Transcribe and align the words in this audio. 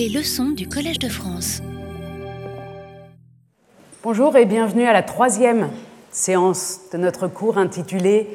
Les 0.00 0.08
leçons 0.08 0.48
du 0.48 0.66
Collège 0.66 0.98
de 0.98 1.10
France. 1.10 1.60
Bonjour 4.02 4.34
et 4.38 4.46
bienvenue 4.46 4.86
à 4.86 4.94
la 4.94 5.02
troisième 5.02 5.68
séance 6.10 6.80
de 6.90 6.96
notre 6.96 7.28
cours 7.28 7.58
intitulé 7.58 8.26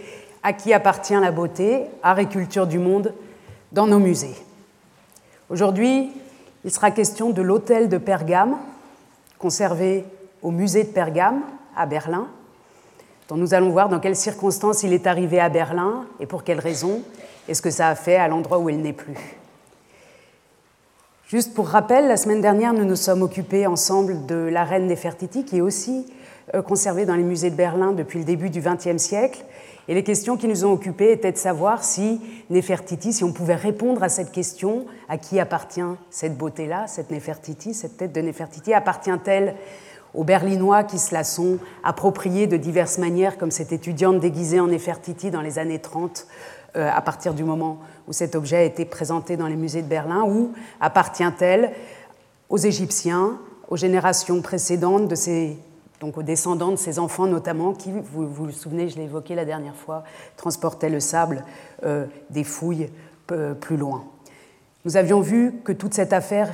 À 0.43 0.54
qui 0.54 0.73
appartient 0.73 1.15
la 1.15 1.31
beauté 1.31 1.86
Art 2.04 2.20
et 2.20 2.28
culture 2.28 2.67
du 2.67 2.78
monde 2.78 3.15
dans 3.71 3.88
nos 3.88 3.97
musées? 3.97 4.36
Aujourd'hui, 5.49 6.12
il 6.63 6.70
sera 6.70 6.91
question 6.91 7.32
de 7.32 7.41
l'hôtel 7.41 7.89
de 7.89 7.97
Pergame, 7.97 8.57
conservé 9.39 10.05
au 10.43 10.52
musée 10.52 10.84
de 10.84 10.89
Pergame 10.89 11.41
à 11.75 11.88
Berlin, 11.88 12.27
dont 13.27 13.38
nous 13.38 13.55
allons 13.55 13.71
voir 13.71 13.89
dans 13.89 14.00
quelles 14.00 14.16
circonstances 14.16 14.84
il 14.84 14.93
est 14.93 15.07
arrivé 15.07 15.39
à 15.39 15.50
Berlin 15.50 16.05
et 16.20 16.27
pour 16.27 16.43
quelles 16.43 16.59
raisons, 16.59 17.02
et 17.47 17.55
ce 17.55 17.63
que 17.63 17.71
ça 17.71 17.89
a 17.89 17.95
fait 17.95 18.18
à 18.18 18.27
l'endroit 18.27 18.59
où 18.59 18.70
il 18.70 18.84
n'est 18.84 18.93
plus. 18.93 19.39
Juste 21.28 21.55
pour 21.55 21.70
rappel, 21.70 22.07
la 22.07 22.18
semaine 22.18 22.39
dernière, 22.39 22.71
nous 22.71 22.86
nous 22.86 22.96
sommes 22.96 23.24
occupés 23.24 23.66
ensemble 23.66 24.28
de 24.28 24.36
la 24.36 24.64
reine 24.64 24.86
Nefertiti, 24.86 25.43
qui 25.43 25.57
est 25.57 25.61
aussi 25.61 26.06
euh, 26.54 26.61
conservée 26.61 27.07
dans 27.07 27.16
les 27.16 27.24
musées 27.24 27.50
de 27.50 27.56
Berlin 27.56 27.93
depuis 27.93 28.20
le 28.20 28.25
début 28.25 28.52
du 28.52 28.61
XXe 28.61 29.02
siècle. 29.02 29.43
Et 29.88 29.96
les 29.96 30.04
questions 30.04 30.38
qui 30.38 30.47
nous 30.47 30.66
ont 30.66 30.71
occupés 30.71 31.11
étaient 31.11 31.32
de 31.32 31.38
savoir 31.38 31.83
si 31.83 32.22
Nefertiti, 32.52 33.11
si 33.11 33.23
on 33.23 33.33
pouvait 33.33 33.56
répondre 33.56 34.03
à 34.03 34.09
cette 34.09 34.31
question, 34.31 34.86
à 35.09 35.17
qui 35.17 35.39
appartient 35.39 35.81
cette 36.11 36.38
beauté-là, 36.38 36.86
cette 36.86 37.09
Nefertiti, 37.09 37.73
cette 37.73 37.97
tête 37.97 38.14
de 38.14 38.22
Nefertiti, 38.22 38.75
appartient-elle 38.75 39.55
aux 40.14 40.23
Berlinois 40.23 40.83
qui 40.83 41.00
se 41.00 41.11
la 41.11 41.23
sont 41.23 41.58
appropriée 41.83 42.45
de 42.45 42.55
diverses 42.55 43.00
manières, 43.00 43.39
comme 43.39 43.50
cette 43.50 43.73
étudiante 43.73 44.19
déguisée 44.19 44.59
en 44.59 44.67
Nefertiti 44.67 45.31
dans 45.31 45.42
les 45.42 45.58
années 45.58 45.80
30, 45.80 46.28
euh, 46.75 46.88
à 46.94 47.02
partir 47.02 47.33
du 47.33 47.44
moment 47.44 47.80
où 48.08 48.14
cet 48.14 48.36
objet 48.36 48.58
a 48.58 48.64
été 48.64 48.86
présenté 48.86 49.38
dans 49.38 49.47
les 49.47 49.55
musées 49.55 49.81
de 49.81 49.88
Berlin, 49.88 50.23
ou 50.23 50.53
appartient-elle 50.80 51.72
aux 52.50 52.58
Égyptiens, 52.58 53.39
aux 53.67 53.77
générations 53.77 54.41
précédentes 54.41 55.08
de 55.08 55.16
ces 55.16 55.57
donc 56.02 56.17
aux 56.17 56.23
descendants 56.23 56.71
de 56.71 56.75
ces 56.75 56.99
enfants 56.99 57.25
notamment 57.25 57.73
qui, 57.73 57.91
vous 57.91 58.27
vous 58.27 58.45
le 58.45 58.52
souvenez, 58.52 58.89
je 58.89 58.97
l'ai 58.97 59.05
évoqué 59.05 59.33
la 59.33 59.45
dernière 59.45 59.75
fois, 59.75 60.03
transportaient 60.35 60.89
le 60.89 60.99
sable 60.99 61.43
euh, 61.83 62.05
des 62.30 62.43
fouilles 62.43 62.89
euh, 63.31 63.53
plus 63.53 63.77
loin. 63.77 64.03
Nous 64.83 64.97
avions 64.97 65.21
vu 65.21 65.53
que 65.63 65.71
toute 65.71 65.93
cette 65.93 66.13
affaire 66.13 66.53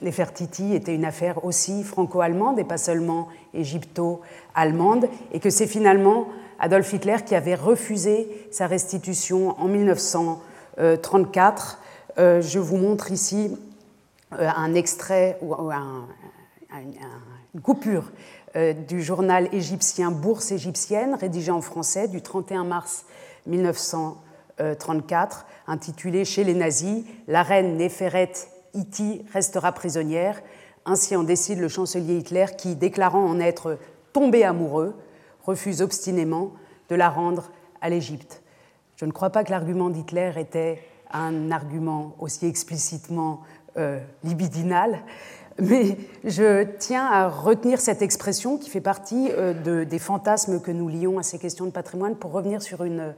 Nefertiti 0.00 0.74
était 0.74 0.94
une 0.94 1.04
affaire 1.04 1.44
aussi 1.44 1.82
franco-allemande 1.82 2.58
et 2.58 2.64
pas 2.64 2.78
seulement 2.78 3.28
égypto-allemande, 3.52 5.08
et 5.32 5.40
que 5.40 5.50
c'est 5.50 5.66
finalement 5.66 6.28
Adolf 6.60 6.92
Hitler 6.92 7.16
qui 7.26 7.34
avait 7.34 7.56
refusé 7.56 8.28
sa 8.50 8.66
restitution 8.66 9.60
en 9.60 9.66
1900 9.66 10.40
euh, 10.78 10.96
34. 10.96 11.80
Euh, 12.18 12.40
je 12.40 12.58
vous 12.58 12.76
montre 12.76 13.10
ici 13.10 13.56
euh, 14.32 14.48
un 14.56 14.74
extrait 14.74 15.38
ou 15.40 15.72
un, 15.72 16.06
une 17.54 17.60
coupure 17.60 18.12
du 18.88 19.02
journal 19.02 19.48
égyptien 19.52 20.10
Bourse 20.10 20.52
égyptienne, 20.52 21.14
rédigé 21.14 21.50
en 21.50 21.60
français 21.60 22.08
du 22.08 22.22
31 22.22 22.64
mars 22.64 23.04
1934, 23.46 25.46
intitulé 25.66 26.24
Chez 26.24 26.44
les 26.44 26.54
nazis, 26.54 27.04
la 27.28 27.42
reine 27.42 27.76
Néferet 27.76 28.32
Iti 28.74 29.24
restera 29.32 29.72
prisonnière. 29.72 30.40
Ainsi 30.86 31.14
en 31.14 31.24
décide 31.24 31.60
le 31.60 31.68
chancelier 31.68 32.16
Hitler 32.16 32.46
qui, 32.56 32.74
déclarant 32.74 33.24
en 33.24 33.38
être 33.38 33.78
tombé 34.12 34.44
amoureux, 34.44 34.96
refuse 35.44 35.82
obstinément 35.82 36.52
de 36.88 36.96
la 36.96 37.10
rendre 37.10 37.50
à 37.80 37.90
l'Égypte. 37.90 38.42
Je 38.98 39.04
ne 39.04 39.12
crois 39.12 39.30
pas 39.30 39.44
que 39.44 39.52
l'argument 39.52 39.90
d'Hitler 39.90 40.32
était 40.38 40.82
un 41.12 41.52
argument 41.52 42.16
aussi 42.18 42.46
explicitement 42.46 43.42
euh, 43.76 44.00
libidinal, 44.24 44.98
mais 45.60 45.96
je 46.24 46.64
tiens 46.78 47.06
à 47.06 47.28
retenir 47.28 47.80
cette 47.80 48.02
expression 48.02 48.58
qui 48.58 48.70
fait 48.70 48.80
partie 48.80 49.30
euh, 49.30 49.54
de, 49.54 49.84
des 49.84 50.00
fantasmes 50.00 50.60
que 50.60 50.72
nous 50.72 50.88
lions 50.88 51.16
à 51.20 51.22
ces 51.22 51.38
questions 51.38 51.66
de 51.66 51.70
patrimoine 51.70 52.16
pour 52.16 52.32
revenir 52.32 52.60
sur 52.60 52.82
une 52.82 53.14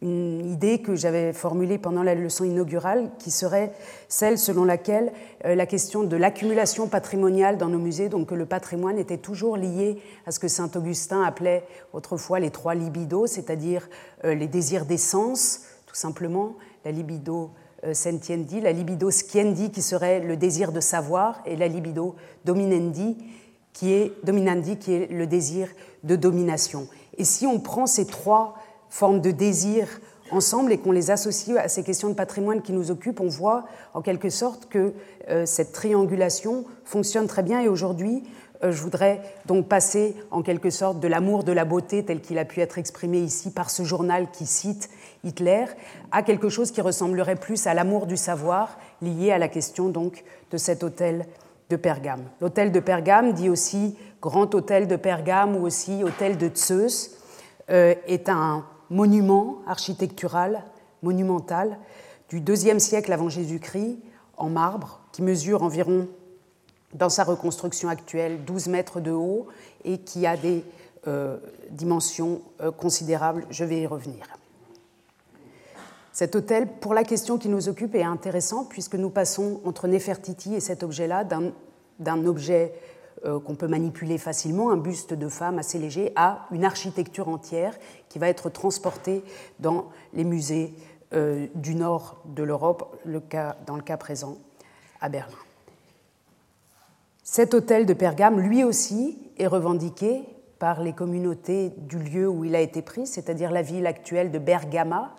une 0.00 0.48
idée 0.50 0.80
que 0.80 0.94
j'avais 0.94 1.32
formulée 1.32 1.78
pendant 1.78 2.02
la 2.02 2.14
leçon 2.14 2.44
inaugurale, 2.44 3.10
qui 3.18 3.30
serait 3.30 3.72
celle 4.08 4.38
selon 4.38 4.64
laquelle 4.64 5.12
euh, 5.44 5.54
la 5.54 5.66
question 5.66 6.04
de 6.04 6.16
l'accumulation 6.16 6.88
patrimoniale 6.88 7.58
dans 7.58 7.68
nos 7.68 7.78
musées, 7.78 8.08
donc 8.08 8.28
que 8.28 8.34
le 8.34 8.46
patrimoine 8.46 8.98
était 8.98 9.18
toujours 9.18 9.56
lié 9.56 10.00
à 10.26 10.30
ce 10.30 10.38
que 10.38 10.48
saint 10.48 10.70
Augustin 10.76 11.22
appelait 11.22 11.64
autrefois 11.92 12.38
les 12.38 12.50
trois 12.50 12.74
libidos, 12.74 13.26
c'est-à-dire 13.26 13.88
euh, 14.24 14.34
les 14.34 14.46
désirs 14.46 14.86
des 14.86 14.98
sens, 14.98 15.62
tout 15.86 15.96
simplement, 15.96 16.54
la 16.84 16.92
libido 16.92 17.50
euh, 17.84 17.92
sentiendi, 17.92 18.60
la 18.60 18.72
libido 18.72 19.10
sciendi, 19.10 19.70
qui 19.70 19.82
serait 19.82 20.20
le 20.20 20.36
désir 20.36 20.70
de 20.70 20.80
savoir, 20.80 21.42
et 21.44 21.56
la 21.56 21.66
libido 21.66 22.14
dominendi, 22.44 23.16
qui 23.72 23.92
est, 23.92 24.12
dominandi, 24.24 24.78
qui 24.78 24.92
est 24.94 25.10
le 25.10 25.26
désir 25.26 25.68
de 26.04 26.16
domination. 26.16 26.88
Et 27.16 27.24
si 27.24 27.46
on 27.46 27.60
prend 27.60 27.86
ces 27.86 28.06
trois 28.06 28.54
formes 28.90 29.20
de 29.20 29.30
désir 29.30 29.86
ensemble 30.30 30.72
et 30.72 30.78
qu'on 30.78 30.92
les 30.92 31.10
associe 31.10 31.56
à 31.56 31.68
ces 31.68 31.82
questions 31.82 32.08
de 32.08 32.14
patrimoine 32.14 32.62
qui 32.62 32.72
nous 32.72 32.90
occupent, 32.90 33.20
on 33.20 33.28
voit 33.28 33.64
en 33.94 34.02
quelque 34.02 34.30
sorte 34.30 34.68
que 34.68 34.92
euh, 35.28 35.46
cette 35.46 35.72
triangulation 35.72 36.64
fonctionne 36.84 37.26
très 37.26 37.42
bien 37.42 37.60
et 37.60 37.68
aujourd'hui, 37.68 38.22
euh, 38.62 38.72
je 38.72 38.82
voudrais 38.82 39.22
donc 39.46 39.68
passer 39.68 40.16
en 40.30 40.42
quelque 40.42 40.70
sorte 40.70 41.00
de 41.00 41.08
l'amour 41.08 41.44
de 41.44 41.52
la 41.52 41.64
beauté 41.64 42.04
tel 42.04 42.20
qu'il 42.20 42.38
a 42.38 42.44
pu 42.44 42.60
être 42.60 42.78
exprimé 42.78 43.18
ici 43.18 43.50
par 43.50 43.70
ce 43.70 43.82
journal 43.82 44.30
qui 44.30 44.46
cite 44.46 44.90
Hitler 45.24 45.64
à 46.10 46.22
quelque 46.22 46.48
chose 46.48 46.70
qui 46.70 46.80
ressemblerait 46.80 47.36
plus 47.36 47.66
à 47.66 47.74
l'amour 47.74 48.06
du 48.06 48.16
savoir 48.16 48.78
lié 49.02 49.32
à 49.32 49.38
la 49.38 49.48
question 49.48 49.88
donc 49.88 50.24
de 50.50 50.56
cet 50.56 50.82
hôtel 50.82 51.26
de 51.70 51.76
Pergame. 51.76 52.24
L'hôtel 52.40 52.72
de 52.72 52.80
Pergame 52.80 53.32
dit 53.32 53.50
aussi 53.50 53.96
grand 54.20 54.54
hôtel 54.54 54.88
de 54.88 54.96
Pergame 54.96 55.56
ou 55.56 55.66
aussi 55.66 56.02
hôtel 56.02 56.38
de 56.38 56.50
Zeus 56.54 57.10
euh, 57.70 57.94
est 58.06 58.28
un 58.28 58.64
monument 58.90 59.58
architectural, 59.66 60.64
monumental, 61.02 61.78
du 62.28 62.38
IIe 62.38 62.80
siècle 62.80 63.12
avant 63.12 63.28
Jésus-Christ, 63.28 63.98
en 64.36 64.48
marbre, 64.48 65.00
qui 65.12 65.22
mesure 65.22 65.62
environ, 65.62 66.08
dans 66.94 67.08
sa 67.08 67.24
reconstruction 67.24 67.88
actuelle, 67.88 68.44
12 68.44 68.68
mètres 68.68 69.00
de 69.00 69.10
haut 69.10 69.46
et 69.84 69.98
qui 69.98 70.26
a 70.26 70.36
des 70.36 70.64
euh, 71.06 71.36
dimensions 71.70 72.40
euh, 72.60 72.70
considérables. 72.70 73.46
Je 73.50 73.64
vais 73.64 73.80
y 73.80 73.86
revenir. 73.86 74.24
Cet 76.12 76.34
hôtel, 76.34 76.66
pour 76.66 76.94
la 76.94 77.04
question 77.04 77.38
qui 77.38 77.48
nous 77.48 77.68
occupe, 77.68 77.94
est 77.94 78.02
intéressant 78.02 78.64
puisque 78.64 78.94
nous 78.94 79.10
passons 79.10 79.60
entre 79.64 79.86
Nefertiti 79.86 80.54
et 80.54 80.60
cet 80.60 80.82
objet-là 80.82 81.24
d'un 81.24 82.26
objet 82.26 82.72
qu'on 83.22 83.54
peut 83.54 83.66
manipuler 83.66 84.18
facilement, 84.18 84.70
un 84.70 84.76
buste 84.76 85.14
de 85.14 85.28
femme 85.28 85.58
assez 85.58 85.78
léger, 85.78 86.12
à 86.16 86.46
une 86.52 86.64
architecture 86.64 87.28
entière 87.28 87.76
qui 88.08 88.18
va 88.18 88.28
être 88.28 88.50
transportée 88.50 89.24
dans 89.58 89.86
les 90.12 90.24
musées 90.24 90.74
euh, 91.14 91.46
du 91.54 91.74
nord 91.74 92.20
de 92.26 92.42
l'Europe, 92.42 93.00
dans 93.66 93.76
le 93.76 93.82
cas 93.82 93.96
présent 93.96 94.36
à 95.00 95.08
Berlin. 95.08 95.38
Cet 97.22 97.54
hôtel 97.54 97.86
de 97.86 97.94
Pergame, 97.94 98.38
lui 98.40 98.62
aussi, 98.62 99.18
est 99.38 99.46
revendiqué 99.46 100.22
par 100.58 100.82
les 100.82 100.92
communautés 100.92 101.72
du 101.78 101.98
lieu 101.98 102.28
où 102.28 102.44
il 102.44 102.54
a 102.54 102.60
été 102.60 102.82
pris, 102.82 103.06
c'est-à-dire 103.06 103.50
la 103.50 103.62
ville 103.62 103.86
actuelle 103.86 104.30
de 104.30 104.38
Bergama, 104.38 105.14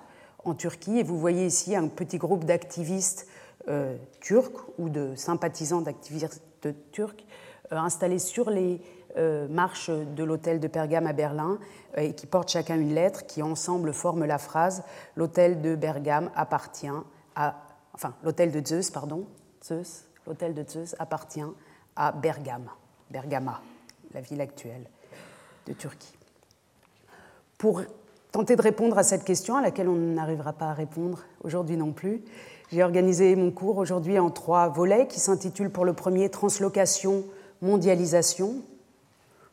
en 0.46 0.54
Turquie. 0.54 1.00
Et 1.00 1.04
vous 1.04 1.18
voyez 1.18 1.48
ici 1.48 1.76
un 1.76 1.88
petit 1.88 2.20
groupe 2.20 2.46
d'activistes 2.46 3.26
euh, 3.68 3.98
turcs 4.20 4.68
ou 4.78 4.90
de 4.90 5.16
sympathisants 5.16 5.82
d'activistes 5.82 6.44
turcs 6.92 7.16
euh, 7.16 7.28
installés 7.78 8.19
sur 8.19 8.50
les 8.50 8.81
euh, 9.18 9.47
marches 9.47 9.90
de 9.90 10.24
l'hôtel 10.24 10.59
de 10.59 10.68
Pergame 10.68 11.07
à 11.07 11.13
Berlin 11.13 11.57
euh, 11.97 12.02
et 12.02 12.13
qui 12.13 12.28
portent 12.28 12.52
chacun 12.52 12.75
une 12.75 12.94
lettre 12.94 13.25
qui 13.25 13.41
ensemble 13.41 13.91
forment 13.91 14.25
la 14.25 14.38
phrase 14.38 14.84
L'hôtel 15.16 15.62
de 15.62 15.75
Bergame 15.75 16.29
appartient 16.35 16.88
à. 17.35 17.56
Enfin, 17.94 18.13
l'hôtel 18.24 18.52
de 18.52 18.66
Zeus, 18.66 18.91
pardon, 18.91 19.25
Zeus, 19.63 20.06
l'hôtel 20.28 20.53
de 20.53 20.63
Zeus 20.63 20.96
appartient 21.00 21.44
à 21.96 22.11
Bergame, 22.11 22.70
Bergama, 23.09 23.61
la 24.14 24.22
ville 24.22 24.40
actuelle 24.41 24.85
de 25.66 25.73
Turquie. 25.73 26.14
Pour 27.58 27.82
tenter 28.32 28.55
de 28.55 28.61
répondre 28.61 28.97
à 28.97 29.03
cette 29.03 29.26
question, 29.26 29.58
à 29.58 29.61
laquelle 29.61 29.90
on 29.90 29.96
n'arrivera 29.96 30.53
pas 30.53 30.67
à 30.67 30.73
répondre 30.73 31.26
aujourd'hui 31.44 31.76
non 31.76 31.91
plus, 31.91 32.23
j'ai 32.72 32.84
organisé 32.84 33.35
mon 33.35 33.52
cours 33.52 33.78
aujourd'hui 33.78 34.20
en 34.20 34.29
trois 34.29 34.70
volets 34.70 35.08
qui 35.08 35.20
s'intitulent 35.20 35.72
pour 35.72 35.84
le 35.84 35.94
premier 35.94 36.29
Translocation 36.29 37.26
mondialisation, 37.61 38.56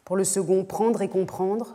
pour 0.05 0.17
le 0.17 0.25
second, 0.25 0.64
prendre 0.64 1.03
et 1.03 1.08
comprendre, 1.08 1.75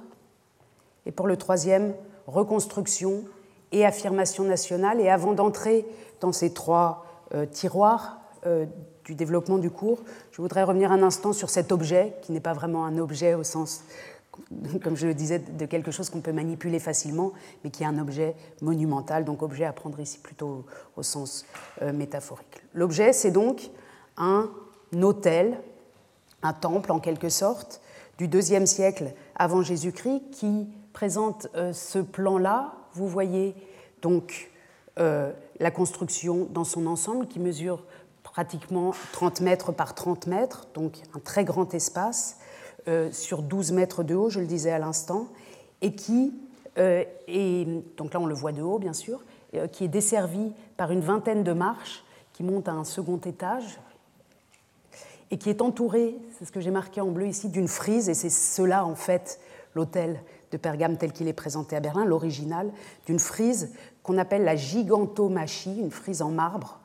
et 1.05 1.11
pour 1.11 1.27
le 1.27 1.37
troisième, 1.37 1.93
reconstruction 2.27 3.23
et 3.71 3.85
affirmation 3.85 4.43
nationale. 4.43 4.99
Et 5.01 5.09
avant 5.09 5.33
d'entrer 5.33 5.85
dans 6.19 6.31
ces 6.31 6.53
trois 6.53 7.05
euh, 7.33 7.45
tiroirs 7.45 8.19
euh, 8.45 8.65
du 9.05 9.15
développement 9.15 9.57
du 9.57 9.69
cours, 9.69 9.99
je 10.31 10.41
voudrais 10.41 10.63
revenir 10.63 10.91
un 10.91 11.03
instant 11.03 11.33
sur 11.33 11.49
cet 11.49 11.71
objet, 11.71 12.13
qui 12.21 12.31
n'est 12.31 12.39
pas 12.39 12.53
vraiment 12.53 12.85
un 12.85 12.97
objet 12.97 13.33
au 13.33 13.43
sens, 13.43 13.83
comme 14.83 14.95
je 14.95 15.07
le 15.07 15.13
disais, 15.13 15.39
de 15.39 15.65
quelque 15.65 15.91
chose 15.91 16.09
qu'on 16.09 16.21
peut 16.21 16.31
manipuler 16.31 16.79
facilement, 16.79 17.33
mais 17.63 17.69
qui 17.69 17.83
est 17.83 17.87
un 17.87 17.99
objet 17.99 18.35
monumental, 18.61 19.25
donc 19.25 19.41
objet 19.41 19.65
à 19.65 19.73
prendre 19.73 19.99
ici 19.99 20.19
plutôt 20.19 20.65
au 20.95 21.03
sens 21.03 21.45
euh, 21.81 21.91
métaphorique. 21.91 22.61
L'objet, 22.73 23.11
c'est 23.11 23.31
donc 23.31 23.71
un 24.17 24.49
hôtel, 25.01 25.57
un 26.43 26.53
temple 26.53 26.91
en 26.91 26.99
quelque 26.99 27.29
sorte, 27.29 27.81
du 28.17 28.27
deuxième 28.27 28.67
siècle 28.67 29.13
avant 29.35 29.61
Jésus-Christ 29.61 30.21
qui 30.31 30.67
présente 30.93 31.47
euh, 31.55 31.73
ce 31.73 31.99
plan-là. 31.99 32.73
Vous 32.93 33.07
voyez 33.07 33.55
donc 34.01 34.51
euh, 34.99 35.31
la 35.59 35.71
construction 35.71 36.47
dans 36.51 36.63
son 36.63 36.85
ensemble 36.85 37.27
qui 37.27 37.39
mesure 37.39 37.83
pratiquement 38.23 38.93
30 39.13 39.41
mètres 39.41 39.71
par 39.71 39.95
30 39.95 40.27
mètres, 40.27 40.67
donc 40.73 40.99
un 41.15 41.19
très 41.19 41.43
grand 41.43 41.73
espace 41.73 42.37
euh, 42.87 43.11
sur 43.11 43.41
12 43.41 43.71
mètres 43.71 44.03
de 44.03 44.15
haut, 44.15 44.29
je 44.29 44.39
le 44.39 44.45
disais 44.45 44.71
à 44.71 44.79
l'instant, 44.79 45.27
et 45.81 45.95
qui 45.95 46.33
est, 46.77 47.67
donc 47.97 48.13
là 48.13 48.19
on 48.21 48.25
le 48.25 48.33
voit 48.33 48.53
de 48.53 48.61
haut 48.61 48.79
bien 48.79 48.93
sûr, 48.93 49.19
qui 49.73 49.83
est 49.83 49.89
desservi 49.89 50.53
par 50.77 50.91
une 50.91 51.01
vingtaine 51.01 51.43
de 51.43 51.51
marches 51.51 52.05
qui 52.31 52.43
montent 52.43 52.69
à 52.69 52.71
un 52.71 52.85
second 52.85 53.17
étage 53.17 53.77
et 55.31 55.37
qui 55.37 55.49
est 55.49 55.61
entouré, 55.61 56.15
c'est 56.37 56.45
ce 56.45 56.51
que 56.51 56.59
j'ai 56.59 56.71
marqué 56.71 57.01
en 57.01 57.07
bleu 57.07 57.27
ici, 57.27 57.49
d'une 57.49 57.69
frise, 57.69 58.09
et 58.09 58.13
c'est 58.13 58.29
cela 58.29 58.85
en 58.85 58.95
fait 58.95 59.39
l'hôtel 59.73 60.21
de 60.51 60.57
Pergame 60.57 60.97
tel 60.97 61.13
qu'il 61.13 61.29
est 61.29 61.33
présenté 61.33 61.77
à 61.77 61.79
Berlin, 61.79 62.03
l'original, 62.03 62.69
d'une 63.05 63.19
frise 63.19 63.71
qu'on 64.03 64.17
appelle 64.17 64.43
la 64.43 64.57
gigantomachie, 64.57 65.79
une 65.79 65.91
frise 65.91 66.21
en 66.21 66.29
marbre, 66.29 66.79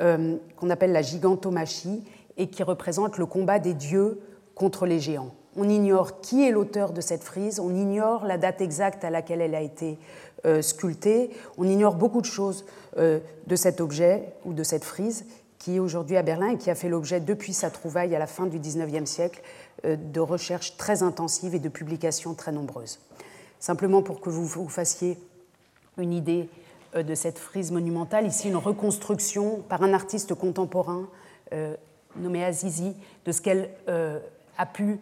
euh, 0.00 0.36
qu'on 0.56 0.70
appelle 0.70 0.92
la 0.92 1.02
gigantomachie, 1.02 2.02
et 2.38 2.48
qui 2.48 2.62
représente 2.62 3.18
le 3.18 3.26
combat 3.26 3.58
des 3.58 3.74
dieux 3.74 4.18
contre 4.54 4.86
les 4.86 4.98
géants. 4.98 5.34
On 5.56 5.68
ignore 5.68 6.20
qui 6.20 6.46
est 6.46 6.52
l'auteur 6.52 6.92
de 6.92 7.02
cette 7.02 7.22
frise, 7.22 7.60
on 7.60 7.74
ignore 7.74 8.24
la 8.24 8.38
date 8.38 8.62
exacte 8.62 9.04
à 9.04 9.10
laquelle 9.10 9.42
elle 9.42 9.54
a 9.54 9.60
été 9.60 9.98
euh, 10.46 10.62
sculptée, 10.62 11.30
on 11.58 11.64
ignore 11.64 11.96
beaucoup 11.96 12.22
de 12.22 12.26
choses 12.26 12.64
euh, 12.96 13.18
de 13.46 13.56
cet 13.56 13.80
objet 13.82 14.32
ou 14.46 14.54
de 14.54 14.62
cette 14.62 14.84
frise, 14.84 15.26
qui 15.60 15.76
est 15.76 15.78
aujourd'hui 15.78 16.16
à 16.16 16.22
Berlin 16.22 16.48
et 16.48 16.56
qui 16.56 16.70
a 16.70 16.74
fait 16.74 16.88
l'objet, 16.88 17.20
depuis 17.20 17.52
sa 17.52 17.70
trouvaille 17.70 18.16
à 18.16 18.18
la 18.18 18.26
fin 18.26 18.46
du 18.46 18.58
XIXe 18.58 19.08
siècle, 19.08 19.42
euh, 19.84 19.94
de 19.94 20.18
recherches 20.18 20.76
très 20.78 21.04
intensives 21.04 21.54
et 21.54 21.58
de 21.60 21.68
publications 21.68 22.34
très 22.34 22.50
nombreuses. 22.50 22.98
Simplement 23.60 24.02
pour 24.02 24.20
que 24.22 24.30
vous 24.30 24.46
vous 24.46 24.68
fassiez 24.70 25.18
une 25.98 26.14
idée 26.14 26.48
euh, 26.96 27.02
de 27.02 27.14
cette 27.14 27.38
frise 27.38 27.72
monumentale, 27.72 28.26
ici 28.26 28.48
une 28.48 28.56
reconstruction 28.56 29.60
par 29.68 29.82
un 29.82 29.92
artiste 29.92 30.34
contemporain 30.34 31.06
euh, 31.52 31.76
nommé 32.16 32.42
Azizi 32.42 32.96
de 33.26 33.32
ce 33.32 33.42
qu'elle 33.42 33.70
a 33.86 34.66
pu 34.66 34.98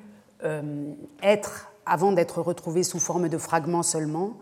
être 1.22 1.70
avant 1.86 2.12
d'être 2.12 2.42
retrouvée 2.42 2.82
sous 2.82 2.98
forme 2.98 3.30
de 3.30 3.38
fragments 3.38 3.82
seulement. 3.82 4.34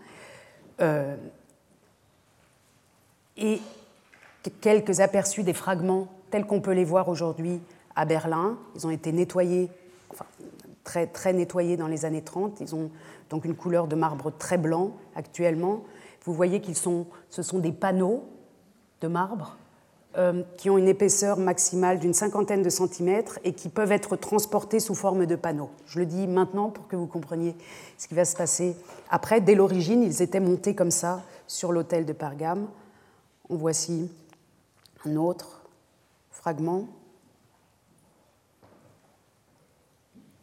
et 3.37 3.61
quelques 4.51 5.01
aperçus 5.01 5.43
des 5.43 5.53
fragments 5.53 6.09
tels 6.31 6.47
qu'on 6.47 6.61
peut 6.61 6.73
les 6.73 6.85
voir 6.85 7.09
aujourd'hui 7.09 7.61
à 7.95 8.05
Berlin. 8.05 8.59
Ils 8.75 8.87
ont 8.87 8.91
été 8.91 9.13
nettoyés, 9.13 9.71
enfin, 10.11 10.27
très, 10.85 11.07
très 11.07 11.33
nettoyés 11.33 11.77
dans 11.77 11.89
les 11.89 12.05
années 12.05 12.23
30. 12.23 12.61
Ils 12.61 12.75
ont 12.75 12.91
donc 13.31 13.45
une 13.45 13.55
couleur 13.55 13.87
de 13.89 13.97
marbre 13.97 14.33
très 14.37 14.59
blanc 14.59 14.93
actuellement. 15.15 15.83
Vous 16.25 16.35
voyez 16.35 16.61
qu'ils 16.61 16.77
sont, 16.77 17.07
ce 17.31 17.43
sont 17.43 17.59
des 17.59 17.73
panneaux 17.73 18.25
de 19.01 19.09
marbre 19.09 19.57
euh, 20.17 20.43
qui 20.57 20.71
ont 20.71 20.79
une 20.79 20.89
épaisseur 20.89 21.39
maximale 21.39 21.99
d'une 21.99 22.15
cinquantaine 22.15 22.63
de 22.63 22.71
centimètres 22.71 23.39
et 23.45 23.53
qui 23.53 23.69
peuvent 23.69 23.93
être 23.93 24.17
transportés 24.17 24.81
sous 24.81 24.95
forme 24.95 25.27
de 25.27 25.37
panneaux. 25.37 25.71
Je 25.87 25.99
le 25.99 26.07
dis 26.07 26.27
maintenant 26.27 26.71
pour 26.71 26.89
que 26.89 26.97
vous 26.97 27.07
compreniez 27.07 27.55
ce 27.99 28.09
qui 28.09 28.15
va 28.15 28.25
se 28.25 28.35
passer 28.35 28.77
après. 29.11 29.41
Dès 29.41 29.55
l'origine, 29.55 30.03
ils 30.03 30.23
étaient 30.23 30.41
montés 30.41 30.75
comme 30.75 30.91
ça 30.91 31.23
sur 31.47 31.71
l'hôtel 31.71 32.07
de 32.07 32.15
Pergame. 32.15 32.67
En 33.51 33.57
voici 33.57 34.11
un 35.07 35.17
autre 35.17 35.63
fragment. 36.31 36.87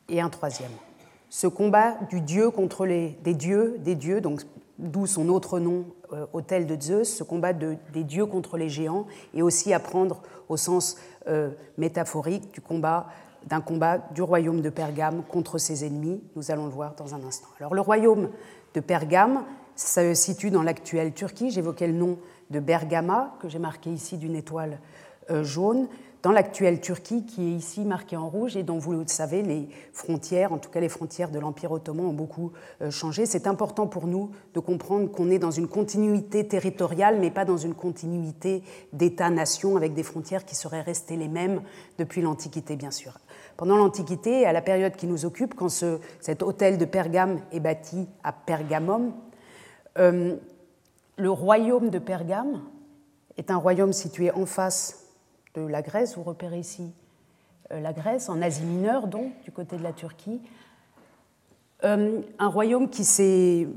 Et 0.10 0.21
un 0.21 0.30
troisième. 0.30 0.71
Ce 1.30 1.48
combat 1.48 1.98
du 2.10 2.21
dieu 2.21 2.51
contre 2.51 2.86
les, 2.86 3.18
des 3.24 3.33
dieux, 3.33 3.77
des 3.80 3.95
dieux, 3.95 4.21
donc 4.21 4.42
d'où 4.77 5.07
son 5.07 5.30
autre 5.30 5.60
nom, 5.60 5.86
euh, 6.12 6.25
autel 6.33 6.68
de 6.68 6.80
Zeus, 6.80 7.10
ce 7.10 7.24
combat 7.24 7.54
de, 7.54 7.77
des 7.94 8.04
dieux 8.04 8.25
contre 8.25 8.57
les 8.57 8.69
géants, 8.69 9.07
et 9.33 9.42
aussi 9.42 9.74
à 9.74 9.80
prendre 9.80 10.21
au 10.50 10.57
sens 10.57 10.98
euh, 11.27 11.51
métaphorique 11.77 12.54
du 12.54 12.62
combat 12.62 13.07
d'un 13.48 13.62
combat 13.62 13.98
du 13.98 14.21
royaume 14.21 14.62
de 14.62 14.69
Pergame 14.69 15.24
contre 15.24 15.57
ses 15.57 15.86
ennemis. 15.86 16.21
Nous 16.36 16.51
allons 16.51 16.65
le 16.65 16.71
voir 16.71 16.95
dans 16.95 17.13
un 17.13 17.24
instant. 17.24 17.48
Alors 17.60 17.74
le 17.74 17.81
royaume 17.81 18.30
de 18.74 18.80
Pergame, 18.80 19.44
ça 19.75 20.01
se 20.01 20.13
situe 20.13 20.50
dans 20.50 20.63
l'actuelle 20.63 21.13
Turquie. 21.13 21.51
J'évoquais 21.51 21.88
le 21.88 21.94
nom 21.94 22.18
de 22.53 22.61
Bergama, 22.61 23.35
que 23.41 23.50
j'ai 23.50 23.59
marqué 23.59 23.89
ici 23.89 24.17
d'une 24.17 24.35
étoile 24.35 24.79
euh, 25.29 25.44
jaune, 25.44 25.88
dans 26.21 26.31
l'actuelle 26.31 26.79
Turquie, 26.79 27.25
qui 27.25 27.50
est 27.50 27.51
ici 27.51 27.81
marquée 27.81 28.15
en 28.15 28.29
rouge 28.29 28.55
et 28.55 28.63
dont, 28.63 28.77
vous 28.77 28.94
le 28.94 29.03
savez, 29.07 29.41
les 29.41 29.67
frontières, 29.91 30.53
en 30.53 30.57
tout 30.57 30.69
cas 30.69 30.79
les 30.79 30.88
frontières 30.88 31.29
de 31.29 31.39
l'Empire 31.39 31.73
ottoman, 31.73 32.05
ont 32.05 32.13
beaucoup 32.13 32.53
euh, 32.81 32.89
changé. 32.89 33.25
C'est 33.25 33.45
important 33.45 33.88
pour 33.88 34.07
nous 34.07 34.31
de 34.53 34.61
comprendre 34.61 35.11
qu'on 35.11 35.29
est 35.29 35.39
dans 35.39 35.51
une 35.51 35.67
continuité 35.67 36.47
territoriale, 36.47 37.17
mais 37.19 37.29
pas 37.29 37.44
dans 37.44 37.57
une 37.57 37.73
continuité 37.73 38.63
d'État-nation, 38.94 39.75
avec 39.75 39.94
des 39.94 40.03
frontières 40.03 40.45
qui 40.45 40.55
seraient 40.55 40.81
restées 40.81 41.17
les 41.17 41.27
mêmes 41.27 41.61
depuis 41.97 42.21
l'Antiquité, 42.21 42.77
bien 42.77 42.91
sûr. 42.91 43.19
Pendant 43.57 43.75
l'Antiquité, 43.75 44.45
à 44.45 44.53
la 44.53 44.61
période 44.61 44.95
qui 44.95 45.07
nous 45.07 45.25
occupe, 45.25 45.55
quand 45.55 45.69
ce, 45.69 46.00
cet 46.21 46.41
hôtel 46.41 46.77
de 46.77 46.85
Pergame 46.85 47.41
est 47.51 47.59
bâti 47.59 48.07
à 48.23 48.31
Pergamum, 48.31 49.11
euh, 50.00 50.38
le 51.18 51.30
royaume 51.30 51.89
de 51.89 52.00
Pergame 52.00 52.62
est 53.38 53.51
un 53.51 53.57
royaume 53.57 53.94
situé 53.94 54.31
en 54.31 54.45
face 54.45 55.06
de 55.56 55.62
la 55.62 55.81
Grèce. 55.81 56.15
Vous 56.15 56.24
repérez 56.24 56.60
ici 56.60 56.92
euh, 57.71 57.80
la 57.80 57.94
Grèce, 57.94 58.30
en 58.30 58.42
Asie 58.42 58.63
mineure, 58.63 59.07
donc, 59.07 59.31
du 59.44 59.51
côté 59.51 59.77
de 59.77 59.83
la 59.83 59.94
Turquie. 59.94 60.42
Euh, 61.83 62.21
un 62.39 62.48
royaume 62.48 62.89
qui 62.89 63.06
s'est 63.06 63.68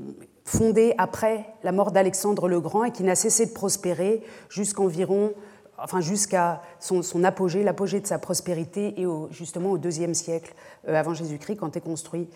fondé 0.45 0.95
après 0.97 1.45
la 1.63 1.71
mort 1.71 1.91
d'Alexandre 1.91 2.47
le 2.47 2.61
Grand 2.61 2.85
et 2.85 2.91
qui 2.91 3.03
n'a 3.03 3.15
cessé 3.15 3.45
de 3.45 3.51
prospérer 3.51 4.23
jusqu'environ, 4.49 5.33
enfin 5.77 5.99
jusqu'à 5.99 6.61
son, 6.79 7.23
apogée, 7.25 7.63
l'apogée 7.63 7.99
de 7.99 8.07
sa 8.07 8.17
prospérité 8.17 8.99
et 9.01 9.05
justement 9.29 9.71
au 9.71 9.77
deuxième 9.77 10.13
siècle 10.13 10.55
euh, 10.87 10.95
avant 10.95 11.13
Jésus-Christ 11.13 11.57
quand 11.57 11.75
est 11.75 11.81
construit 11.81 12.29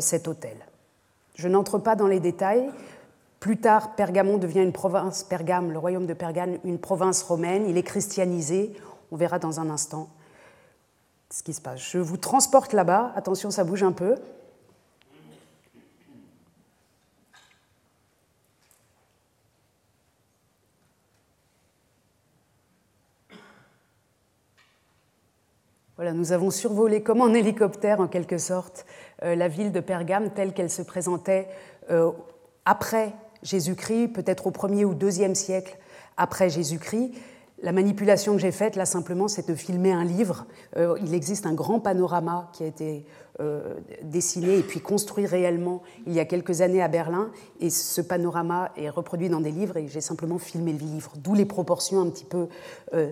cet 0.00 0.28
hôtel. 0.28 0.56
Je 1.34 1.46
n'entre 1.46 1.78
pas 1.78 1.94
dans 1.94 2.08
les 2.08 2.20
détails. 2.20 2.68
Plus 3.40 3.56
tard, 3.58 3.94
Pergamon 3.94 4.38
devient 4.38 4.62
une 4.62 4.72
province, 4.72 5.22
Pergame, 5.22 5.70
le 5.70 5.78
royaume 5.78 6.06
de 6.06 6.14
Pergame, 6.14 6.58
une 6.64 6.78
province 6.78 7.22
romaine. 7.22 7.66
Il 7.68 7.76
est 7.76 7.84
christianisé. 7.84 8.74
On 9.12 9.16
verra 9.16 9.38
dans 9.38 9.60
un 9.60 9.70
instant 9.70 10.08
ce 11.30 11.42
qui 11.42 11.52
se 11.52 11.60
passe. 11.60 11.80
Je 11.80 11.98
vous 11.98 12.16
transporte 12.16 12.72
là-bas. 12.72 13.12
Attention, 13.14 13.50
ça 13.50 13.64
bouge 13.64 13.82
un 13.82 13.92
peu. 13.92 14.16
Voilà, 25.96 26.12
nous 26.12 26.30
avons 26.30 26.50
survolé 26.50 27.02
comme 27.02 27.20
en 27.20 27.34
hélicoptère, 27.34 28.00
en 28.00 28.06
quelque 28.06 28.38
sorte, 28.38 28.86
euh, 29.24 29.34
la 29.34 29.48
ville 29.48 29.72
de 29.72 29.80
Pergame 29.80 30.30
telle 30.30 30.52
qu'elle 30.52 30.70
se 30.70 30.82
présentait 30.82 31.48
euh, 31.90 32.12
après 32.64 33.12
Jésus-Christ, 33.42 34.08
peut-être 34.08 34.46
au 34.46 34.50
premier 34.50 34.84
ou 34.84 34.94
deuxième 34.94 35.34
siècle 35.34 35.78
après 36.16 36.50
Jésus-Christ. 36.50 37.12
La 37.60 37.72
manipulation 37.72 38.34
que 38.34 38.38
j'ai 38.40 38.52
faite, 38.52 38.76
là, 38.76 38.86
simplement, 38.86 39.26
c'est 39.26 39.48
de 39.48 39.54
filmer 39.54 39.90
un 39.90 40.04
livre. 40.04 40.46
Euh, 40.76 40.96
il 41.02 41.12
existe 41.12 41.44
un 41.44 41.54
grand 41.54 41.80
panorama 41.80 42.50
qui 42.52 42.62
a 42.62 42.66
été 42.66 43.04
euh, 43.40 43.74
dessiné 44.02 44.58
et 44.58 44.62
puis 44.62 44.80
construit 44.80 45.26
réellement 45.26 45.82
il 46.06 46.12
y 46.12 46.20
a 46.20 46.24
quelques 46.24 46.60
années 46.60 46.82
à 46.82 46.88
Berlin. 46.88 47.30
Et 47.60 47.70
ce 47.70 48.00
panorama 48.00 48.70
est 48.76 48.88
reproduit 48.90 49.28
dans 49.28 49.40
des 49.40 49.50
livres 49.50 49.76
et 49.76 49.88
j'ai 49.88 50.00
simplement 50.00 50.38
filmé 50.38 50.72
le 50.72 50.78
livre, 50.78 51.12
d'où 51.16 51.34
les 51.34 51.46
proportions 51.46 52.00
un 52.00 52.10
petit 52.10 52.24
peu 52.24 52.48
euh. 52.94 53.10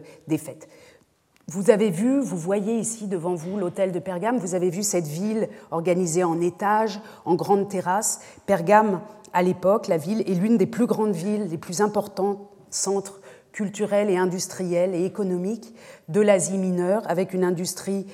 Vous 1.49 1.71
avez 1.71 1.91
vu, 1.91 2.21
vous 2.21 2.37
voyez 2.37 2.77
ici 2.77 3.07
devant 3.07 3.37
vous 3.37 3.57
l'hôtel 3.57 3.93
de 3.93 4.01
Pergame, 4.01 4.39
vous 4.39 4.57
avez 4.57 4.69
vu 4.69 4.83
cette 4.83 5.07
ville 5.07 5.49
organisée 5.71 6.25
en 6.25 6.41
étages, 6.41 7.01
en 7.25 7.37
grandes 7.37 7.69
terrasses. 7.69 8.21
Pergame 8.47 9.01
à 9.33 9.43
l'époque, 9.43 9.89
la 9.89 9.97
ville 9.97 10.23
est 10.27 10.35
l'une 10.35 10.57
des 10.57 10.67
plus 10.67 10.87
grandes 10.87 11.15
villes, 11.15 11.49
les 11.51 11.59
plus 11.59 11.81
importants 11.81 12.51
centres 12.71 13.21
culturels 13.53 14.11
et 14.11 14.17
industriels 14.17 14.95
et 14.95 15.05
économiques 15.05 15.75
de 16.09 16.21
l'Asie 16.21 16.59
mineure, 16.59 17.03
avec 17.07 17.33
une 17.33 17.45
industrie 17.45 18.07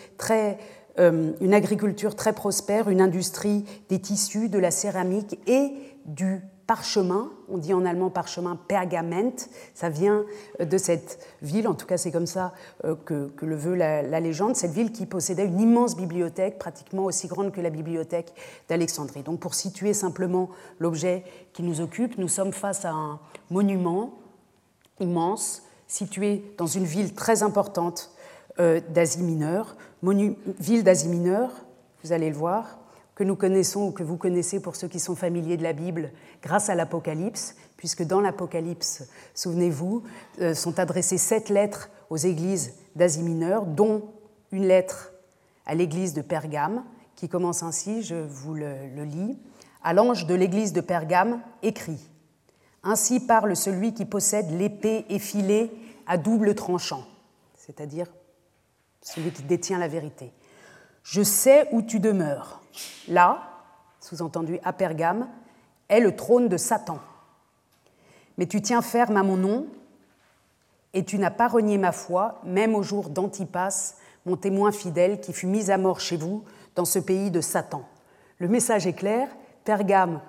euh, 0.99 1.33
une 1.41 1.55
agriculture 1.55 2.15
très 2.15 2.33
prospère, 2.33 2.89
une 2.89 3.01
industrie 3.01 3.65
des 3.89 3.99
tissus, 3.99 4.49
de 4.49 4.59
la 4.59 4.71
céramique 4.71 5.39
et 5.47 5.73
du 6.05 6.43
parchemin, 6.73 7.31
on 7.51 7.59
dit 7.59 7.75
en 7.75 7.85
allemand 7.85 8.09
parchemin 8.09 8.57
pergament, 8.57 9.37
ça 9.75 9.91
vient 9.91 10.25
euh, 10.59 10.65
de 10.65 10.79
cette 10.79 11.19
ville, 11.43 11.69
en 11.69 11.75
tout 11.75 11.85
cas 11.85 11.99
c'est 11.99 12.11
comme 12.11 12.27
ça 12.27 12.55
euh, 12.87 12.95
que, 12.95 13.31
le 13.43 13.55
veut 13.55 13.75
la, 13.75 14.21
légende, 14.21 14.57
cette 14.57 14.71
ville 14.71 14.91
qui 14.91 15.05
possédait 15.05 15.45
une 15.45 15.61
immense 15.61 15.97
bibliothèque, 15.97 16.59
pratiquement 16.59 17.05
aussi 17.05 17.27
grande 17.27 17.53
que 17.53 17.61
la 17.61 17.69
bibliothèque 17.69 18.33
d'Alexandrie. 18.71 19.23
Donc 19.23 19.39
pour 19.39 19.53
situer 19.53 19.93
simplement 19.93 20.49
l'objet 20.79 21.25
qui 21.53 21.63
nous 21.63 21.83
occupe, 21.83 22.17
nous 22.17 22.29
sommes 22.29 22.55
face 22.55 22.87
à 22.87 22.93
un 22.93 23.21
monument 23.51 24.15
immense, 24.99 25.65
situé 25.87 26.55
dans 26.57 26.67
une 26.67 26.85
ville 26.85 27.13
très 27.13 27.43
importante 27.43 28.13
d'Asie 28.57 29.23
mineure, 29.23 29.77
ville 30.03 30.85
d'Asie 30.85 31.09
mineure, 31.09 31.51
vous 32.03 32.13
allez 32.13 32.31
le 32.31 32.37
voir, 32.37 32.79
que 33.23 33.27
nous 33.29 33.37
connaissons 33.37 33.87
ou 33.87 33.91
que 33.93 34.03
vous 34.03 34.17
connaissez 34.17 34.59
pour 34.59 34.75
ceux 34.75 34.89
qui 34.89 34.99
sont 34.99 35.15
familiers 35.15 35.57
de 35.57 35.63
la 35.63 35.73
Bible 35.73 36.11
grâce 36.43 36.69
à 36.69 36.75
l'Apocalypse, 36.75 37.55
puisque 37.77 38.03
dans 38.03 38.21
l'Apocalypse, 38.21 39.05
souvenez-vous, 39.33 40.03
euh, 40.41 40.55
sont 40.55 40.81
adressées 40.81 41.19
sept 41.19 41.49
lettres 41.49 41.89
aux 42.11 42.17
églises 42.17 42.75
d'Asie 42.97 43.23
mineure, 43.23 43.65
dont 43.65 44.11
une 44.51 44.67
lettre 44.67 45.13
à 45.67 45.77
l'église 45.77 46.15
de 46.15 46.21
Pergame, 46.21 46.83
qui 47.15 47.29
commence 47.29 47.63
ainsi, 47.63 48.03
je 48.03 48.17
vous 48.17 48.55
le, 48.55 48.89
le 48.93 49.05
lis. 49.05 49.39
À 49.85 49.93
l'ange 49.93 50.27
de 50.27 50.35
l'église 50.35 50.73
de 50.73 50.81
Pergame, 50.81 51.41
écrit 51.63 52.11
Ainsi 52.83 53.21
parle 53.21 53.55
celui 53.55 53.95
qui 53.95 54.05
possède 54.05 54.51
l'épée 54.51 55.07
effilée 55.11 55.71
à 56.09 56.19
double 56.19 56.57
tranchant, 56.57 57.05
c'est-à-dire 57.55 58.09
celui 59.01 59.31
qui 59.31 59.45
détient 59.45 59.79
la 59.79 59.87
vérité. 59.87 60.33
Je 61.05 61.23
sais 61.23 61.69
où 61.71 61.83
tu 61.83 62.01
demeures. 62.01 62.62
Là, 63.09 63.43
sous-entendu 64.01 64.59
à 64.65 64.73
Pergame, 64.73 65.29
est 65.89 66.01
le 66.01 66.17
trône 66.17 66.49
de 66.49 66.57
Satan. 66.57 66.99
Mais 68.39 68.47
tu 68.47 68.63
tiens 68.63 68.83
ferme 68.83 69.17
à 69.17 69.23
mon 69.23 69.37
nom, 69.37 69.67
et 70.95 71.05
tu 71.05 71.19
n'as 71.19 71.31
pas 71.31 71.49
renié 71.49 71.79
ma 71.79 71.93
foi, 71.93 72.41
même 72.45 72.75
au 72.75 72.83
jour 72.83 73.09
d'Antipas, 73.09 73.95
mon 74.27 74.37
témoin 74.37 74.73
fidèle, 74.73 75.21
qui 75.21 75.33
fut 75.33 75.47
mis 75.47 75.71
à 75.71 75.79
mort 75.79 76.01
chez 76.01 76.17
vous, 76.17 76.45
dans 76.75 76.85
ce 76.85 76.99
pays 76.99 77.31
de 77.31 77.41
Satan. 77.41 77.87
Le 78.39 78.49
message 78.49 78.87
est 78.87 78.93
clair, 78.93 79.29
Pergame 79.65 80.21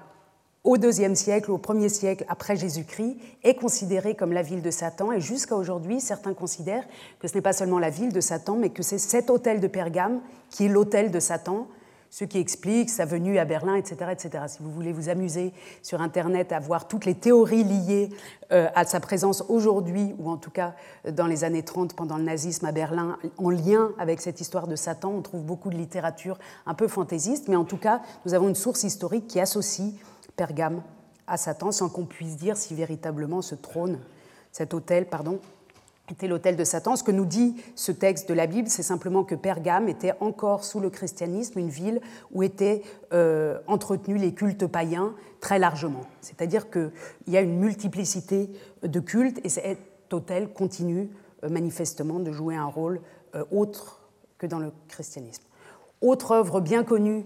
au 0.63 0.77
deuxième 0.77 1.15
siècle, 1.15 1.51
au 1.51 1.57
premier 1.57 1.89
siècle 1.89 2.23
après 2.29 2.55
Jésus-Christ, 2.55 3.17
est 3.43 3.55
considérée 3.55 4.15
comme 4.15 4.31
la 4.31 4.41
ville 4.41 4.61
de 4.61 4.71
Satan. 4.71 5.11
Et 5.11 5.19
jusqu'à 5.19 5.55
aujourd'hui, 5.55 5.99
certains 5.99 6.33
considèrent 6.33 6.85
que 7.19 7.27
ce 7.27 7.35
n'est 7.35 7.41
pas 7.41 7.51
seulement 7.51 7.79
la 7.79 7.89
ville 7.89 8.13
de 8.13 8.21
Satan, 8.21 8.55
mais 8.55 8.69
que 8.69 8.81
c'est 8.81 8.97
cet 8.97 9.29
hôtel 9.29 9.59
de 9.59 9.67
Pergame 9.67 10.21
qui 10.49 10.65
est 10.65 10.69
l'hôtel 10.69 11.11
de 11.11 11.19
Satan, 11.19 11.67
ce 12.13 12.25
qui 12.25 12.37
explique 12.37 12.91
sa 12.91 13.05
venue 13.05 13.39
à 13.39 13.45
Berlin, 13.45 13.73
etc., 13.73 14.11
etc. 14.11 14.43
Si 14.47 14.59
vous 14.61 14.69
voulez 14.69 14.91
vous 14.91 15.09
amuser 15.09 15.51
sur 15.81 15.99
Internet 15.99 16.51
à 16.51 16.59
voir 16.59 16.87
toutes 16.87 17.05
les 17.05 17.15
théories 17.15 17.63
liées 17.63 18.11
euh, 18.51 18.69
à 18.75 18.85
sa 18.85 18.99
présence 18.99 19.43
aujourd'hui, 19.49 20.13
ou 20.19 20.29
en 20.29 20.37
tout 20.37 20.51
cas 20.51 20.75
dans 21.11 21.25
les 21.25 21.43
années 21.43 21.63
30 21.63 21.95
pendant 21.95 22.17
le 22.17 22.23
nazisme 22.23 22.67
à 22.67 22.71
Berlin, 22.71 23.17
en 23.39 23.49
lien 23.49 23.93
avec 23.97 24.21
cette 24.21 24.39
histoire 24.39 24.67
de 24.67 24.75
Satan, 24.75 25.09
on 25.09 25.23
trouve 25.23 25.41
beaucoup 25.41 25.71
de 25.71 25.75
littérature 25.75 26.37
un 26.67 26.75
peu 26.75 26.87
fantaisiste, 26.87 27.47
mais 27.47 27.55
en 27.55 27.65
tout 27.65 27.77
cas, 27.77 28.03
nous 28.27 28.35
avons 28.35 28.47
une 28.47 28.53
source 28.53 28.83
historique 28.83 29.25
qui 29.25 29.39
associe 29.39 29.93
Pergame 30.35 30.83
à 31.25 31.37
Satan, 31.37 31.71
sans 31.71 31.89
qu'on 31.89 32.05
puisse 32.05 32.37
dire 32.37 32.57
si 32.57 32.75
véritablement 32.75 33.41
ce 33.41 33.55
trône, 33.55 33.97
cet 34.51 34.75
hôtel, 34.75 35.07
pardon, 35.07 35.39
était 36.13 36.27
l'hôtel 36.27 36.55
de 36.55 36.63
Satan. 36.63 36.95
Ce 36.95 37.03
que 37.03 37.11
nous 37.11 37.25
dit 37.25 37.55
ce 37.75 37.91
texte 37.91 38.29
de 38.29 38.33
la 38.33 38.47
Bible, 38.47 38.69
c'est 38.69 38.83
simplement 38.83 39.23
que 39.23 39.35
Pergame 39.35 39.89
était 39.89 40.13
encore 40.19 40.63
sous 40.63 40.79
le 40.79 40.89
christianisme 40.89 41.59
une 41.59 41.69
ville 41.69 42.01
où 42.31 42.43
étaient 42.43 42.83
euh, 43.13 43.59
entretenus 43.67 44.21
les 44.21 44.33
cultes 44.33 44.67
païens 44.67 45.13
très 45.41 45.59
largement. 45.59 46.05
C'est-à-dire 46.21 46.69
qu'il 46.69 46.91
y 47.27 47.35
a 47.35 47.41
une 47.41 47.57
multiplicité 47.57 48.49
de 48.83 48.99
cultes 48.99 49.39
et 49.43 49.49
cet 49.49 49.79
hôtel 50.11 50.53
continue 50.53 51.09
euh, 51.43 51.49
manifestement 51.49 52.19
de 52.19 52.31
jouer 52.31 52.55
un 52.55 52.67
rôle 52.67 53.01
euh, 53.35 53.43
autre 53.51 54.01
que 54.37 54.45
dans 54.45 54.59
le 54.59 54.71
christianisme. 54.87 55.43
Autre 56.01 56.31
œuvre 56.31 56.61
bien 56.61 56.83
connue 56.83 57.25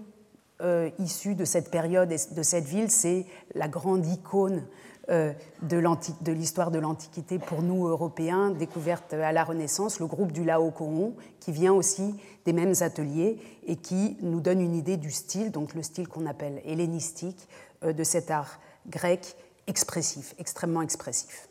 issue 0.98 1.36
de 1.36 1.44
cette 1.44 1.70
période 1.70 2.10
et 2.10 2.16
de 2.34 2.42
cette 2.42 2.64
ville, 2.64 2.90
c'est 2.90 3.26
la 3.54 3.68
grande 3.68 4.04
icône 4.06 4.64
de 5.08 6.32
l'histoire 6.32 6.70
de 6.70 6.78
l'Antiquité 6.78 7.38
pour 7.38 7.62
nous, 7.62 7.86
Européens, 7.86 8.50
découverte 8.50 9.14
à 9.14 9.32
la 9.32 9.44
Renaissance, 9.44 10.00
le 10.00 10.06
groupe 10.06 10.32
du 10.32 10.44
Laocoon, 10.44 11.14
qui 11.40 11.52
vient 11.52 11.72
aussi 11.72 12.14
des 12.44 12.52
mêmes 12.52 12.74
ateliers 12.80 13.38
et 13.66 13.76
qui 13.76 14.16
nous 14.20 14.40
donne 14.40 14.60
une 14.60 14.74
idée 14.74 14.96
du 14.96 15.10
style, 15.10 15.50
donc 15.50 15.74
le 15.74 15.82
style 15.82 16.08
qu'on 16.08 16.26
appelle 16.26 16.60
hellénistique, 16.64 17.48
euh, 17.84 17.92
de 17.92 18.04
cet 18.04 18.30
art 18.30 18.60
grec 18.86 19.36
expressif, 19.66 20.34
extrêmement 20.38 20.82
expressif. 20.82 21.48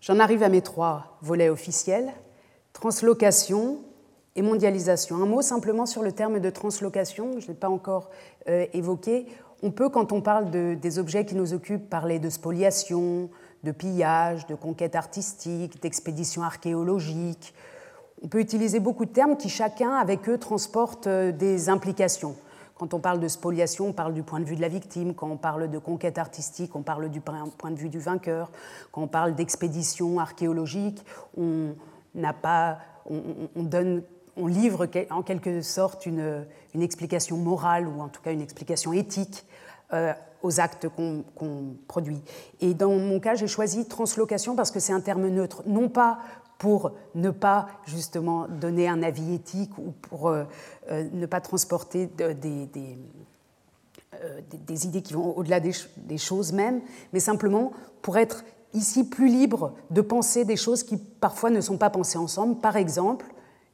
J'en 0.00 0.18
arrive 0.18 0.42
à 0.42 0.48
mes 0.48 0.62
trois 0.62 1.18
volets 1.22 1.48
officiels. 1.48 2.12
Translocation, 2.72 3.78
et 4.38 4.42
mondialisation. 4.42 5.16
Un 5.16 5.26
mot 5.26 5.42
simplement 5.42 5.84
sur 5.84 6.02
le 6.02 6.12
terme 6.12 6.38
de 6.38 6.48
translocation, 6.48 7.40
je 7.40 7.46
ne 7.46 7.48
l'ai 7.48 7.58
pas 7.58 7.68
encore 7.68 8.08
euh, 8.48 8.66
évoqué. 8.72 9.26
On 9.62 9.70
peut, 9.72 9.88
quand 9.88 10.12
on 10.12 10.20
parle 10.20 10.50
de, 10.50 10.74
des 10.74 10.98
objets 10.98 11.24
qui 11.24 11.34
nous 11.34 11.52
occupent, 11.52 11.90
parler 11.90 12.20
de 12.20 12.30
spoliation, 12.30 13.28
de 13.64 13.72
pillage, 13.72 14.46
de 14.46 14.54
conquête 14.54 14.94
artistique, 14.94 15.82
d'expédition 15.82 16.42
archéologique. 16.42 17.54
On 18.22 18.28
peut 18.28 18.40
utiliser 18.40 18.78
beaucoup 18.78 19.04
de 19.04 19.10
termes 19.10 19.36
qui 19.36 19.48
chacun, 19.48 19.92
avec 19.92 20.28
eux, 20.28 20.38
transportent 20.38 21.08
euh, 21.08 21.32
des 21.32 21.68
implications. 21.68 22.36
Quand 22.76 22.94
on 22.94 23.00
parle 23.00 23.18
de 23.18 23.26
spoliation, 23.26 23.88
on 23.88 23.92
parle 23.92 24.14
du 24.14 24.22
point 24.22 24.38
de 24.38 24.44
vue 24.44 24.54
de 24.54 24.60
la 24.60 24.68
victime. 24.68 25.12
Quand 25.12 25.28
on 25.28 25.36
parle 25.36 25.68
de 25.68 25.78
conquête 25.78 26.18
artistique, 26.18 26.76
on 26.76 26.82
parle 26.82 27.08
du 27.08 27.20
point 27.20 27.72
de 27.72 27.76
vue 27.76 27.88
du 27.88 27.98
vainqueur. 27.98 28.52
Quand 28.92 29.02
on 29.02 29.08
parle 29.08 29.34
d'expédition 29.34 30.20
archéologique, 30.20 31.04
on 31.36 31.74
n'a 32.14 32.32
pas, 32.32 32.78
on 33.10 33.64
donne 33.64 34.04
on 34.38 34.46
livre 34.46 34.88
en 35.10 35.22
quelque 35.22 35.62
sorte 35.62 36.06
une, 36.06 36.46
explication 36.74 37.36
morale 37.36 37.88
ou 37.88 38.00
en 38.00 38.08
tout 38.08 38.22
cas 38.22 38.32
une 38.32 38.40
explication 38.40 38.92
éthique 38.92 39.44
euh, 39.92 40.12
aux 40.42 40.60
actes 40.60 40.88
qu'on 40.88 41.74
produit. 41.88 42.20
Et 42.60 42.74
dans 42.74 42.92
mon 42.92 43.18
cas, 43.18 43.34
j'ai 43.34 43.48
choisi 43.48 43.86
translocation 43.86 44.54
parce 44.54 44.70
que 44.70 44.78
c'est 44.78 44.92
un 44.92 45.00
terme 45.00 45.28
neutre, 45.28 45.62
non 45.66 45.88
pas 45.88 46.20
pour 46.58 46.92
ne 47.14 47.30
pas 47.30 47.68
justement 47.86 48.46
donner 48.48 48.88
un 48.88 49.02
avis 49.02 49.34
éthique 49.34 49.76
ou 49.78 49.92
pour 50.02 50.28
euh, 50.28 50.44
euh, 50.90 51.08
ne 51.12 51.26
pas 51.26 51.40
transporter 51.40 52.06
des, 52.06 52.34
des, 54.64 54.86
idées 54.86 55.02
qui 55.02 55.14
vont 55.14 55.36
au-delà 55.36 55.60
des, 55.60 55.72
des, 55.96 56.18
choses 56.18 56.52
même, 56.52 56.80
mais 57.12 57.20
simplement 57.20 57.72
pour 58.02 58.18
être 58.18 58.44
ici 58.74 59.08
plus 59.08 59.28
libre 59.28 59.74
de 59.90 60.00
penser 60.00 60.44
des 60.44 60.56
choses 60.56 60.82
qui 60.82 60.96
parfois 60.96 61.50
ne 61.50 61.60
sont 61.60 61.78
pas 61.78 61.90
pensées 61.90 62.18
ensemble. 62.18 62.56
Par 62.60 62.76
exemple, 62.76 63.26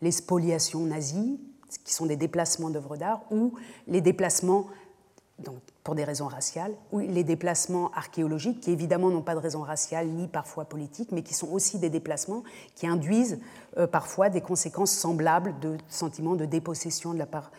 les 0.02 0.12
spoliations 0.12 0.80
nazies, 0.80 1.40
qui 1.84 1.92
sont 1.92 2.06
des 2.06 2.16
déplacements 2.16 2.70
d'œuvres 2.70 2.96
d'art, 2.96 3.22
ou 3.30 3.54
les 3.88 4.00
déplacements, 4.00 4.66
donc 5.38 5.56
pour 5.82 5.94
des 5.94 6.04
raisons 6.04 6.28
raciales, 6.28 6.74
ou 6.92 7.00
les 7.00 7.24
déplacements 7.24 7.90
archéologiques, 7.92 8.60
qui 8.60 8.70
évidemment 8.70 9.10
n'ont 9.10 9.22
pas 9.22 9.34
de 9.34 9.40
raison 9.40 9.62
raciale 9.62 10.08
ni 10.08 10.28
parfois 10.28 10.64
politique, 10.64 11.10
mais 11.12 11.22
qui 11.22 11.34
sont 11.34 11.50
aussi 11.50 11.78
des 11.78 11.90
déplacements 11.90 12.44
qui 12.74 12.86
induisent 12.86 13.38
euh, 13.76 13.86
parfois 13.86 14.30
des 14.30 14.40
conséquences 14.40 14.92
semblables 14.92 15.58
de 15.60 15.76
sentiments 15.88 16.36
de 16.36 16.44
dépossession 16.44 17.12
de 17.12 17.18
la 17.18 17.26
part 17.26 17.50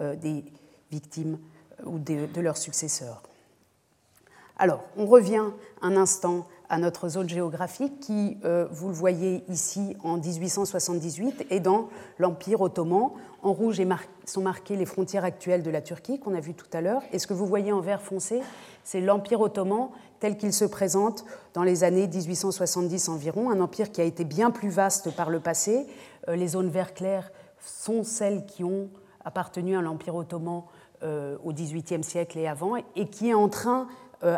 euh, 0.00 0.14
des 0.16 0.44
victimes 0.90 1.38
euh, 1.80 1.86
ou 1.86 1.98
de 1.98 2.40
leurs 2.40 2.58
successeurs. 2.58 3.22
Alors, 4.58 4.84
on 4.96 5.06
revient 5.06 5.46
un 5.80 5.96
instant 5.96 6.46
à 6.72 6.78
notre 6.78 7.10
zone 7.10 7.28
géographique 7.28 8.00
qui, 8.00 8.38
euh, 8.46 8.66
vous 8.70 8.88
le 8.88 8.94
voyez 8.94 9.44
ici, 9.50 9.94
en 10.02 10.16
1878 10.16 11.48
est 11.50 11.60
dans 11.60 11.90
l'Empire 12.18 12.62
ottoman. 12.62 13.10
En 13.42 13.52
rouge 13.52 13.82
sont 14.24 14.40
marquées 14.40 14.76
les 14.76 14.86
frontières 14.86 15.22
actuelles 15.22 15.62
de 15.62 15.70
la 15.70 15.82
Turquie 15.82 16.18
qu'on 16.18 16.34
a 16.34 16.40
vu 16.40 16.54
tout 16.54 16.66
à 16.72 16.80
l'heure. 16.80 17.02
Et 17.12 17.18
ce 17.18 17.26
que 17.26 17.34
vous 17.34 17.44
voyez 17.44 17.72
en 17.72 17.80
vert 17.80 18.00
foncé, 18.00 18.40
c'est 18.84 19.02
l'Empire 19.02 19.42
ottoman 19.42 19.90
tel 20.18 20.38
qu'il 20.38 20.54
se 20.54 20.64
présente 20.64 21.26
dans 21.52 21.62
les 21.62 21.84
années 21.84 22.08
1870 22.08 23.10
environ, 23.10 23.50
un 23.50 23.60
empire 23.60 23.92
qui 23.92 24.00
a 24.00 24.04
été 24.04 24.24
bien 24.24 24.50
plus 24.50 24.70
vaste 24.70 25.14
par 25.14 25.28
le 25.28 25.40
passé. 25.40 25.86
Euh, 26.28 26.36
les 26.36 26.48
zones 26.48 26.70
vert 26.70 26.94
clair 26.94 27.32
sont 27.60 28.02
celles 28.02 28.46
qui 28.46 28.64
ont 28.64 28.88
appartenu 29.26 29.76
à 29.76 29.82
l'Empire 29.82 30.14
ottoman 30.14 30.62
euh, 31.02 31.36
au 31.44 31.52
XVIIIe 31.52 32.02
siècle 32.02 32.38
et 32.38 32.46
avant, 32.46 32.76
et 32.76 33.08
qui 33.08 33.28
est 33.28 33.34
en 33.34 33.50
train 33.50 33.88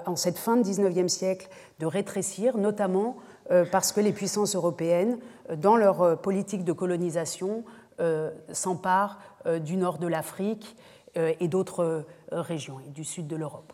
en 0.07 0.17
cette 0.17 0.39
fin 0.39 0.57
de 0.57 0.63
19e 0.63 1.09
siècle 1.09 1.49
de 1.79 1.87
rétrécir, 1.87 2.57
notamment 2.57 3.17
euh, 3.51 3.65
parce 3.71 3.93
que 3.93 4.01
les 4.01 4.13
puissances 4.13 4.57
européennes, 4.57 5.19
euh, 5.51 5.57
dans 5.57 5.77
leur 5.77 6.21
politique 6.21 6.65
de 6.65 6.73
colonisation, 6.73 7.65
s'emparent 8.51 9.21
du 9.61 9.77
nord 9.77 9.99
de 9.99 10.09
l'Afrique 10.09 10.77
et 11.15 11.47
d'autres 11.47 12.05
régions, 12.33 12.81
et 12.85 12.91
du 12.91 13.05
sud 13.05 13.29
de 13.29 13.37
l'Europe. 13.37 13.73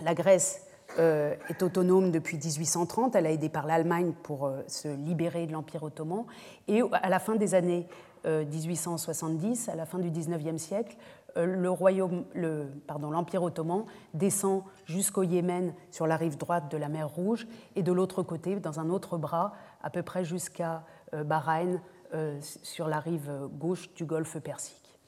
La 0.00 0.14
Grèce 0.14 0.66
est 0.98 1.62
autonome 1.62 2.10
depuis 2.10 2.38
1830, 2.38 3.14
elle 3.14 3.26
a 3.26 3.30
aidé 3.30 3.48
par 3.48 3.68
l'Allemagne 3.68 4.14
pour 4.24 4.50
se 4.66 4.88
libérer 4.88 5.46
de 5.46 5.52
l'Empire 5.52 5.84
ottoman, 5.84 6.24
et 6.66 6.82
à 6.90 7.08
la 7.08 7.20
fin 7.20 7.36
des 7.36 7.54
années 7.54 7.86
1870, 8.24 9.68
à 9.68 9.74
la 9.74 9.86
fin 9.86 9.98
du 9.98 10.10
19e 10.10 10.58
siècle, 10.58 10.96
euh, 10.96 11.19
le 11.36 11.70
royaume, 11.70 12.24
le, 12.34 12.66
pardon, 12.86 13.10
l'Empire 13.10 13.42
ottoman 13.42 13.84
descend 14.14 14.62
jusqu'au 14.86 15.22
Yémen 15.22 15.74
sur 15.90 16.06
la 16.06 16.16
rive 16.16 16.36
droite 16.36 16.70
de 16.70 16.76
la 16.76 16.88
mer 16.88 17.08
Rouge 17.08 17.46
et 17.76 17.82
de 17.82 17.92
l'autre 17.92 18.22
côté, 18.22 18.56
dans 18.56 18.80
un 18.80 18.90
autre 18.90 19.18
bras, 19.18 19.52
à 19.82 19.90
peu 19.90 20.02
près 20.02 20.24
jusqu'à 20.24 20.82
euh, 21.14 21.24
Bahreïn, 21.24 21.80
euh, 22.14 22.38
sur 22.40 22.88
la 22.88 22.98
rive 22.98 23.30
gauche 23.58 23.92
du 23.94 24.04
golfe 24.04 24.38
Persique. 24.40 24.98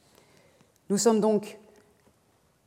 Nous 0.89 0.97
sommes 0.97 1.19
donc 1.19 1.59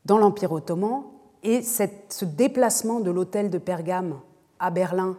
dans 0.05 0.19
l'Empire 0.19 0.53
ottoman 0.53 1.05
et 1.43 1.63
ce 1.63 2.25
déplacement 2.25 3.01
de 3.01 3.11
l'hôtel 3.11 3.51
de 3.51 3.59
Pergame 3.59 4.21
à 4.59 4.71
Berlin 4.71 5.17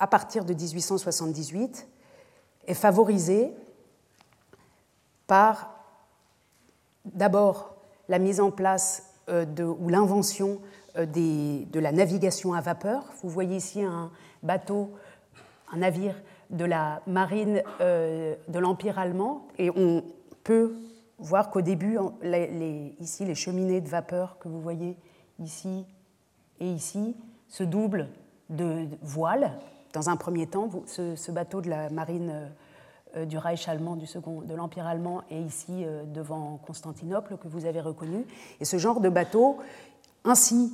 à 0.00 0.06
partir 0.06 0.44
de 0.44 0.54
1878 0.54 1.86
est 2.66 2.74
favorisée 2.74 3.52
par 5.26 5.79
d'abord 7.04 7.74
la 8.08 8.18
mise 8.18 8.40
en 8.40 8.50
place 8.50 9.14
de, 9.28 9.64
ou 9.64 9.88
l'invention 9.88 10.60
de 10.96 11.78
la 11.78 11.92
navigation 11.92 12.52
à 12.52 12.60
vapeur. 12.60 13.04
Vous 13.22 13.30
voyez 13.30 13.56
ici 13.56 13.82
un 13.82 14.10
bateau, 14.42 14.90
un 15.72 15.78
navire 15.78 16.16
de 16.50 16.64
la 16.64 17.00
marine 17.06 17.62
de 17.78 18.58
l'Empire 18.58 18.98
allemand 18.98 19.46
et 19.56 19.70
on 19.70 20.02
peut 20.42 20.74
voir 21.20 21.50
qu'au 21.50 21.60
début, 21.60 21.96
ici, 23.00 23.24
les 23.24 23.34
cheminées 23.34 23.80
de 23.80 23.88
vapeur 23.88 24.38
que 24.40 24.48
vous 24.48 24.60
voyez 24.60 24.96
ici 25.38 25.84
et 26.58 26.66
ici 26.66 27.16
se 27.48 27.62
doublent 27.62 28.08
de 28.48 28.86
voiles. 29.02 29.52
Dans 29.92 30.08
un 30.08 30.16
premier 30.16 30.46
temps, 30.46 30.68
ce, 30.86 31.30
bateau 31.30 31.60
de 31.60 31.68
la 31.68 31.90
marine 31.90 32.30
euh, 32.32 32.48
du 33.26 33.38
Reich 33.38 33.68
allemand, 33.68 33.96
du 33.96 34.06
second, 34.06 34.40
de 34.40 34.54
l'Empire 34.54 34.86
allemand, 34.86 35.22
est 35.30 35.40
ici 35.40 35.84
euh, 35.84 36.04
devant 36.04 36.60
Constantinople, 36.66 37.36
que 37.36 37.48
vous 37.48 37.66
avez 37.66 37.80
reconnu. 37.80 38.24
Et 38.60 38.64
ce 38.64 38.78
genre 38.78 39.00
de 39.00 39.08
bateau, 39.08 39.58
ainsi 40.24 40.72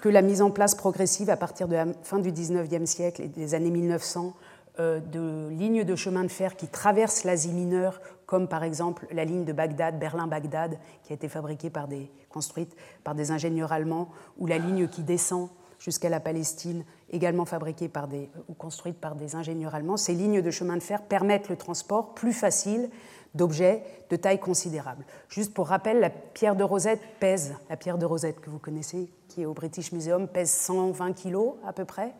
que 0.00 0.08
la 0.08 0.22
mise 0.22 0.42
en 0.42 0.50
place 0.50 0.74
progressive 0.74 1.30
à 1.30 1.36
partir 1.36 1.68
de 1.68 1.74
la 1.74 1.86
fin 2.02 2.18
du 2.18 2.32
19e 2.32 2.86
siècle 2.86 3.22
et 3.22 3.28
des 3.28 3.54
années 3.54 3.70
1900 3.70 4.34
euh, 4.80 5.00
de 5.00 5.48
lignes 5.50 5.84
de 5.84 5.94
chemin 5.94 6.24
de 6.24 6.30
fer 6.30 6.56
qui 6.56 6.66
traversent 6.66 7.24
l'Asie 7.24 7.52
mineure, 7.52 8.00
comme 8.26 8.48
par 8.48 8.64
exemple 8.64 9.06
la 9.12 9.24
ligne 9.24 9.44
de 9.44 9.52
Bagdad, 9.52 9.98
Berlin-Bagdad, 9.98 10.78
qui 11.04 11.12
a 11.12 11.14
été 11.14 11.28
fabriquée 11.28 11.70
par 11.70 11.86
des, 11.86 12.10
construite 12.30 12.74
par 13.04 13.14
des 13.14 13.30
ingénieurs 13.30 13.72
allemands, 13.72 14.08
ou 14.38 14.46
la 14.46 14.58
ligne 14.58 14.88
qui 14.88 15.02
descend 15.02 15.50
jusqu'à 15.82 16.08
la 16.08 16.20
Palestine, 16.20 16.84
également 17.10 17.44
fabriquée 17.44 17.88
par 17.88 18.06
des, 18.06 18.30
ou 18.48 18.54
construite 18.54 18.98
par 18.98 19.16
des 19.16 19.34
ingénieurs 19.34 19.74
allemands. 19.74 19.96
Ces 19.96 20.14
lignes 20.14 20.40
de 20.40 20.50
chemin 20.50 20.76
de 20.76 20.82
fer 20.82 21.02
permettent 21.02 21.48
le 21.48 21.56
transport 21.56 22.14
plus 22.14 22.32
facile 22.32 22.88
d'objets 23.34 23.82
de 24.08 24.14
taille 24.14 24.38
considérable. 24.38 25.04
Juste 25.28 25.52
pour 25.52 25.66
rappel, 25.66 25.98
la 25.98 26.10
pierre 26.10 26.54
de 26.54 26.62
Rosette 26.62 27.00
pèse, 27.18 27.54
la 27.68 27.76
pierre 27.76 27.98
de 27.98 28.06
Rosette 28.06 28.40
que 28.40 28.50
vous 28.50 28.60
connaissez, 28.60 29.10
qui 29.28 29.42
est 29.42 29.46
au 29.46 29.54
British 29.54 29.90
Museum, 29.90 30.28
pèse 30.28 30.50
120 30.50 31.14
kg 31.14 31.54
à 31.66 31.72
peu 31.72 31.84
près. 31.84 32.12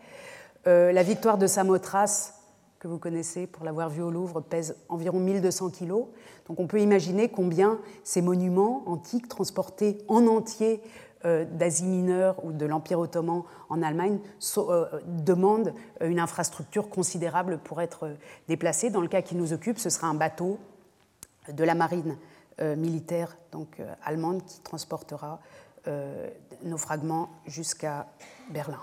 Euh, 0.67 0.91
la 0.91 1.03
victoire 1.05 1.39
de 1.39 1.47
Samothrace 1.47 2.35
que 2.81 2.89
vous 2.89 2.99
connaissez 2.99 3.47
pour 3.47 3.65
l'avoir 3.65 3.91
vu 3.91 4.03
au 4.03 4.11
Louvre, 4.11 4.41
pèse 4.41 4.75
environ 4.89 5.21
1200 5.21 5.71
kg. 5.71 5.93
Donc 6.49 6.59
on 6.59 6.67
peut 6.67 6.81
imaginer 6.81 7.29
combien 7.29 7.79
ces 8.03 8.23
monuments 8.23 8.83
antiques 8.87 9.29
transportés 9.29 9.99
en 10.09 10.27
entier 10.27 10.81
euh, 10.83 10.87
d'Asie 11.25 11.87
mineure 11.87 12.45
ou 12.45 12.53
de 12.53 12.67
l'Empire 12.67 12.99
ottoman 12.99 13.43
en 13.69 13.83
Allemagne 13.83 14.19
euh, 14.59 14.87
demandent 15.07 15.75
une 16.01 16.19
infrastructure 16.19 16.89
considérable 16.89 17.59
pour 17.59 17.81
être 17.81 18.11
déplacés. 18.49 18.91
Dans 18.91 19.01
le 19.01 19.09
cas 19.09 19.23
qui 19.23 19.35
nous 19.35 19.53
occupe, 19.53 19.79
ce 19.79 19.91
sera 19.91 20.07
un 20.07 20.15
bateau 20.15 20.59
de 21.53 21.65
la 21.65 21.75
marine 21.75 22.17
euh, 22.61 22.77
militaire 22.77 23.37
donc, 23.51 23.81
allemande 24.05 24.45
qui 24.45 24.61
transportera 24.61 25.41
nos 26.63 26.77
fragments 26.77 27.29
jusqu'à 27.45 28.07
Berlin. 28.51 28.79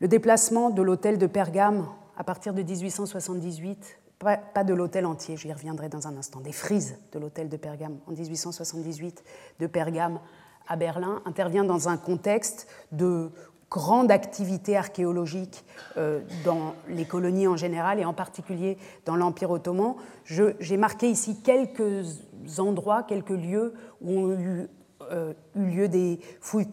Le 0.00 0.08
déplacement 0.08 0.68
de 0.68 0.82
l'hôtel 0.82 1.16
de 1.16 1.26
Pergame 1.26 1.86
à 2.16 2.24
partir 2.24 2.54
de 2.54 2.62
1878, 2.62 3.98
pas, 4.22 4.64
de 4.64 4.74
l'hôtel 4.74 5.06
entier, 5.06 5.36
j'y 5.36 5.52
reviendrai 5.52 5.88
dans 5.88 6.06
un 6.06 6.16
instant, 6.16 6.40
des 6.40 6.52
frises 6.52 6.96
de 7.12 7.18
l'hôtel 7.18 7.48
de 7.48 7.56
Pergame 7.56 7.98
en 8.06 8.12
1878 8.12 9.24
de 9.60 9.66
Pergame 9.66 10.20
à 10.68 10.76
Berlin, 10.76 11.20
intervient 11.24 11.64
dans 11.64 11.88
un 11.88 11.96
contexte 11.96 12.68
de 12.92 13.30
grande 13.70 14.12
activité 14.12 14.76
archéologique 14.76 15.64
euh, 15.96 16.20
dans 16.44 16.74
les 16.88 17.06
colonies 17.06 17.48
en 17.48 17.56
général 17.56 17.98
et 17.98 18.04
en 18.04 18.12
particulier 18.12 18.76
dans 19.06 19.16
l'Empire 19.16 19.50
ottoman. 19.50 19.94
J'ai 20.24 20.76
marqué 20.76 21.08
ici 21.08 21.40
quelques 21.42 22.20
endroits, 22.58 23.02
quelques 23.02 23.30
lieux 23.30 23.74
où 24.02 24.18
ont 24.18 24.32
eu 24.38 24.68
euh, 25.10 25.32
eu 25.56 25.64
lieu 25.64 25.88
des 25.88 26.20
fouilles 26.40 26.68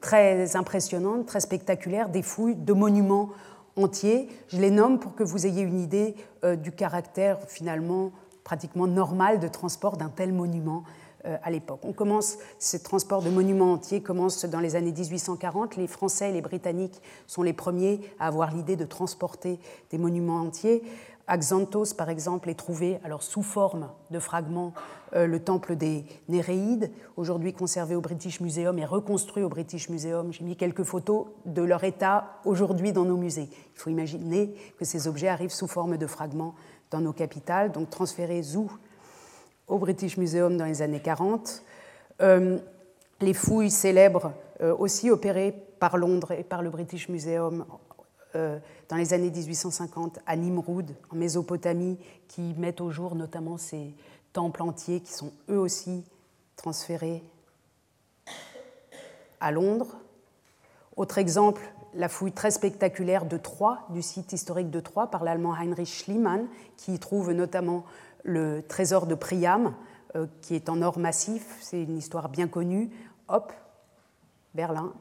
très 0.00 0.56
impressionnantes, 0.56 1.26
très 1.26 1.40
spectaculaires, 1.40 2.08
des 2.08 2.22
fouilles 2.22 2.56
de 2.56 2.72
monuments 2.72 3.30
entiers. 3.76 4.28
Je 4.48 4.60
les 4.60 4.70
nomme 4.70 4.98
pour 4.98 5.14
que 5.14 5.22
vous 5.22 5.46
ayez 5.46 5.62
une 5.62 5.80
idée 5.80 6.14
euh, 6.44 6.56
du 6.56 6.72
caractère 6.72 7.38
finalement 7.48 8.12
pratiquement 8.44 8.86
normal 8.86 9.40
de 9.40 9.48
transport 9.48 9.96
d'un 9.96 10.08
tel 10.08 10.32
monument 10.32 10.84
euh, 11.26 11.36
à 11.42 11.50
l'époque. 11.50 11.80
On 11.82 11.92
commence, 11.92 12.38
ce 12.58 12.76
transport 12.76 13.22
de 13.22 13.30
monuments 13.30 13.72
entiers 13.72 14.02
commence 14.02 14.44
dans 14.44 14.60
les 14.60 14.76
années 14.76 14.92
1840. 14.92 15.76
Les 15.76 15.88
Français 15.88 16.30
et 16.30 16.32
les 16.32 16.42
Britanniques 16.42 17.02
sont 17.26 17.42
les 17.42 17.52
premiers 17.52 18.00
à 18.20 18.28
avoir 18.28 18.54
l'idée 18.54 18.76
de 18.76 18.84
transporter 18.84 19.58
des 19.90 19.98
monuments 19.98 20.40
entiers. 20.40 20.82
À 21.28 21.38
Xanthos, 21.38 21.92
par 21.96 22.08
exemple, 22.08 22.48
est 22.48 22.54
trouvé, 22.54 23.00
alors 23.02 23.22
sous 23.24 23.42
forme 23.42 23.90
de 24.12 24.20
fragments, 24.20 24.72
euh, 25.14 25.26
le 25.26 25.40
temple 25.40 25.74
des 25.74 26.04
Néréides, 26.28 26.92
aujourd'hui 27.16 27.52
conservé 27.52 27.96
au 27.96 28.00
British 28.00 28.40
Museum 28.40 28.78
et 28.78 28.84
reconstruit 28.84 29.42
au 29.42 29.48
British 29.48 29.88
Museum. 29.88 30.32
J'ai 30.32 30.44
mis 30.44 30.54
quelques 30.54 30.84
photos 30.84 31.26
de 31.44 31.62
leur 31.62 31.82
état 31.82 32.38
aujourd'hui 32.44 32.92
dans 32.92 33.04
nos 33.04 33.16
musées. 33.16 33.48
Il 33.50 33.78
faut 33.78 33.90
imaginer 33.90 34.54
que 34.78 34.84
ces 34.84 35.08
objets 35.08 35.26
arrivent 35.26 35.50
sous 35.50 35.66
forme 35.66 35.96
de 35.96 36.06
fragments 36.06 36.54
dans 36.92 37.00
nos 37.00 37.12
capitales, 37.12 37.72
donc 37.72 37.90
transférés 37.90 38.42
où? 38.54 38.70
Au 39.66 39.78
British 39.78 40.18
Museum 40.18 40.56
dans 40.56 40.64
les 40.64 40.80
années 40.80 41.00
40. 41.00 41.64
Euh, 42.22 42.58
les 43.20 43.34
fouilles 43.34 43.72
célèbres 43.72 44.32
euh, 44.60 44.72
aussi 44.78 45.10
opérées 45.10 45.52
par 45.80 45.96
Londres 45.96 46.30
et 46.30 46.44
par 46.44 46.62
le 46.62 46.70
British 46.70 47.08
Museum 47.08 47.64
dans 48.88 48.96
les 48.96 49.12
années 49.12 49.30
1850 49.30 50.20
à 50.26 50.36
Nimroud, 50.36 50.94
en 51.10 51.16
Mésopotamie, 51.16 51.98
qui 52.28 52.54
mettent 52.54 52.80
au 52.80 52.90
jour 52.90 53.14
notamment 53.14 53.56
ces 53.56 53.94
temples 54.32 54.62
entiers 54.62 55.00
qui 55.00 55.12
sont 55.12 55.32
eux 55.48 55.58
aussi 55.58 56.04
transférés 56.56 57.22
à 59.40 59.50
Londres. 59.50 59.96
Autre 60.96 61.18
exemple, 61.18 61.62
la 61.94 62.08
fouille 62.08 62.32
très 62.32 62.50
spectaculaire 62.50 63.26
de 63.26 63.36
Troyes, 63.36 63.80
du 63.90 64.02
site 64.02 64.32
historique 64.32 64.70
de 64.70 64.80
Troyes, 64.80 65.10
par 65.10 65.24
l'allemand 65.24 65.54
Heinrich 65.54 65.88
Schliemann, 65.88 66.46
qui 66.76 66.98
trouve 66.98 67.32
notamment 67.32 67.84
le 68.22 68.62
trésor 68.66 69.06
de 69.06 69.14
Priam, 69.14 69.74
euh, 70.14 70.26
qui 70.42 70.54
est 70.54 70.68
en 70.68 70.82
or 70.82 70.98
massif, 70.98 71.58
c'est 71.60 71.82
une 71.82 71.96
histoire 71.96 72.28
bien 72.28 72.48
connue. 72.48 72.90
Hop, 73.28 73.52
Berlin, 74.54 74.92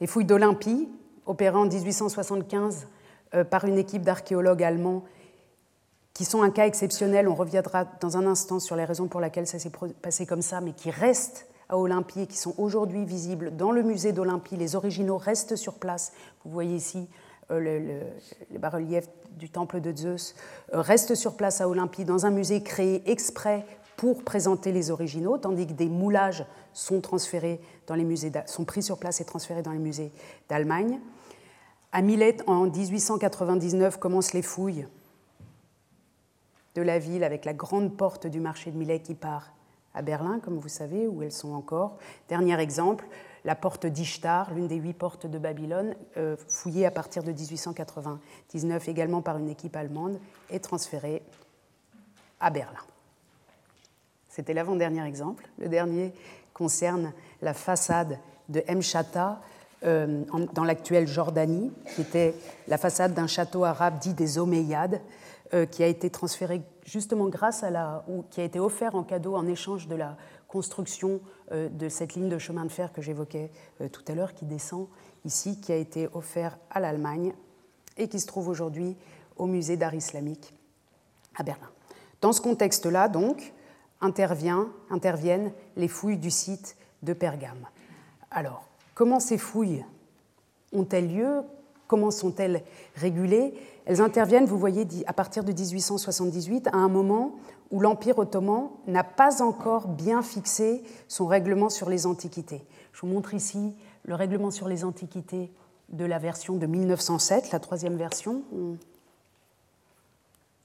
les 0.00 0.06
fouilles 0.06 0.24
d'Olympie, 0.24 0.88
opérées 1.26 1.58
en 1.58 1.66
1875 1.66 2.86
euh, 3.34 3.44
par 3.44 3.64
une 3.64 3.78
équipe 3.78 4.02
d'archéologues 4.02 4.62
allemands, 4.62 5.04
qui 6.14 6.24
sont 6.24 6.42
un 6.42 6.50
cas 6.50 6.66
exceptionnel. 6.66 7.28
On 7.28 7.34
reviendra 7.34 7.84
dans 8.00 8.16
un 8.16 8.26
instant 8.26 8.58
sur 8.58 8.76
les 8.76 8.84
raisons 8.84 9.06
pour 9.06 9.20
lesquelles 9.20 9.46
ça 9.46 9.58
s'est 9.58 9.72
passé 10.02 10.26
comme 10.26 10.42
ça, 10.42 10.60
mais 10.60 10.72
qui 10.72 10.90
restent 10.90 11.46
à 11.68 11.78
Olympie 11.78 12.22
et 12.22 12.26
qui 12.26 12.36
sont 12.36 12.54
aujourd'hui 12.58 13.04
visibles 13.04 13.56
dans 13.56 13.70
le 13.70 13.82
musée 13.82 14.12
d'Olympie. 14.12 14.56
Les 14.56 14.74
originaux 14.74 15.16
restent 15.16 15.56
sur 15.56 15.74
place. 15.74 16.12
Vous 16.44 16.50
voyez 16.50 16.74
ici 16.74 17.08
euh, 17.50 18.04
le, 18.50 18.58
bas-reliefs 18.58 19.08
du 19.38 19.48
temple 19.48 19.80
de 19.80 19.96
Zeus, 19.96 20.34
euh, 20.74 20.80
restent 20.80 21.14
sur 21.14 21.36
place 21.36 21.60
à 21.60 21.68
Olympie 21.68 22.04
dans 22.04 22.26
un 22.26 22.30
musée 22.30 22.62
créé 22.62 23.02
exprès 23.10 23.64
pour 24.00 24.24
présenter 24.24 24.72
les 24.72 24.90
originaux, 24.90 25.36
tandis 25.36 25.66
que 25.66 25.74
des 25.74 25.90
moulages 25.90 26.46
sont, 26.72 27.02
transférés 27.02 27.60
dans 27.86 27.94
les 27.94 28.04
musées, 28.04 28.32
sont 28.46 28.64
pris 28.64 28.82
sur 28.82 28.96
place 28.98 29.20
et 29.20 29.26
transférés 29.26 29.60
dans 29.60 29.72
les 29.72 29.78
musées 29.78 30.10
d'Allemagne. 30.48 30.98
À 31.92 32.00
Milet, 32.00 32.38
en 32.46 32.64
1899, 32.64 33.98
commencent 33.98 34.32
les 34.32 34.40
fouilles 34.40 34.88
de 36.74 36.80
la 36.80 36.98
ville 36.98 37.22
avec 37.22 37.44
la 37.44 37.52
grande 37.52 37.94
porte 37.94 38.26
du 38.26 38.40
marché 38.40 38.70
de 38.70 38.78
Milet 38.78 39.00
qui 39.00 39.14
part 39.14 39.52
à 39.92 40.00
Berlin, 40.00 40.40
comme 40.40 40.58
vous 40.58 40.70
savez, 40.70 41.06
où 41.06 41.22
elles 41.22 41.30
sont 41.30 41.52
encore. 41.52 41.98
Dernier 42.30 42.58
exemple, 42.58 43.06
la 43.44 43.54
porte 43.54 43.84
d'Ishtar, 43.84 44.54
l'une 44.54 44.66
des 44.66 44.76
huit 44.76 44.94
portes 44.94 45.26
de 45.26 45.38
Babylone, 45.38 45.94
euh, 46.16 46.36
fouillée 46.48 46.86
à 46.86 46.90
partir 46.90 47.22
de 47.22 47.32
1899 47.32 48.88
également 48.88 49.20
par 49.20 49.36
une 49.36 49.50
équipe 49.50 49.76
allemande, 49.76 50.18
et 50.48 50.58
transférée 50.58 51.22
à 52.40 52.48
Berlin. 52.48 52.80
C'était 54.40 54.54
l'avant-dernier 54.54 55.04
exemple. 55.04 55.46
Le 55.58 55.68
dernier 55.68 56.14
concerne 56.54 57.12
la 57.42 57.52
façade 57.52 58.18
de 58.48 58.62
Mchata 58.74 59.38
euh, 59.84 60.24
dans 60.54 60.64
l'actuelle 60.64 61.06
Jordanie, 61.06 61.70
qui 61.94 62.00
était 62.00 62.34
la 62.66 62.78
façade 62.78 63.12
d'un 63.12 63.26
château 63.26 63.64
arabe 63.64 63.98
dit 63.98 64.14
des 64.14 64.38
Omeyyades, 64.38 65.02
euh, 65.52 65.66
qui 65.66 65.82
a 65.82 65.86
été 65.86 66.08
transféré 66.08 66.62
justement 66.86 67.28
grâce 67.28 67.62
à 67.62 67.68
la. 67.68 68.02
qui 68.30 68.40
a 68.40 68.44
été 68.44 68.58
offert 68.58 68.94
en 68.94 69.02
cadeau 69.02 69.36
en 69.36 69.46
échange 69.46 69.88
de 69.88 69.94
la 69.94 70.16
construction 70.48 71.20
euh, 71.52 71.68
de 71.68 71.90
cette 71.90 72.14
ligne 72.14 72.30
de 72.30 72.38
chemin 72.38 72.64
de 72.64 72.72
fer 72.72 72.94
que 72.94 73.02
j'évoquais 73.02 73.50
tout 73.92 74.04
à 74.08 74.14
l'heure, 74.14 74.32
qui 74.32 74.46
descend 74.46 74.86
ici, 75.26 75.60
qui 75.60 75.70
a 75.70 75.76
été 75.76 76.08
offert 76.14 76.56
à 76.70 76.80
l'Allemagne 76.80 77.34
et 77.98 78.08
qui 78.08 78.20
se 78.20 78.26
trouve 78.26 78.48
aujourd'hui 78.48 78.96
au 79.36 79.44
musée 79.44 79.76
d'art 79.76 79.94
islamique 79.94 80.54
à 81.36 81.42
Berlin. 81.42 81.68
Dans 82.22 82.32
ce 82.32 82.40
contexte-là, 82.40 83.08
donc, 83.08 83.52
interviennent 84.00 85.52
les 85.76 85.88
fouilles 85.88 86.18
du 86.18 86.30
site 86.30 86.76
de 87.02 87.12
Pergame. 87.12 87.66
Alors, 88.30 88.68
comment 88.94 89.20
ces 89.20 89.38
fouilles 89.38 89.84
ont-elles 90.72 91.14
lieu? 91.14 91.42
Comment 91.86 92.10
sont-elles 92.10 92.62
régulées? 92.96 93.54
Elles 93.84 94.00
interviennent, 94.00 94.46
vous 94.46 94.58
voyez, 94.58 94.86
à 95.06 95.12
partir 95.12 95.42
de 95.42 95.52
1878, 95.52 96.68
à 96.68 96.76
un 96.76 96.88
moment 96.88 97.34
où 97.70 97.80
l'Empire 97.80 98.18
ottoman 98.18 98.70
n'a 98.86 99.04
pas 99.04 99.42
encore 99.42 99.88
bien 99.88 100.22
fixé 100.22 100.82
son 101.08 101.26
règlement 101.26 101.68
sur 101.68 101.88
les 101.88 102.06
antiquités. 102.06 102.64
Je 102.92 103.00
vous 103.00 103.08
montre 103.08 103.34
ici 103.34 103.74
le 104.04 104.14
règlement 104.14 104.50
sur 104.50 104.68
les 104.68 104.84
antiquités 104.84 105.50
de 105.88 106.04
la 106.04 106.18
version 106.18 106.56
de 106.56 106.66
1907, 106.66 107.50
la 107.50 107.58
troisième 107.58 107.96
version. 107.96 108.42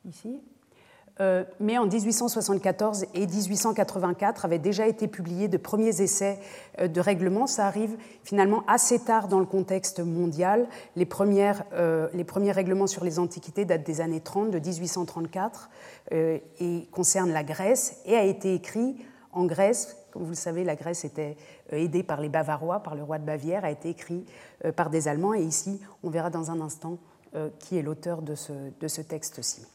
Ici. 0.08 0.39
Euh, 1.21 1.45
mais 1.62 1.78
en 1.78 1.86
1874 1.86 3.06
et 3.13 3.25
1884 3.25 4.43
avaient 4.43 4.60
déjà 4.60 4.86
été 4.86 5.08
publiés 5.08 5.47
de 5.47 5.56
premiers 5.56 6.01
essais 6.01 6.39
euh, 6.80 6.89
de 6.89 6.99
règlement. 6.99 7.47
Ça 7.47 7.67
arrive 7.67 7.95
finalement 8.23 8.63
assez 8.67 8.99
tard 8.99 9.30
dans 9.30 9.39
le 9.39 9.45
contexte 9.45 10.01
mondial. 10.01 10.67
Les, 10.97 11.06
premières, 11.06 11.63
euh, 11.73 12.10
les 12.13 12.25
premiers 12.25 12.51
règlements 12.51 12.88
sur 12.88 13.06
les 13.06 13.17
antiquités 13.17 13.63
datent 13.63 13.86
des 13.86 14.01
années 14.01 14.19
30, 14.19 14.51
de 14.51 14.60
1834, 14.60 15.69
et 16.12 16.88
concernent 16.91 17.32
la 17.32 17.43
Grèce, 17.43 18.01
et 18.06 18.15
a 18.15 18.23
été 18.23 18.54
écrit 18.54 18.97
en 19.32 19.45
Grèce. 19.45 19.97
Comme 20.12 20.23
vous 20.23 20.30
le 20.30 20.36
savez, 20.36 20.63
la 20.63 20.75
Grèce 20.75 21.04
était 21.04 21.36
aidée 21.71 22.04
par 22.04 22.21
les 22.21 22.30
Bavarois, 22.30 22.82
par 22.82 22.95
le 22.95 23.04
roi 23.04 23.17
de 23.17 23.25
Bavière, 23.25 23.65
a 23.65 23.71
été 23.71 23.89
écrit 23.89 24.25
par 24.75 24.89
des 24.89 25.08
Allemands, 25.08 25.34
et 25.34 25.41
ici, 25.41 25.82
on 26.04 26.10
verra 26.10 26.30
dans 26.30 26.51
un 26.51 26.62
instant 26.62 26.99
qui 27.60 27.78
est 27.78 27.82
l'auteur 27.82 28.21
de 28.21 28.36
ce, 28.36 28.54
de 28.80 28.88
ce 28.88 29.01
texte-ci. 29.01 29.65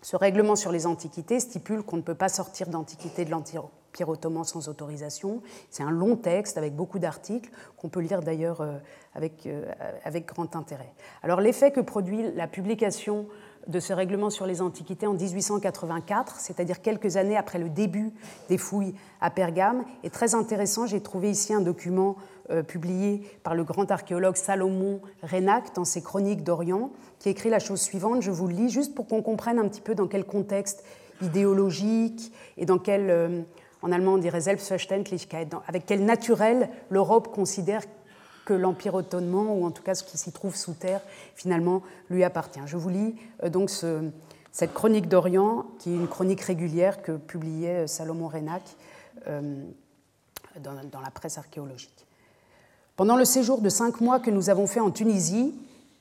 Ce 0.00 0.16
règlement 0.16 0.54
sur 0.54 0.70
les 0.70 0.86
antiquités 0.86 1.40
stipule 1.40 1.82
qu'on 1.82 1.96
ne 1.96 2.02
peut 2.02 2.14
pas 2.14 2.28
sortir 2.28 2.68
d'antiquité 2.68 3.24
de 3.24 3.30
l'Empire 3.30 3.64
ottoman 4.06 4.44
sans 4.44 4.68
autorisation. 4.68 5.42
C'est 5.70 5.82
un 5.82 5.90
long 5.90 6.14
texte 6.14 6.56
avec 6.56 6.76
beaucoup 6.76 7.00
d'articles 7.00 7.50
qu'on 7.76 7.88
peut 7.88 8.00
lire 8.00 8.22
d'ailleurs 8.22 8.60
euh, 8.60 8.78
avec, 9.14 9.46
euh, 9.46 9.64
avec 10.04 10.26
grand 10.26 10.54
intérêt. 10.54 10.92
Alors 11.24 11.40
l'effet 11.40 11.72
que 11.72 11.80
produit 11.80 12.30
la 12.36 12.46
publication 12.46 13.26
de 13.66 13.80
ce 13.80 13.92
règlement 13.92 14.30
sur 14.30 14.46
les 14.46 14.62
antiquités 14.62 15.06
en 15.06 15.14
1884, 15.14 16.36
c'est-à-dire 16.38 16.80
quelques 16.80 17.16
années 17.16 17.36
après 17.36 17.58
le 17.58 17.68
début 17.68 18.12
des 18.48 18.56
fouilles 18.56 18.94
à 19.20 19.30
Pergame, 19.30 19.84
est 20.04 20.14
très 20.14 20.36
intéressant. 20.36 20.86
J'ai 20.86 21.02
trouvé 21.02 21.30
ici 21.30 21.52
un 21.52 21.60
document 21.60 22.16
publié 22.66 23.22
par 23.42 23.54
le 23.54 23.64
grand 23.64 23.90
archéologue 23.90 24.36
Salomon 24.36 25.00
Renac 25.22 25.74
dans 25.74 25.84
ses 25.84 26.02
Chroniques 26.02 26.44
d'Orient, 26.44 26.90
qui 27.18 27.28
écrit 27.28 27.50
la 27.50 27.58
chose 27.58 27.80
suivante. 27.80 28.22
Je 28.22 28.30
vous 28.30 28.46
le 28.46 28.54
lis 28.54 28.70
juste 28.70 28.94
pour 28.94 29.06
qu'on 29.06 29.22
comprenne 29.22 29.58
un 29.58 29.68
petit 29.68 29.80
peu 29.80 29.94
dans 29.94 30.06
quel 30.06 30.24
contexte 30.24 30.84
idéologique 31.22 32.32
et 32.56 32.66
dans 32.66 32.78
quel, 32.78 33.10
euh, 33.10 33.42
en 33.82 33.92
allemand 33.92 34.14
on 34.14 34.18
dirait 34.18 34.40
Selbstverständlichkeit, 34.42 35.48
avec 35.66 35.86
quel 35.86 36.04
naturel 36.04 36.70
l'Europe 36.90 37.28
considère 37.28 37.82
que 38.44 38.54
l'Empire 38.54 38.94
ottoman, 38.94 39.48
ou 39.48 39.66
en 39.66 39.70
tout 39.70 39.82
cas 39.82 39.94
ce 39.94 40.04
qui 40.04 40.16
s'y 40.16 40.32
trouve 40.32 40.56
sous 40.56 40.72
terre, 40.72 41.00
finalement 41.34 41.82
lui 42.08 42.24
appartient. 42.24 42.60
Je 42.66 42.76
vous 42.76 42.88
lis 42.88 43.16
euh, 43.42 43.50
donc 43.50 43.70
cette 43.70 44.72
chronique 44.72 45.08
d'Orient, 45.08 45.66
qui 45.78 45.90
est 45.90 45.96
une 45.96 46.08
chronique 46.08 46.40
régulière 46.40 47.02
que 47.02 47.12
publiait 47.12 47.86
Salomon 47.86 48.28
Renac 48.28 48.62
dans 50.60 51.00
la 51.00 51.10
presse 51.10 51.36
archéologique. 51.38 52.07
Pendant 52.98 53.14
le 53.14 53.24
séjour 53.24 53.60
de 53.60 53.68
cinq 53.68 54.00
mois 54.00 54.18
que 54.18 54.28
nous 54.28 54.50
avons 54.50 54.66
fait 54.66 54.80
en 54.80 54.90
Tunisie, 54.90 55.54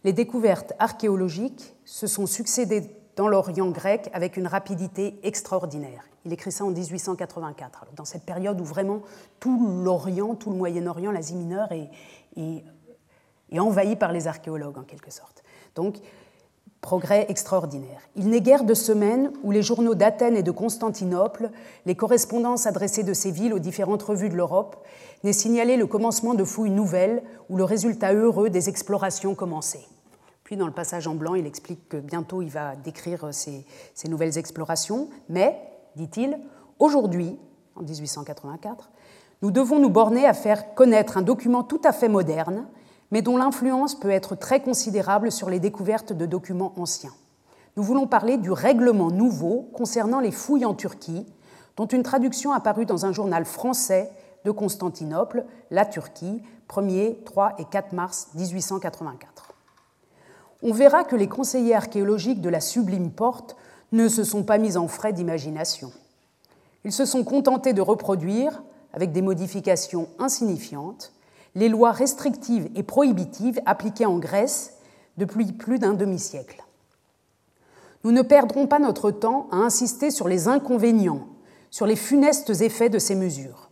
les 0.03 0.13
découvertes 0.13 0.73
archéologiques 0.79 1.75
se 1.86 2.07
sont 2.07 2.25
succédées 2.25 2.89
dans 3.15 3.27
l'Orient 3.27 3.69
grec 3.69 4.10
avec 4.13 4.36
une 4.36 4.47
rapidité 4.47 5.19
extraordinaire. 5.21 6.05
Il 6.25 6.33
écrit 6.33 6.51
ça 6.51 6.65
en 6.65 6.71
1884, 6.71 7.86
dans 7.95 8.03
cette 8.03 8.23
période 8.23 8.60
où 8.60 8.63
vraiment 8.63 9.03
tout 9.39 9.83
l'Orient, 9.83 10.33
tout 10.33 10.49
le 10.49 10.55
Moyen-Orient, 10.55 11.12
l'Asie 11.12 11.36
mineure 11.36 11.71
est, 11.71 11.91
est, 12.36 13.60
envahi 13.60 13.95
par 13.95 14.12
les 14.12 14.25
archéologues 14.25 14.79
en 14.79 14.83
quelque 14.83 15.12
sorte. 15.12 15.43
Progrès 16.81 17.25
extraordinaire. 17.29 18.01
Il 18.15 18.29
n'est 18.29 18.41
guère 18.41 18.63
de 18.63 18.73
semaines 18.73 19.31
où 19.43 19.51
les 19.51 19.61
journaux 19.61 19.95
d'Athènes 19.95 20.37
et 20.37 20.43
de 20.43 20.51
Constantinople, 20.51 21.49
les 21.85 21.95
correspondances 21.95 22.65
adressées 22.65 23.03
de 23.03 23.13
ces 23.13 23.31
villes 23.31 23.53
aux 23.53 23.59
différentes 23.59 24.03
revues 24.03 24.29
de 24.29 24.35
l'Europe, 24.35 24.85
n'est 25.23 25.33
signalé 25.33 25.77
le 25.77 25.87
commencement 25.87 26.33
de 26.33 26.43
fouilles 26.43 26.71
nouvelles 26.71 27.23
ou 27.49 27.57
le 27.57 27.63
résultat 27.63 28.13
heureux 28.13 28.49
des 28.49 28.69
explorations 28.69 29.35
commencées. 29.35 29.87
Puis 30.43 30.55
dans 30.55 30.67
le 30.67 30.73
passage 30.73 31.07
en 31.07 31.15
blanc, 31.15 31.35
il 31.35 31.45
explique 31.45 31.89
que 31.89 31.97
bientôt 31.97 32.41
il 32.41 32.49
va 32.49 32.75
décrire 32.75 33.29
ces 33.31 33.65
nouvelles 34.07 34.37
explorations, 34.37 35.09
mais, 35.27 35.59
dit-il, 35.95 36.39
aujourd'hui, 36.79 37.37
en 37.75 37.81
1884, 37.81 38.89
nous 39.41 39.51
devons 39.51 39.79
nous 39.79 39.89
borner 39.89 40.25
à 40.25 40.33
faire 40.33 40.73
connaître 40.73 41.17
un 41.17 41.21
document 41.21 41.63
tout 41.63 41.81
à 41.83 41.91
fait 41.91 42.07
moderne, 42.07 42.65
mais 43.11 43.21
dont 43.21 43.37
l'influence 43.37 43.95
peut 43.95 44.09
être 44.09 44.35
très 44.35 44.61
considérable 44.61 45.31
sur 45.31 45.49
les 45.49 45.59
découvertes 45.59 46.13
de 46.13 46.25
documents 46.25 46.73
anciens. 46.77 47.13
Nous 47.75 47.83
voulons 47.83 48.07
parler 48.07 48.37
du 48.37 48.51
règlement 48.51 49.11
nouveau 49.11 49.69
concernant 49.73 50.19
les 50.19 50.31
fouilles 50.31 50.65
en 50.65 50.73
Turquie, 50.73 51.25
dont 51.75 51.85
une 51.85 52.03
traduction 52.03 52.51
apparue 52.51 52.85
dans 52.85 53.05
un 53.05 53.11
journal 53.11 53.45
français 53.45 54.11
de 54.45 54.51
Constantinople, 54.51 55.45
la 55.69 55.85
Turquie, 55.85 56.41
1er, 56.69 57.23
3 57.23 57.55
et 57.59 57.65
4 57.65 57.93
mars 57.93 58.29
1884. 58.35 59.53
On 60.63 60.73
verra 60.73 61.03
que 61.03 61.15
les 61.15 61.27
conseillers 61.27 61.75
archéologiques 61.75 62.41
de 62.41 62.49
la 62.49 62.61
sublime 62.61 63.11
porte 63.11 63.55
ne 63.91 64.07
se 64.07 64.23
sont 64.23 64.43
pas 64.43 64.57
mis 64.57 64.75
en 64.75 64.87
frais 64.87 65.13
d'imagination. 65.13 65.91
Ils 66.83 66.91
se 66.91 67.05
sont 67.05 67.23
contentés 67.23 67.73
de 67.73 67.81
reproduire, 67.81 68.63
avec 68.93 69.11
des 69.11 69.21
modifications 69.21 70.09
insignifiantes, 70.17 71.13
les 71.57 71.69
lois 71.69 71.91
restrictives 71.91 72.69
et 72.75 72.83
prohibitives 72.83 73.59
appliquées 73.65 74.05
en 74.05 74.19
Grèce 74.19 74.73
depuis 75.17 75.51
plus 75.51 75.79
d'un 75.79 75.93
demi-siècle. 75.93 76.63
Nous 78.03 78.11
ne 78.11 78.21
perdrons 78.21 78.67
pas 78.67 78.77
notre 78.77 79.09
temps 79.09 79.47
à 79.51 79.55
insister 79.55 80.11
sur 80.11 80.27
les 80.27 80.47
inconvénients, 80.47 81.27
sur 81.71 81.87
les 81.87 81.95
funestes 81.95 82.61
effets 82.61 82.89
de 82.89 82.99
ces 82.99 83.15
mesures. 83.15 83.71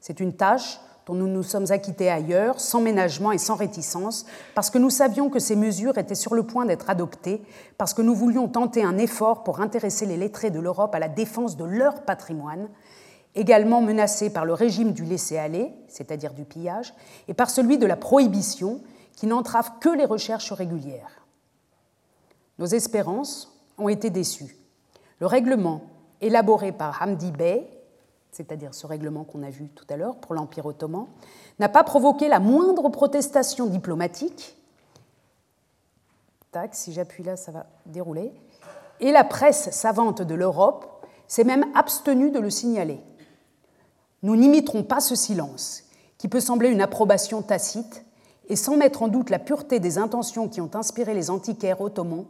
C'est 0.00 0.18
une 0.18 0.34
tâche 0.34 0.80
dont 1.06 1.14
nous 1.14 1.28
nous 1.28 1.44
sommes 1.44 1.70
acquittés 1.70 2.10
ailleurs, 2.10 2.60
sans 2.60 2.80
ménagement 2.80 3.30
et 3.30 3.38
sans 3.38 3.54
réticence, 3.54 4.26
parce 4.56 4.68
que 4.68 4.78
nous 4.78 4.90
savions 4.90 5.30
que 5.30 5.38
ces 5.38 5.56
mesures 5.56 5.98
étaient 5.98 6.16
sur 6.16 6.34
le 6.34 6.42
point 6.42 6.66
d'être 6.66 6.90
adoptées, 6.90 7.42
parce 7.78 7.94
que 7.94 8.02
nous 8.02 8.14
voulions 8.14 8.48
tenter 8.48 8.82
un 8.82 8.98
effort 8.98 9.44
pour 9.44 9.60
intéresser 9.60 10.04
les 10.04 10.16
lettrés 10.16 10.50
de 10.50 10.58
l'Europe 10.58 10.94
à 10.96 10.98
la 10.98 11.08
défense 11.08 11.56
de 11.56 11.64
leur 11.64 12.02
patrimoine, 12.02 12.68
également 13.34 13.80
menacé 13.80 14.30
par 14.30 14.44
le 14.44 14.54
régime 14.54 14.92
du 14.92 15.04
laisser-aller, 15.04 15.72
c'est-à-dire 15.88 16.32
du 16.32 16.44
pillage, 16.44 16.94
et 17.28 17.34
par 17.34 17.50
celui 17.50 17.78
de 17.78 17.86
la 17.86 17.96
prohibition, 17.96 18.80
qui 19.14 19.26
n'entrave 19.26 19.72
que 19.80 19.88
les 19.88 20.04
recherches 20.04 20.52
régulières. 20.52 21.24
Nos 22.58 22.66
espérances 22.66 23.60
ont 23.78 23.88
été 23.88 24.10
déçues. 24.10 24.56
Le 25.18 25.26
règlement 25.26 25.82
élaboré 26.20 26.72
par 26.72 27.02
Hamdi 27.02 27.30
Bey 27.30 27.66
c'est-à-dire 28.32 28.74
ce 28.74 28.86
règlement 28.86 29.24
qu'on 29.24 29.42
a 29.42 29.50
vu 29.50 29.68
tout 29.68 29.84
à 29.90 29.96
l'heure 29.96 30.16
pour 30.16 30.34
l'Empire 30.34 30.66
ottoman, 30.66 31.06
n'a 31.58 31.68
pas 31.68 31.84
provoqué 31.84 32.28
la 32.28 32.40
moindre 32.40 32.88
protestation 32.88 33.66
diplomatique. 33.66 34.56
Tac, 36.52 36.74
si 36.74 36.92
j'appuie 36.92 37.22
là, 37.22 37.36
ça 37.36 37.52
va 37.52 37.66
dérouler. 37.86 38.32
Et 39.00 39.12
la 39.12 39.24
presse 39.24 39.70
savante 39.70 40.22
de 40.22 40.34
l'Europe 40.34 41.06
s'est 41.26 41.44
même 41.44 41.64
abstenue 41.74 42.30
de 42.30 42.40
le 42.40 42.50
signaler. 42.50 43.00
Nous 44.22 44.36
n'imiterons 44.36 44.82
pas 44.82 45.00
ce 45.00 45.14
silence, 45.14 45.84
qui 46.18 46.28
peut 46.28 46.40
sembler 46.40 46.68
une 46.68 46.82
approbation 46.82 47.42
tacite, 47.42 48.04
et 48.48 48.56
sans 48.56 48.76
mettre 48.76 49.02
en 49.02 49.08
doute 49.08 49.30
la 49.30 49.38
pureté 49.38 49.78
des 49.78 49.96
intentions 49.96 50.48
qui 50.48 50.60
ont 50.60 50.70
inspiré 50.74 51.14
les 51.14 51.30
antiquaires 51.30 51.80
ottomans, 51.80 52.26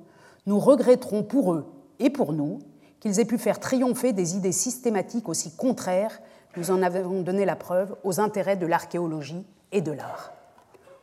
nous 0.46 0.61
regretterons 0.61 1.22
pour 1.22 1.55
eux 1.55 1.66
et 1.98 2.11
pour 2.11 2.33
nous 2.33 2.61
qu'ils 3.00 3.18
aient 3.18 3.24
pu 3.24 3.38
faire 3.38 3.59
triompher 3.59 4.12
des 4.12 4.37
idées 4.37 4.53
systématiques 4.53 5.29
aussi 5.29 5.57
contraires, 5.57 6.20
nous 6.57 6.70
en 6.70 6.83
avons 6.83 7.22
donné 7.22 7.44
la 7.44 7.57
preuve, 7.57 7.96
aux 8.05 8.20
intérêts 8.20 8.57
de 8.57 8.66
l'archéologie 8.66 9.46
et 9.72 9.81
de 9.81 9.92
l'art. 9.92 10.33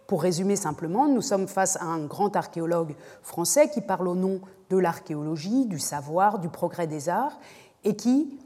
Pour 0.05 0.21
résumer 0.21 0.55
simplement, 0.55 1.07
nous 1.07 1.21
sommes 1.21 1.47
face 1.47 1.75
à 1.77 1.85
un 1.85 2.05
grand 2.05 2.35
archéologue 2.35 2.95
français 3.21 3.69
qui 3.69 3.81
parle 3.81 4.07
au 4.07 4.15
nom 4.15 4.39
de 4.69 4.77
l'archéologie, 4.77 5.65
du 5.65 5.79
savoir, 5.79 6.39
du 6.39 6.49
progrès 6.49 6.87
des 6.87 7.09
arts, 7.09 7.39
et 7.83 7.95
qui 7.95 8.39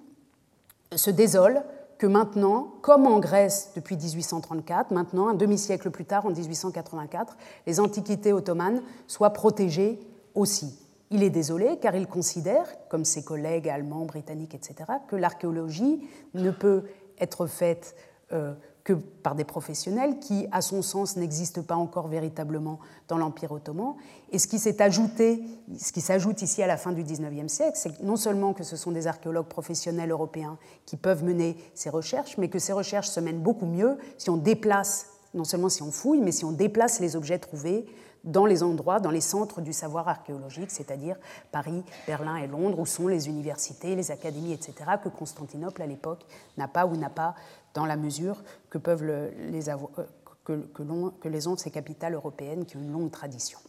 se 0.95 1.10
désole 1.12 1.62
que 2.01 2.07
maintenant, 2.07 2.73
comme 2.81 3.05
en 3.05 3.19
Grèce 3.19 3.73
depuis 3.75 3.95
1834, 3.95 4.89
maintenant, 4.89 5.27
un 5.27 5.35
demi-siècle 5.35 5.91
plus 5.91 6.05
tard, 6.05 6.25
en 6.25 6.31
1884, 6.31 7.37
les 7.67 7.79
antiquités 7.79 8.33
ottomanes 8.33 8.81
soient 9.05 9.29
protégées 9.29 9.99
aussi. 10.33 10.79
Il 11.11 11.21
est 11.21 11.29
désolé 11.29 11.77
car 11.79 11.95
il 11.95 12.07
considère, 12.07 12.65
comme 12.89 13.05
ses 13.05 13.23
collègues 13.23 13.69
allemands, 13.69 14.05
britanniques, 14.05 14.55
etc., 14.55 14.73
que 15.07 15.15
l'archéologie 15.15 16.01
ne 16.33 16.49
peut 16.49 16.85
être 17.19 17.45
faite 17.45 17.95
euh, 18.31 18.55
que 18.84 18.94
par 18.94 19.36
des 19.36 19.44
professionnels 19.44 20.20
qui, 20.20 20.48
à 20.52 20.62
son 20.62 20.82
sens, 20.82 21.15
n'existent 21.15 21.62
pas 21.62 21.76
encore 21.76 22.08
véritablement 22.08 22.80
dans 23.08 23.17
l'Empire 23.17 23.52
ottoman. 23.52 23.96
Et 24.32 24.39
ce 24.39 24.48
qui 24.48 24.60
s'est 24.60 24.82
ajouté, 24.82 25.44
ce 25.78 25.91
qui 25.91 26.02
s'ajoute 26.02 26.41
ici 26.41 26.63
à 26.63 26.67
la 26.67 26.78
fin 26.78 26.91
du 26.91 27.04
XIXe 27.04 27.52
siècle, 27.52 27.76
c'est 27.76 28.02
non 28.02 28.15
seulement 28.15 28.54
que 28.54 28.63
ce 28.63 28.76
sont 28.76 28.91
des 28.91 29.08
archéologues 29.08 29.48
professionnels 29.48 30.12
européens 30.12 30.58
qui 30.86 30.98
peuvent 30.98 31.24
mener 31.24 31.58
ces 31.76 31.89
recherches, 31.89 32.38
mais 32.38 32.50
que 32.50 32.60
ces 32.60 32.74
recherches 32.74 33.10
se 33.10 33.20
mènent 33.20 33.41
beaucoup 33.41 33.67
mieux 33.67 33.98
si 34.17 34.30
on 34.30 34.38
déplace, 34.38 35.08
non 35.34 35.44
seulement 35.44 35.70
si 35.70 35.84
on 35.84 35.91
fouille, 35.91 36.22
mais 36.22 36.32
si 36.32 36.46
on 36.46 36.52
déplace 36.52 37.00
les 37.00 37.15
objets 37.15 37.39
trouvés 37.39 37.86
dans 38.24 38.46
les 38.46 38.63
endroits, 38.63 39.00
dans 39.00 39.12
les 39.12 39.22
centres 39.22 39.62
du 39.62 39.74
savoir 39.74 40.08
archéologique, 40.08 40.72
c'est-à-dire 40.72 41.17
Paris, 41.52 41.84
Berlin 42.06 42.36
et 42.36 42.48
Londres, 42.48 42.80
où 42.80 42.86
sont 42.86 43.08
les 43.08 43.28
universités, 43.28 43.96
les 43.96 44.12
académies, 44.12 44.54
etc., 44.54 44.74
que 45.04 45.10
Constantinople 45.10 45.82
à 45.82 45.88
l'époque 45.88 46.26
n'a 46.58 46.67
pas 46.67 46.86
ou 46.86 46.96
n'a 46.96 47.10
pas 47.10 47.36
dans 47.73 47.86
la 47.86 47.97
mesure 47.97 48.43
que 48.69 48.77
peuvent 48.77 49.03
les 49.03 49.69
avoir, 49.69 49.91
euh, 49.99 50.05
que, 50.43 51.27
les 51.27 51.47
ont 51.47 51.55
ces 51.55 51.71
capitales 51.71 52.13
européennes 52.13 52.65
qui 52.65 52.77
ont 52.77 52.81
une 52.81 52.91
longue 52.91 53.12
tradition. 53.12 53.60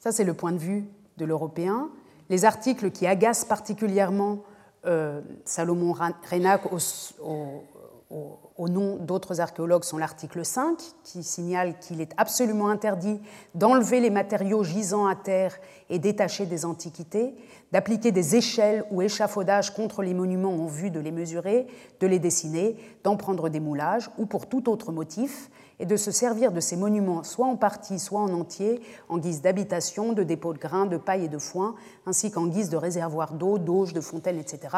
Ça, 0.00 0.12
c'est 0.12 0.24
le 0.24 0.34
point 0.34 0.52
de 0.52 0.58
vue 0.58 0.84
de 1.16 1.24
l'européen. 1.24 1.88
Les 2.30 2.44
articles 2.44 2.90
qui 2.90 3.06
agacent 3.06 3.44
particulièrement 3.44 4.42
euh, 4.86 5.20
Salomon 5.44 5.94
Renac 6.30 6.72
au, 6.72 6.78
au, 7.22 7.64
nom 8.58 8.96
d'autres 8.96 9.40
archéologues 9.40 9.84
sont 9.84 9.98
l'article 9.98 10.44
5, 10.44 10.78
qui 11.02 11.22
signale 11.22 11.78
qu'il 11.78 12.00
est 12.00 12.12
absolument 12.16 12.68
interdit 12.68 13.20
d'enlever 13.54 14.00
les 14.00 14.10
matériaux 14.10 14.64
gisant 14.64 15.06
à 15.06 15.14
terre 15.14 15.56
et 15.90 15.98
détachés 15.98 16.46
des 16.46 16.64
antiquités, 16.64 17.34
d'appliquer 17.72 18.12
des 18.12 18.36
échelles 18.36 18.84
ou 18.90 19.02
échafaudages 19.02 19.74
contre 19.74 20.02
les 20.02 20.14
monuments 20.14 20.54
en 20.54 20.66
vue 20.66 20.90
de 20.90 21.00
les 21.00 21.12
mesurer, 21.12 21.66
de 22.00 22.06
les 22.06 22.18
dessiner, 22.18 22.76
d'en 23.02 23.16
prendre 23.16 23.48
des 23.48 23.60
moulages 23.60 24.10
ou 24.18 24.26
pour 24.26 24.48
tout 24.48 24.68
autre 24.70 24.92
motif, 24.92 25.50
et 25.80 25.86
de 25.86 25.96
se 25.96 26.10
servir 26.10 26.52
de 26.52 26.60
ces 26.60 26.76
monuments 26.76 27.22
soit 27.22 27.46
en 27.46 27.56
partie, 27.56 27.98
soit 27.98 28.20
en 28.20 28.32
entier, 28.32 28.80
en 29.08 29.18
guise 29.18 29.42
d'habitation, 29.42 30.12
de 30.12 30.22
dépôt 30.22 30.52
de 30.52 30.58
grains, 30.58 30.86
de 30.86 30.96
paille 30.96 31.24
et 31.24 31.28
de 31.28 31.38
foin, 31.38 31.74
ainsi 32.06 32.30
qu'en 32.30 32.46
guise 32.46 32.68
de 32.68 32.76
réservoir 32.76 33.34
d'eau, 33.34 33.58
d'auge, 33.58 33.92
de 33.92 34.00
fontaines, 34.00 34.38
etc., 34.38 34.76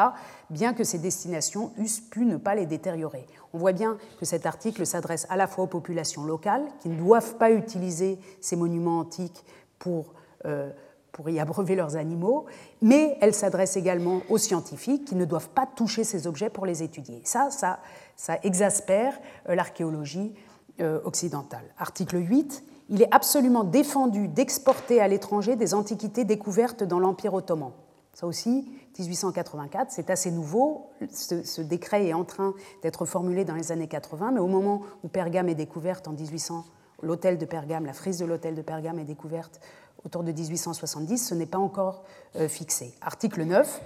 bien 0.49 0.73
que 0.73 0.83
ces 0.83 0.99
destinations 0.99 1.71
eussent 1.77 2.01
pu 2.01 2.25
ne 2.25 2.37
pas 2.37 2.55
les 2.55 2.65
détériorer. 2.65 3.25
On 3.53 3.57
voit 3.57 3.73
bien 3.73 3.97
que 4.19 4.25
cet 4.25 4.45
article 4.45 4.85
s'adresse 4.85 5.27
à 5.29 5.37
la 5.37 5.47
fois 5.47 5.65
aux 5.65 5.67
populations 5.67 6.23
locales, 6.23 6.65
qui 6.79 6.89
ne 6.89 6.97
doivent 6.97 7.35
pas 7.35 7.51
utiliser 7.51 8.19
ces 8.41 8.55
monuments 8.55 8.99
antiques 8.99 9.43
pour... 9.79 10.13
Euh, 10.45 10.71
pour 11.17 11.31
y 11.31 11.39
abreuver 11.39 11.75
leurs 11.75 11.95
animaux, 11.95 12.45
mais 12.79 13.17
elle 13.21 13.33
s'adresse 13.33 13.75
également 13.75 14.21
aux 14.29 14.37
scientifiques 14.37 15.05
qui 15.05 15.15
ne 15.15 15.25
doivent 15.25 15.49
pas 15.49 15.65
toucher 15.65 16.03
ces 16.03 16.27
objets 16.27 16.51
pour 16.51 16.67
les 16.67 16.83
étudier. 16.83 17.21
Ça, 17.23 17.49
ça, 17.49 17.79
ça 18.15 18.37
exaspère 18.43 19.19
euh, 19.49 19.55
l'archéologie 19.55 20.35
occidentale. 20.79 21.65
Article 21.77 22.17
8. 22.17 22.63
Il 22.89 23.01
est 23.01 23.13
absolument 23.13 23.63
défendu 23.63 24.27
d'exporter 24.27 25.01
à 25.01 25.07
l'étranger 25.07 25.55
des 25.55 25.73
antiquités 25.73 26.23
découvertes 26.23 26.83
dans 26.83 26.99
l'Empire 26.99 27.33
ottoman. 27.33 27.71
Ça 28.13 28.25
aussi, 28.25 28.67
1884, 28.97 29.91
c'est 29.91 30.09
assez 30.09 30.31
nouveau. 30.31 30.89
Ce, 31.11 31.61
décret 31.61 32.07
est 32.07 32.13
en 32.13 32.23
train 32.23 32.55
d'être 32.81 33.05
formulé 33.05 33.45
dans 33.45 33.53
les 33.53 33.71
années 33.71 33.87
80, 33.87 34.31
mais 34.31 34.39
au 34.39 34.47
moment 34.47 34.81
où 35.03 35.07
Pergame 35.07 35.49
est 35.49 35.55
découverte 35.55 36.07
en 36.07 36.13
1800, 36.13 36.65
l'hôtel 37.03 37.37
de 37.37 37.45
Pergame, 37.45 37.85
la 37.85 37.93
frise 37.93 38.17
de 38.17 38.25
l'hôtel 38.25 38.55
de 38.55 38.61
Pergame 38.63 38.97
est 38.97 39.03
découverte 39.03 39.59
autour 40.03 40.23
de 40.23 40.31
1870, 40.31 41.27
ce 41.27 41.35
n'est 41.35 41.45
pas 41.45 41.57
encore 41.57 42.03
euh, 42.37 42.47
fixé. 42.47 42.95
Article 43.01 43.43
9. 43.43 43.81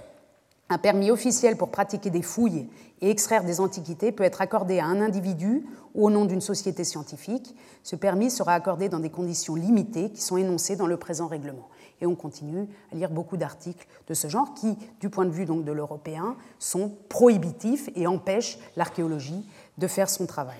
Un 0.72 0.78
permis 0.78 1.10
officiel 1.10 1.58
pour 1.58 1.68
pratiquer 1.70 2.08
des 2.08 2.22
fouilles 2.22 2.66
et 3.02 3.10
extraire 3.10 3.44
des 3.44 3.60
antiquités 3.60 4.10
peut 4.10 4.24
être 4.24 4.40
accordé 4.40 4.78
à 4.78 4.86
un 4.86 5.02
individu 5.02 5.66
ou 5.94 6.06
au 6.06 6.10
nom 6.10 6.24
d'une 6.24 6.40
société 6.40 6.82
scientifique. 6.82 7.54
Ce 7.82 7.94
permis 7.94 8.30
sera 8.30 8.54
accordé 8.54 8.88
dans 8.88 8.98
des 8.98 9.10
conditions 9.10 9.54
limitées 9.54 10.08
qui 10.08 10.22
sont 10.22 10.38
énoncées 10.38 10.74
dans 10.74 10.86
le 10.86 10.96
présent 10.96 11.26
règlement. 11.26 11.68
Et 12.00 12.06
on 12.06 12.14
continue 12.14 12.70
à 12.90 12.94
lire 12.94 13.10
beaucoup 13.10 13.36
d'articles 13.36 13.86
de 14.08 14.14
ce 14.14 14.28
genre 14.28 14.54
qui, 14.54 14.78
du 14.98 15.10
point 15.10 15.26
de 15.26 15.30
vue 15.30 15.44
de 15.44 15.72
l'européen, 15.72 16.36
sont 16.58 16.90
prohibitifs 17.10 17.90
et 17.94 18.06
empêchent 18.06 18.58
l'archéologie 18.74 19.46
de 19.76 19.86
faire 19.86 20.08
son 20.08 20.24
travail. 20.24 20.56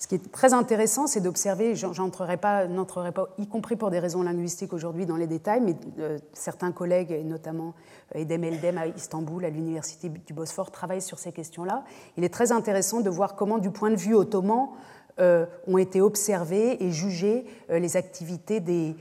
Ce 0.00 0.06
qui 0.06 0.14
est 0.14 0.32
très 0.32 0.54
intéressant, 0.54 1.06
c'est 1.06 1.20
d'observer, 1.20 1.76
j'entrerai 1.76 2.38
pas, 2.38 2.66
n'entrerai 2.66 3.12
pas, 3.12 3.28
y 3.36 3.46
compris 3.46 3.76
pour 3.76 3.90
des 3.90 3.98
raisons 3.98 4.22
linguistiques 4.22 4.72
aujourd'hui 4.72 5.04
dans 5.04 5.16
les 5.16 5.26
détails, 5.26 5.60
mais 5.60 5.76
euh, 5.98 6.18
certains 6.32 6.72
collègues, 6.72 7.22
notamment 7.26 7.74
euh, 8.16 8.20
Edem 8.20 8.44
Eldem 8.44 8.78
à 8.78 8.86
Istanbul, 8.86 9.44
à 9.44 9.50
l'université 9.50 10.08
du 10.08 10.32
Bosphore, 10.32 10.70
travaillent 10.70 11.02
sur 11.02 11.18
ces 11.18 11.32
questions-là. 11.32 11.84
Il 12.16 12.24
est 12.24 12.32
très 12.32 12.50
intéressant 12.50 13.02
de 13.02 13.10
voir 13.10 13.36
comment, 13.36 13.58
du 13.58 13.70
point 13.70 13.90
de 13.90 13.96
vue 13.96 14.14
ottoman, 14.14 14.70
euh, 15.18 15.44
ont 15.66 15.76
été 15.76 16.00
observées 16.00 16.82
et 16.82 16.92
jugées 16.92 17.44
les 17.68 17.98
activités 17.98 18.60
des 18.60 18.96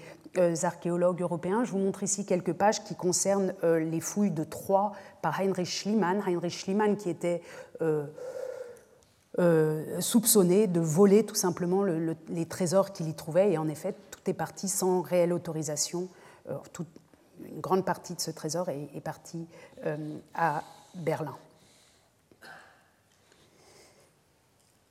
archéologues 0.64 1.22
européens. 1.22 1.64
Je 1.64 1.72
vous 1.72 1.78
montre 1.78 2.04
ici 2.04 2.26
quelques 2.26 2.52
pages 2.52 2.84
qui 2.84 2.96
concernent 2.96 3.54
les 3.64 4.02
fouilles 4.02 4.32
de 4.32 4.44
Troyes 4.44 4.92
par 5.22 5.40
Heinrich 5.40 5.68
Schliemann. 5.68 6.22
Heinrich 6.28 6.52
Schliemann 6.52 6.98
qui 6.98 7.10
était 7.10 7.42
soupçonné 10.00 10.68
de 10.68 10.80
voler 10.80 11.26
tout 11.26 11.36
simplement 11.36 11.84
les 11.84 12.46
trésors 12.46 12.92
qu'il 12.92 13.08
y 13.08 13.14
trouvait. 13.14 13.52
Et 13.52 13.58
en 13.58 13.68
effet, 13.70 13.96
tout 14.12 14.30
est 14.30 14.34
parti 14.34 14.68
sans 14.68 15.02
réelle 15.02 15.34
autorisation. 15.34 16.10
Euh, 16.50 16.58
une 17.46 17.62
grande 17.62 17.86
partie 17.86 18.16
de 18.16 18.22
ce 18.22 18.32
trésor 18.32 18.68
est, 18.70 18.90
est 18.94 19.02
partie 19.02 19.48
euh, 19.86 20.18
à 20.34 20.64
Berlin. 20.94 21.38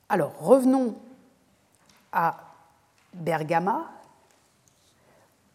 Alors, 0.07 0.33
revenons 0.39 0.95
à 2.11 2.55
Bergama 3.13 3.91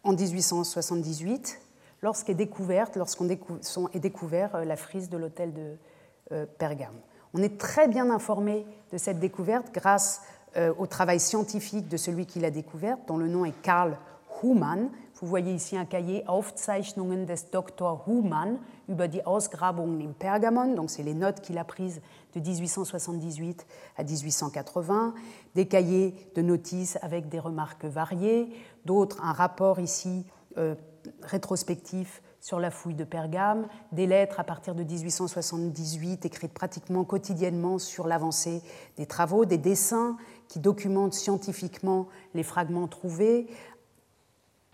en 0.03 0.13
1878, 0.13 1.59
lorsqu'est 2.01 2.33
découverte, 2.33 2.95
lorsqu'on 2.95 3.27
est 3.27 3.99
découvert 3.99 4.63
la 4.63 4.77
frise 4.77 5.09
de 5.09 5.17
l'hôtel 5.17 5.51
de 5.53 6.45
Pergame. 6.57 6.95
On 7.37 7.43
est 7.43 7.57
très 7.57 7.89
bien 7.89 8.11
informé 8.11 8.65
de 8.93 8.97
cette 8.97 9.19
découverte 9.19 9.73
grâce 9.73 10.21
euh, 10.55 10.73
au 10.77 10.87
travail 10.87 11.19
scientifique 11.19 11.89
de 11.89 11.97
celui 11.97 12.25
qui 12.25 12.39
l'a 12.39 12.49
découverte, 12.49 13.01
dont 13.09 13.17
le 13.17 13.27
nom 13.27 13.43
est 13.43 13.61
Karl 13.61 13.97
Humann. 14.41 14.89
Vous 15.15 15.27
voyez 15.27 15.53
ici 15.53 15.75
un 15.75 15.83
cahier 15.83 16.23
Aufzeichnungen 16.29 17.25
des 17.25 17.35
Dr. 17.51 18.05
Humann 18.07 18.57
über 18.87 19.09
die 19.09 19.21
Ausgrabungen 19.25 19.99
im 19.99 20.13
Pergamon, 20.13 20.75
donc 20.75 20.89
c'est 20.89 21.03
les 21.03 21.13
notes 21.13 21.41
qu'il 21.41 21.57
a 21.57 21.65
prises 21.65 21.99
de 22.35 22.39
1878 22.39 23.65
à 23.97 24.05
1880, 24.05 25.13
des 25.55 25.67
cahiers 25.67 26.15
de 26.37 26.41
notices 26.41 26.97
avec 27.01 27.27
des 27.27 27.39
remarques 27.39 27.83
variées, 27.83 28.47
d'autres, 28.85 29.21
un 29.21 29.33
rapport 29.33 29.81
ici 29.81 30.25
euh, 30.57 30.75
rétrospectif 31.21 32.21
sur 32.45 32.59
la 32.59 32.69
fouille 32.69 32.93
de 32.93 33.03
Pergame, 33.03 33.67
des 33.91 34.05
lettres 34.05 34.39
à 34.39 34.43
partir 34.43 34.75
de 34.75 34.83
1878 34.83 36.27
écrites 36.27 36.53
pratiquement 36.53 37.03
quotidiennement 37.03 37.79
sur 37.79 38.05
l'avancée 38.05 38.61
des 38.97 39.07
travaux, 39.07 39.45
des 39.45 39.57
dessins 39.57 40.15
qui 40.47 40.59
documentent 40.59 41.15
scientifiquement 41.15 42.07
les 42.35 42.43
fragments 42.43 42.87
trouvés, 42.87 43.47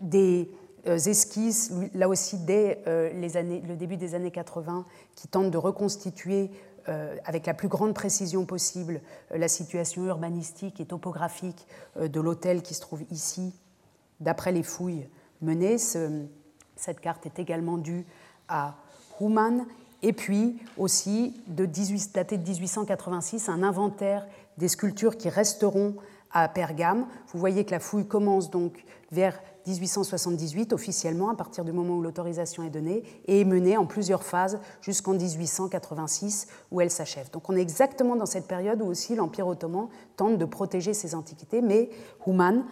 des 0.02 0.50
euh, 0.86 0.98
esquisses, 0.98 1.72
là 1.94 2.10
aussi 2.10 2.36
dès 2.36 2.82
euh, 2.86 3.10
les 3.14 3.38
années, 3.38 3.62
le 3.66 3.74
début 3.74 3.96
des 3.96 4.14
années 4.14 4.30
80, 4.30 4.84
qui 5.14 5.26
tentent 5.28 5.50
de 5.50 5.56
reconstituer 5.56 6.50
euh, 6.90 7.16
avec 7.24 7.46
la 7.46 7.54
plus 7.54 7.68
grande 7.68 7.94
précision 7.94 8.44
possible 8.44 9.00
la 9.30 9.48
situation 9.48 10.04
urbanistique 10.04 10.78
et 10.78 10.84
topographique 10.84 11.66
de 11.98 12.20
l'hôtel 12.20 12.60
qui 12.60 12.74
se 12.74 12.82
trouve 12.82 13.04
ici, 13.10 13.54
d'après 14.20 14.52
les 14.52 14.62
fouilles 14.62 15.08
menées. 15.40 15.78
Cette 16.82 17.00
carte 17.00 17.26
est 17.26 17.38
également 17.38 17.78
due 17.78 18.04
à 18.48 18.74
Humann. 19.20 19.66
Et 20.02 20.12
puis 20.12 20.58
aussi, 20.76 21.40
de 21.46 21.64
18, 21.64 22.12
daté 22.12 22.38
de 22.38 22.42
1886, 22.42 23.48
un 23.48 23.62
inventaire 23.62 24.26
des 24.58 24.66
sculptures 24.66 25.16
qui 25.16 25.28
resteront 25.28 25.94
à 26.32 26.48
Pergame. 26.48 27.06
Vous 27.32 27.38
voyez 27.38 27.64
que 27.64 27.70
la 27.70 27.78
fouille 27.78 28.06
commence 28.06 28.50
donc 28.50 28.84
vers 29.12 29.38
1878 29.68 30.72
officiellement, 30.72 31.30
à 31.30 31.36
partir 31.36 31.64
du 31.64 31.70
moment 31.70 31.94
où 31.94 32.02
l'autorisation 32.02 32.64
est 32.64 32.70
donnée, 32.70 33.04
et 33.26 33.42
est 33.42 33.44
menée 33.44 33.76
en 33.76 33.86
plusieurs 33.86 34.24
phases 34.24 34.58
jusqu'en 34.80 35.12
1886 35.12 36.48
où 36.72 36.80
elle 36.80 36.90
s'achève. 36.90 37.30
Donc 37.30 37.48
on 37.48 37.54
est 37.54 37.60
exactement 37.60 38.16
dans 38.16 38.26
cette 38.26 38.48
période 38.48 38.82
où 38.82 38.86
aussi 38.86 39.14
l'Empire 39.14 39.46
ottoman 39.46 39.86
tente 40.16 40.36
de 40.36 40.44
protéger 40.44 40.94
ses 40.94 41.14
antiquités, 41.14 41.62
mais 41.62 41.90
Humann 42.26 42.64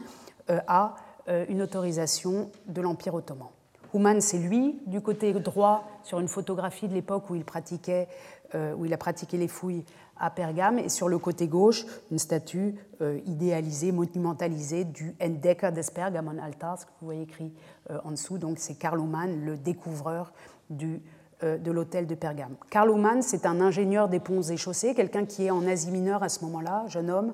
euh, 0.50 0.58
a 0.66 0.96
euh, 1.28 1.44
une 1.48 1.62
autorisation 1.62 2.50
de 2.66 2.80
l'Empire 2.80 3.14
ottoman. 3.14 3.46
Human, 3.94 4.20
c'est 4.20 4.38
lui, 4.38 4.80
du 4.86 5.00
côté 5.00 5.32
droit, 5.32 5.88
sur 6.02 6.20
une 6.20 6.28
photographie 6.28 6.88
de 6.88 6.94
l'époque 6.94 7.30
où, 7.30 7.34
il 7.34 7.44
euh, 8.54 8.74
où 8.74 8.84
il 8.84 8.92
a 8.92 8.96
pratiqué 8.96 9.36
les 9.36 9.48
fouilles 9.48 9.84
à 10.18 10.30
Pergame, 10.30 10.78
et 10.78 10.88
sur 10.88 11.08
le 11.08 11.18
côté 11.18 11.48
gauche, 11.48 11.86
une 12.10 12.18
statue 12.18 12.74
euh, 13.00 13.18
idéalisée, 13.26 13.92
monumentalisée 13.92 14.84
du 14.84 15.14
Entdecker 15.22 15.70
des 15.72 15.82
Pergamon 15.94 16.38
Altars, 16.38 16.78
que 16.78 16.90
vous 17.00 17.06
voyez 17.06 17.22
écrit 17.22 17.52
euh, 17.90 17.98
en 18.04 18.10
dessous. 18.10 18.38
Donc 18.38 18.58
c'est 18.58 18.74
Karl 18.74 19.00
Humann, 19.00 19.44
le 19.44 19.56
découvreur 19.56 20.32
de 20.70 21.70
l'hôtel 21.70 22.06
de 22.06 22.14
Pergame. 22.14 22.54
Karl 22.70 22.90
Humann, 22.90 23.22
c'est 23.22 23.46
un 23.46 23.60
ingénieur 23.62 24.08
des 24.08 24.20
ponts 24.20 24.42
et 24.42 24.56
chaussées, 24.58 24.94
quelqu'un 24.94 25.24
qui 25.24 25.46
est 25.46 25.50
en 25.50 25.66
Asie 25.66 25.90
mineure 25.90 26.22
à 26.22 26.28
ce 26.28 26.44
moment-là, 26.44 26.84
jeune 26.88 27.10
homme, 27.10 27.32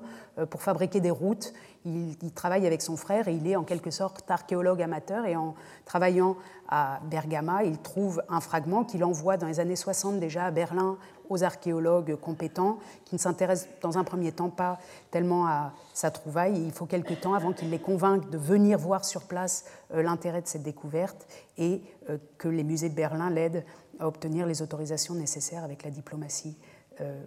pour 0.49 0.61
fabriquer 0.61 1.01
des 1.01 1.11
routes. 1.11 1.53
Il, 1.87 2.31
travaille 2.31 2.67
avec 2.67 2.81
son 2.81 2.97
frère 2.97 3.27
et 3.27 3.33
il 3.33 3.47
est 3.47 3.55
en 3.55 3.63
quelque 3.63 3.91
sorte 3.91 4.29
archéologue 4.29 4.81
amateur. 4.81 5.25
Et 5.25 5.35
en 5.35 5.55
travaillant 5.85 6.35
à 6.67 6.99
Bergama, 7.09 7.63
il 7.63 7.77
trouve 7.77 8.21
un 8.29 8.41
fragment 8.41 8.83
qu'il 8.83 9.03
envoie 9.03 9.37
dans 9.37 9.47
les 9.47 9.59
années 9.59 9.75
60 9.75 10.19
déjà 10.19 10.45
à 10.45 10.51
Berlin 10.51 10.97
aux 11.29 11.43
archéologues 11.43 12.15
compétents, 12.15 12.79
qui 13.05 13.15
ne 13.15 13.19
s'intéressent 13.19 13.69
dans 13.81 13.97
un 13.97 14.03
premier 14.03 14.31
temps 14.31 14.49
pas 14.49 14.79
tellement 15.11 15.47
à 15.47 15.73
sa 15.93 16.09
trouvaille. 16.09 16.63
Il 16.63 16.71
faut 16.71 16.85
quelque 16.85 17.13
temps 17.13 17.33
avant 17.33 17.51
qu'il 17.51 17.69
les 17.69 17.79
convainque 17.79 18.29
de 18.29 18.37
venir 18.37 18.77
voir 18.77 19.03
sur 19.03 19.23
place 19.23 19.65
euh, 19.93 20.01
l'intérêt 20.01 20.41
de 20.41 20.47
cette 20.47 20.63
découverte 20.63 21.27
et 21.57 21.81
euh, 22.09 22.17
que 22.37 22.47
les 22.47 22.63
musées 22.63 22.89
de 22.89 22.95
Berlin 22.95 23.29
l'aident 23.29 23.65
à 23.99 24.07
obtenir 24.07 24.45
les 24.45 24.61
autorisations 24.61 25.15
nécessaires 25.15 25.63
avec 25.63 25.83
la 25.83 25.89
diplomatie 25.89 26.57
euh, 27.01 27.21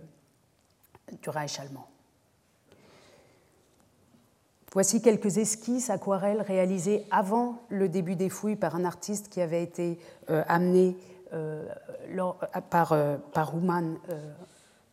du 1.21 1.29
Reich 1.29 1.59
allemand. 1.61 1.87
Voici 4.73 5.03
quelques 5.03 5.39
esquisses 5.39 5.91
aquarelles 5.91 6.43
réalisées 6.43 7.05
avant 7.11 7.59
le 7.71 7.89
début 7.89 8.15
des 8.15 8.29
fouilles 8.29 8.55
par 8.55 8.77
un 8.77 8.85
artiste 8.85 9.29
qui 9.29 9.41
avait 9.41 9.65
été 9.65 9.99
euh, 10.31 10.45
amené 10.47 10.97
euh, 11.33 11.67
par, 12.71 12.93
euh, 12.93 13.17
par 13.33 13.53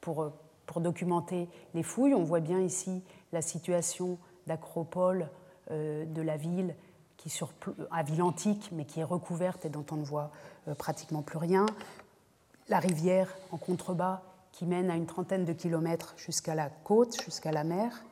pour, 0.02 0.32
documenter 0.78 1.48
les 1.76 1.84
fouilles. 1.84 2.16
On 2.16 2.24
voit 2.24 2.40
bien 2.40 2.60
ici 2.60 3.04
la 3.32 3.44
situation 3.44 4.18
d'acropole 4.48 5.30
de 5.70 6.22
la 6.22 6.38
ville, 6.38 6.76
qui 7.18 7.30
sur, 7.30 7.52
à 7.92 8.04
ville 8.04 8.22
antique, 8.22 8.70
mais 8.72 8.86
qui 8.86 9.00
est 9.00 9.04
recouverte 9.04 9.66
et 9.66 9.70
dont 9.70 9.86
on 9.92 9.96
ne 9.96 10.06
voit 10.06 10.32
pratiquement 10.78 11.22
plus 11.22 11.38
rien. 11.38 11.66
La 12.70 12.80
rivière 12.80 13.36
en 13.52 13.58
contrebas 13.58 14.22
qui 14.54 14.66
mène 14.66 14.90
à 14.90 14.96
une 14.96 15.08
trentaine 15.08 15.46
de 15.46 15.54
kilomètres 15.54 16.14
jusqu'à 16.18 16.56
la 16.56 16.70
côte, 16.70 17.22
jusqu'à 17.24 17.52
la 17.52 17.64
mer. 17.64 18.04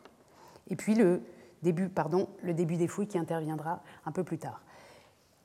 Pardon, 1.73 2.27
le 2.43 2.53
début 2.53 2.77
des 2.77 2.87
fouilles 2.87 3.07
qui 3.07 3.17
interviendra 3.17 3.81
un 4.05 4.11
peu 4.11 4.23
plus 4.23 4.37
tard. 4.37 4.61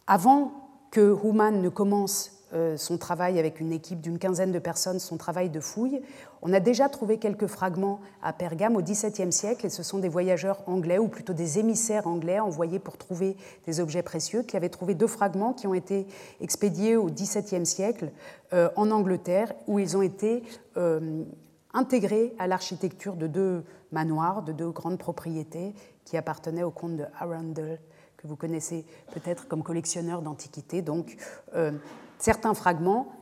Avant 0.07 0.53
que 0.91 1.17
Human 1.25 1.63
ne 1.63 1.69
commence 1.69 2.41
euh, 2.53 2.77
son 2.77 2.99
travail 2.99 3.39
avec 3.39 3.61
une 3.61 3.71
équipe 3.71 4.01
d'une 4.01 4.19
quinzaine 4.19 4.51
de 4.51 4.59
personnes, 4.59 4.99
son 4.99 5.17
travail 5.17 5.51
de 5.51 5.61
fouille, 5.61 6.01
on 6.43 6.53
a 6.53 6.59
déjà 6.59 6.89
trouvé 6.89 7.19
quelques 7.19 7.47
fragments 7.47 8.01
à 8.25 8.33
Pergame 8.33 8.75
au 8.75 8.83
XVIIe 8.83 9.33
siècle, 9.33 9.67
et 9.67 9.69
ce 9.69 9.85
sont 9.85 10.01
des 10.01 10.09
voyageurs 10.09 10.65
anglais, 10.67 10.99
ou 10.99 11.07
plutôt 11.07 11.33
des 11.33 11.61
émissaires 11.61 12.09
anglais 12.09 12.41
envoyés 12.41 12.81
pour 12.81 12.97
trouver 12.97 13.37
des 13.67 13.79
objets 13.79 14.03
précieux, 14.03 14.43
qui 14.43 14.57
avaient 14.57 14.69
trouvé 14.69 14.95
deux 14.95 15.07
fragments 15.07 15.53
qui 15.53 15.69
ont 15.69 15.75
été 15.75 16.09
expédiés 16.41 16.97
au 16.97 17.07
XVIIe 17.07 17.65
siècle 17.65 18.11
euh, 18.53 18.69
en 18.75 18.91
Angleterre, 18.91 19.53
où 19.69 19.79
ils 19.79 19.97
ont 19.97 20.03
été 20.03 20.43
euh, 20.77 21.23
intégrés 21.73 22.35
à 22.41 22.49
l'architecture 22.49 23.15
de 23.15 23.29
deux 23.29 23.63
manoirs, 23.93 24.43
de 24.43 24.53
deux 24.53 24.71
grandes 24.71 24.99
propriétés 24.99 25.73
qui 26.05 26.17
appartenait 26.17 26.63
au 26.63 26.71
comte 26.71 26.97
de 26.97 27.05
Arundel, 27.19 27.79
que 28.21 28.27
vous 28.27 28.37
connaissez 28.37 28.85
peut-être 29.13 29.49
comme 29.49 29.63
collectionneur 29.63 30.23
d'antiquités. 30.23 30.83
Donc, 30.83 31.17
euh, 31.55 31.73
certains 32.19 32.55
fragments 32.55 33.13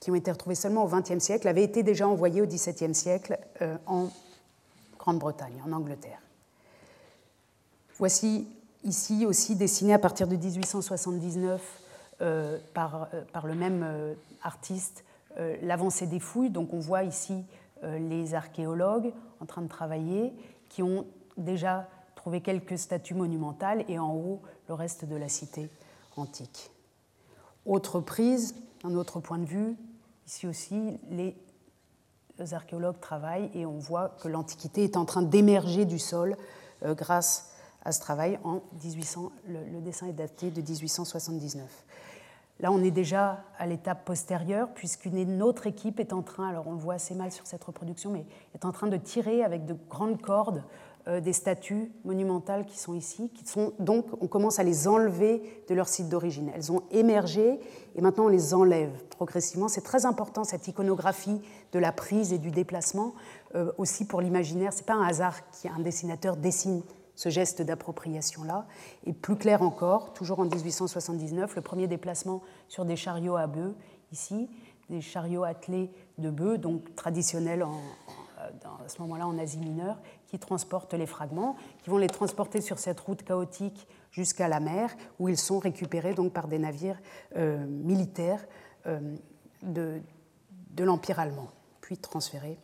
qui 0.00 0.10
ont 0.10 0.14
été 0.14 0.30
retrouvés 0.30 0.56
seulement 0.56 0.84
au 0.84 0.88
XXe 0.88 1.18
siècle 1.18 1.46
avaient 1.46 1.62
été 1.62 1.82
déjà 1.82 2.08
envoyés 2.08 2.42
au 2.42 2.46
XVIIe 2.46 2.94
siècle 2.94 3.38
euh, 3.62 3.76
en 3.86 4.08
Grande-Bretagne, 4.98 5.62
en 5.66 5.72
Angleterre. 5.72 6.18
Voici 7.96 8.48
ici 8.82 9.24
aussi 9.24 9.54
dessiné 9.54 9.94
à 9.94 9.98
partir 9.98 10.26
de 10.26 10.36
1879 10.36 11.62
euh, 12.20 12.58
par, 12.74 13.08
par, 13.32 13.46
le 13.46 13.54
même 13.54 14.16
artiste 14.42 15.04
l'avancée 15.62 16.06
des 16.06 16.20
fouilles. 16.20 16.50
Donc 16.50 16.72
on 16.72 16.80
voit 16.80 17.02
ici 17.02 17.44
les 17.82 18.34
archéologues 18.34 19.12
en 19.40 19.46
train 19.46 19.62
de 19.62 19.68
travailler 19.68 20.32
qui 20.68 20.82
ont 20.82 21.06
déjà 21.36 21.88
trouver 22.24 22.40
quelques 22.40 22.78
statues 22.78 23.12
monumentales 23.12 23.84
et 23.86 23.98
en 23.98 24.14
haut 24.14 24.40
le 24.66 24.72
reste 24.72 25.04
de 25.04 25.14
la 25.14 25.28
cité 25.28 25.68
antique. 26.16 26.70
Autre 27.66 28.00
prise, 28.00 28.54
un 28.82 28.94
autre 28.94 29.20
point 29.20 29.36
de 29.36 29.44
vue, 29.44 29.76
ici 30.26 30.46
aussi 30.46 30.98
les 31.10 31.36
archéologues 32.54 32.98
travaillent 32.98 33.50
et 33.52 33.66
on 33.66 33.76
voit 33.76 34.16
que 34.22 34.28
l'Antiquité 34.28 34.84
est 34.84 34.96
en 34.96 35.04
train 35.04 35.20
d'émerger 35.20 35.84
du 35.84 35.98
sol 35.98 36.38
euh, 36.82 36.94
grâce 36.94 37.52
à 37.84 37.92
ce 37.92 38.00
travail 38.00 38.38
en 38.42 38.62
1800. 38.82 39.30
Le, 39.46 39.82
dessin 39.82 40.06
est 40.06 40.14
daté 40.14 40.50
de 40.50 40.62
1879. 40.62 41.84
Là, 42.60 42.72
on 42.72 42.82
est 42.82 42.90
déjà 42.90 43.44
à 43.58 43.66
l'étape 43.66 44.06
postérieure, 44.06 44.70
puisqu'une 44.72 45.42
autre 45.42 45.66
équipe 45.66 46.00
est 46.00 46.14
en 46.14 46.22
train, 46.22 46.48
alors 46.48 46.68
on 46.68 46.72
le 46.72 46.78
voit 46.78 46.94
assez 46.94 47.14
mal 47.14 47.30
sur 47.32 47.46
cette 47.46 47.64
reproduction, 47.64 48.12
mais 48.12 48.24
est 48.54 48.64
en 48.64 48.72
train 48.72 48.86
de 48.86 48.96
tirer 48.96 49.44
avec 49.44 49.66
de 49.66 49.76
grandes 49.90 50.22
cordes 50.22 50.62
des 51.06 51.34
statues 51.34 51.92
monumentales 52.04 52.64
qui 52.64 52.78
sont 52.78 52.94
ici, 52.94 53.30
qui 53.34 53.46
sont 53.46 53.74
donc, 53.78 54.06
on 54.22 54.26
commence 54.26 54.58
à 54.58 54.62
les 54.62 54.88
enlever 54.88 55.42
de 55.68 55.74
leur 55.74 55.86
site 55.86 56.08
d'origine. 56.08 56.50
Elles 56.54 56.72
ont 56.72 56.82
émergé 56.90 57.60
et 57.94 58.00
maintenant 58.00 58.24
on 58.24 58.28
les 58.28 58.54
enlève 58.54 58.90
progressivement. 59.10 59.68
C'est 59.68 59.82
très 59.82 60.06
important 60.06 60.44
cette 60.44 60.66
iconographie 60.66 61.40
de 61.72 61.78
la 61.78 61.92
prise 61.92 62.32
et 62.32 62.38
du 62.38 62.50
déplacement, 62.50 63.14
euh, 63.54 63.70
aussi 63.76 64.06
pour 64.06 64.20
l'imaginaire. 64.20 64.72
C'est 64.72 64.86
pas 64.86 64.94
un 64.94 65.06
hasard 65.06 65.36
qu'un 65.50 65.78
dessinateur 65.78 66.36
dessine 66.36 66.82
ce 67.14 67.28
geste 67.28 67.62
d'appropriation-là. 67.62 68.66
Et 69.04 69.12
plus 69.12 69.36
clair 69.36 69.62
encore, 69.62 70.12
toujours 70.14 70.40
en 70.40 70.44
1879, 70.44 71.54
le 71.54 71.62
premier 71.62 71.86
déplacement 71.86 72.42
sur 72.68 72.84
des 72.84 72.96
chariots 72.96 73.36
à 73.36 73.46
bœufs, 73.46 73.74
ici, 74.10 74.48
des 74.90 75.00
chariots 75.00 75.44
attelés 75.44 75.90
de 76.18 76.30
bœufs, 76.30 76.58
donc 76.58 76.94
traditionnels 76.96 77.62
en, 77.62 77.80
à 78.38 78.88
ce 78.88 79.00
moment-là 79.02 79.26
en 79.26 79.38
Asie 79.38 79.58
mineure, 79.58 79.96
qui 80.26 80.38
transportent 80.38 80.94
les 80.94 81.06
fragments, 81.06 81.56
qui 81.82 81.90
vont 81.90 81.98
les 81.98 82.08
transporter 82.08 82.60
sur 82.60 82.78
cette 82.78 83.00
route 83.00 83.22
chaotique 83.22 83.86
jusqu'à 84.10 84.48
la 84.48 84.60
mer, 84.60 84.90
où 85.18 85.28
ils 85.28 85.38
sont 85.38 85.58
récupérés 85.58 86.14
donc 86.14 86.32
par 86.32 86.48
des 86.48 86.58
navires 86.58 86.98
euh, 87.36 87.64
militaires 87.66 88.44
euh, 88.86 89.16
de, 89.62 90.00
de 90.70 90.84
l'Empire 90.84 91.20
allemand, 91.20 91.48
puis 91.80 91.98
transférés 91.98 92.58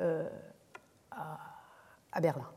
euh, 0.00 0.28
à, 1.10 1.38
à 2.12 2.20
Berlin. 2.20 2.48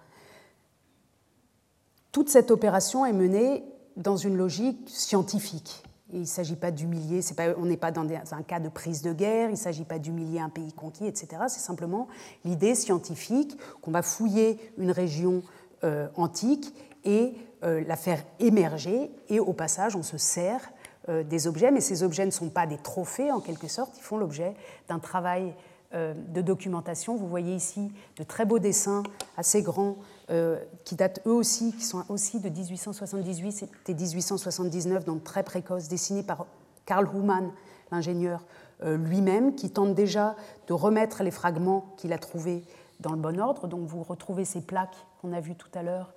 Toute 2.12 2.30
cette 2.30 2.52
opération 2.52 3.06
est 3.06 3.14
menée 3.14 3.64
dans 3.96 4.18
une 4.18 4.38
logique 4.38 4.90
scientifique 4.90 5.84
il 6.14 6.22
ne 6.22 6.26
s'agit 6.26 6.56
pas 6.56 6.72
d'humilier, 6.72 7.22
on 7.58 7.66
n'est 7.66 7.78
pas 7.78 7.92
dans 7.92 8.08
un 8.32 8.44
cas 8.44 8.60
de 8.60 8.70
prise 8.70 9.02
de 9.02 9.12
guerre, 9.12 9.50
il 9.50 9.54
ne 9.54 9.58
s'agit 9.58 9.84
pas 9.84 10.00
d'humilier 10.00 10.40
un 10.40 10.50
pays 10.50 10.72
conquis, 10.72 11.06
etc. 11.06 11.44
C'est 11.48 11.60
simplement 11.60 12.08
l'idée 12.46 12.76
scientifique 12.76 13.58
qu'on 13.82 13.92
va 13.92 14.02
fouiller 14.02 14.58
une 14.78 14.92
région 14.92 15.44
euh, 15.84 16.08
antique 16.16 16.74
et 17.04 17.34
euh, 17.64 17.84
la 17.86 17.96
faire 17.96 18.24
émerger, 18.40 19.12
et 19.30 19.40
au 19.40 19.54
passage, 19.54 19.96
on 19.96 20.04
se 20.04 20.18
sert 20.18 20.62
euh, 21.10 21.24
des 21.24 21.46
objets, 21.48 21.72
mais 21.72 21.82
ces 21.82 22.04
objets 22.04 22.26
ne 22.26 22.32
sont 22.32 22.50
pas 22.50 22.68
des 22.68 22.78
trophées 22.78 23.32
en 23.32 23.42
quelque 23.42 23.68
sorte, 23.68 23.98
ils 23.98 24.04
font 24.04 24.18
l'objet 24.18 24.56
d'un 24.88 25.00
travail 25.00 25.54
de 25.94 26.42
documentation. 26.42 27.16
Vous 27.16 27.30
voyez 27.30 27.56
ici 27.56 27.94
de 28.18 28.24
très 28.24 28.44
beaux 28.44 28.60
dessins 28.60 29.04
assez 29.38 29.62
grands 29.62 29.96
euh, 30.30 30.60
qui 30.84 30.96
datent 30.96 31.22
eux 31.26 31.32
aussi, 31.32 31.72
qui 31.74 31.86
sont 31.86 32.04
aussi 32.10 32.40
de 32.40 32.50
1878 32.50 33.70
et 33.88 33.94
1879, 33.94 35.06
donc 35.06 35.24
très 35.24 35.44
précoces, 35.44 35.88
dessinés 35.88 36.24
par 36.24 36.48
Karl 36.86 37.08
Humann, 37.16 37.52
l'ingénieur 37.92 38.46
euh, 38.84 38.98
lui-même, 38.98 39.56
qui 39.56 39.70
tente 39.70 39.94
déjà 39.94 40.36
de 40.68 40.74
remettre 40.74 41.24
les 41.24 41.32
fragments 41.32 41.94
qu'il 41.96 42.12
a 42.12 42.18
trouvés 42.18 42.64
dans 43.00 43.12
le 43.12 43.18
bon 43.18 43.40
ordre. 43.40 43.68
Donc 43.68 43.88
vous 43.88 44.04
retrouvez 44.04 44.44
ces 44.44 44.60
plaques 44.60 44.98
qu'on 45.22 45.32
a 45.32 45.40
vues 45.40 45.56
tout 45.56 45.70
à 45.74 45.82
l'heure, 45.82 46.14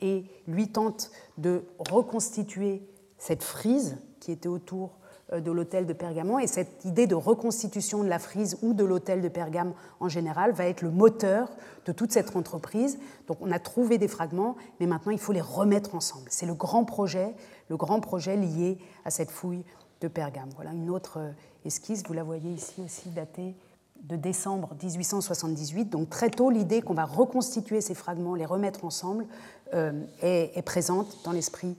et 0.00 0.24
lui 0.46 0.68
tente 0.68 1.10
de 1.36 1.64
reconstituer 1.78 2.88
cette 3.18 3.42
frise 3.42 3.98
qui 4.20 4.30
était 4.30 4.48
autour 4.48 4.97
de 5.32 5.50
l'hôtel 5.50 5.86
de 5.86 5.92
Pergamon. 5.92 6.38
Et 6.38 6.46
cette 6.46 6.84
idée 6.84 7.06
de 7.06 7.14
reconstitution 7.14 8.02
de 8.02 8.08
la 8.08 8.18
frise 8.18 8.56
ou 8.62 8.72
de 8.72 8.84
l'hôtel 8.84 9.20
de 9.20 9.28
Pergame 9.28 9.74
en 10.00 10.08
général 10.08 10.52
va 10.52 10.66
être 10.66 10.82
le 10.82 10.90
moteur 10.90 11.50
de 11.84 11.92
toute 11.92 12.12
cette 12.12 12.34
entreprise. 12.34 12.98
Donc 13.26 13.38
on 13.40 13.50
a 13.50 13.58
trouvé 13.58 13.98
des 13.98 14.08
fragments, 14.08 14.56
mais 14.80 14.86
maintenant 14.86 15.12
il 15.12 15.18
faut 15.18 15.32
les 15.32 15.40
remettre 15.40 15.94
ensemble. 15.94 16.26
C'est 16.30 16.46
le 16.46 16.54
grand 16.54 16.84
projet, 16.84 17.34
le 17.68 17.76
grand 17.76 18.00
projet 18.00 18.36
lié 18.36 18.78
à 19.04 19.10
cette 19.10 19.30
fouille 19.30 19.64
de 20.00 20.08
Pergame. 20.08 20.48
Voilà 20.56 20.72
une 20.72 20.90
autre 20.90 21.18
euh, 21.18 21.30
esquisse, 21.64 22.02
vous 22.06 22.14
la 22.14 22.22
voyez 22.22 22.50
ici 22.50 22.80
aussi 22.82 23.10
datée 23.10 23.54
de 24.02 24.16
décembre 24.16 24.70
1878. 24.82 25.86
Donc 25.90 26.08
très 26.08 26.30
tôt, 26.30 26.50
l'idée 26.50 26.82
qu'on 26.82 26.94
va 26.94 27.04
reconstituer 27.04 27.80
ces 27.80 27.94
fragments, 27.94 28.34
les 28.34 28.46
remettre 28.46 28.84
ensemble, 28.84 29.26
euh, 29.74 30.04
est, 30.22 30.62
présente 30.62 31.18
dans 31.24 31.32
l'esprit 31.32 31.76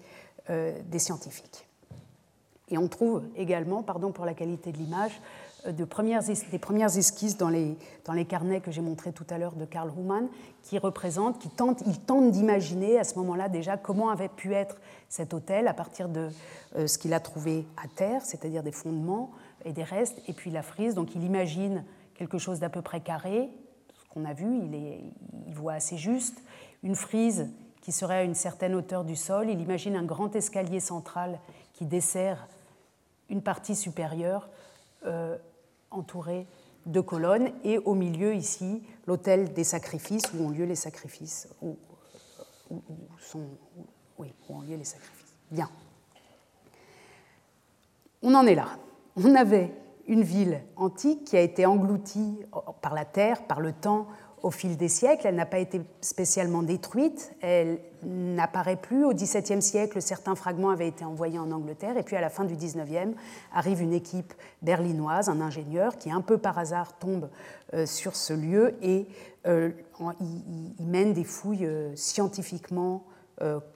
des 0.50 0.97
scientifiques. 0.97 1.68
Et 2.72 2.78
on 2.78 2.88
trouve 2.88 3.24
également, 3.36 3.84
pardon 3.84 4.11
pour 4.11 4.26
la 4.26 4.34
qualité 4.34 4.72
de 4.72 4.78
l'image, 4.78 5.20
euh, 5.67 5.72
des 5.72 5.86
premières 5.86 6.97
esquisses 6.97 7.38
dans 7.38 7.49
les, 7.49 7.76
dans 8.05 8.13
les 8.13 8.26
carnets 8.26 8.61
que 8.61 8.72
j'ai 8.72 8.82
montrés 8.82 9.11
tout 9.11 9.26
à 9.30 9.38
l'heure 9.38 9.55
de 9.55 9.65
Karl 9.65 9.89
Ruhmann, 9.89 10.28
qui 10.63 10.78
représentent, 10.78 11.39
qui 11.39 11.49
tentent, 11.49 11.82
il 11.86 11.99
tente 11.99 12.32
d'imaginer 12.32 12.99
à 12.99 13.03
ce 13.03 13.15
moment-là 13.15 13.49
déjà 13.49 13.76
comment 13.76 14.09
avait 14.09 14.30
pu 14.30 14.53
être 14.53 14.78
cet 15.09 15.34
hôtel 15.34 15.67
à 15.67 15.74
partir 15.74 16.09
de 16.09 16.30
euh, 16.76 16.88
ce 16.88 16.97
qu'il 16.97 17.13
a 17.13 17.20
trouvé 17.20 17.65
à 17.84 17.88
terre, 17.88 18.22
c'est-à-dire 18.24 18.63
des 18.63 18.72
fondements 18.72 19.32
et 19.65 19.74
des 19.74 19.84
restes, 19.84 20.22
et 20.28 20.34
puis 20.34 20.51
la 20.51 20.61
frise. 20.61 20.95
Donc 20.95 21.15
il 21.15 21.24
imagine 21.24 21.84
quelque 22.15 22.38
chose 22.38 22.59
d'à 22.59 22.70
peu 22.70 22.82
près 22.82 23.01
carré, 23.01 23.49
ce 23.97 24.13
qu'on 24.13 24.26
a 24.26 24.34
vu, 24.34 24.59
il, 24.63 24.76
est, 24.76 25.01
il 25.47 25.53
voit 25.53 25.74
assez 25.74 25.97
juste, 25.97 26.41
une 26.84 26.95
frise 26.95 27.49
qui 27.82 27.91
serait 27.91 28.17
à 28.17 28.24
une 28.24 28.36
certaine 28.36 28.76
hauteur 28.76 29.03
du 29.03 29.15
sol. 29.15 29.49
Il 29.49 29.59
imagine 29.61 29.95
un 29.95 30.03
grand 30.03 30.36
escalier 30.36 30.80
central 30.80 31.39
qui 31.74 31.86
dessert 31.86 32.47
une 33.30 33.42
partie 33.42 33.76
supérieure 33.76 34.50
euh, 35.06 35.38
entourée 35.92 36.48
de 36.86 37.02
colonnes 37.02 37.52
et 37.64 37.78
au 37.78 37.94
milieu 37.94 38.34
ici 38.34 38.84
l'autel 39.06 39.54
des 39.54 39.64
sacrifices 39.64 40.32
où 40.34 40.46
ont 40.46 40.50
lieu 40.50 40.66
les 40.66 40.76
sacrifices. 40.76 41.48
Où, 41.62 41.78
sont, 43.20 43.48
où 44.18 44.26
ont 44.50 44.62
lieu 44.62 44.76
les 44.76 44.84
sacrifices. 44.84 45.34
Bien. 45.52 45.70
On 48.22 48.34
en 48.36 48.46
est 48.46 48.56
là. 48.56 48.68
On 49.16 49.36
avait 49.36 49.74
une 50.08 50.24
ville 50.24 50.62
antique 50.76 51.26
qui 51.26 51.38
a 51.38 51.42
été 51.42 51.66
engloutie 51.66 52.40
par 52.82 52.94
la 52.94 53.06
terre, 53.06 53.46
par 53.46 53.60
le 53.62 53.72
temps, 53.72 54.08
au 54.44 54.52
fil 54.52 54.78
des 54.78 54.88
siècles. 54.88 55.28
Elle 55.28 55.36
n'a 55.36 55.46
pas 55.46 55.60
été 55.60 55.82
spécialement 56.02 56.64
détruite. 56.64 57.34
Elle 57.42 57.80
n'apparaît 58.04 58.76
plus. 58.76 59.06
Au 59.06 59.14
XVIIe 59.14 59.62
siècle, 59.62 60.02
certains 60.02 60.36
fragments 60.36 60.70
avaient 60.70 60.88
été 60.88 61.06
envoyés 61.06 61.40
en 61.40 61.52
Angleterre. 61.52 61.98
Et 61.98 62.04
puis 62.04 62.16
à 62.16 62.22
la 62.22 62.30
fin 62.30 62.46
du 62.46 62.56
XIXe, 62.56 63.16
arrive 63.54 63.82
une 63.82 63.94
équipe 63.94 64.34
berlinoise, 64.62 65.30
un 65.30 65.42
ingénieur, 65.42 65.98
qui 65.98 66.12
un 66.12 66.22
peu 66.22 66.38
par 66.38 66.58
hasard 66.58 66.98
tombe 66.98 67.30
euh, 67.74 67.86
sur 67.86 68.16
ce 68.16 68.34
lieu 68.34 68.76
et 68.82 69.08
euh, 69.48 69.70
il, 70.80 70.88
mène 70.88 71.14
des 71.14 71.24
fouilles 71.24 71.66
euh, 71.66 71.96
scientifiquement 71.96 73.06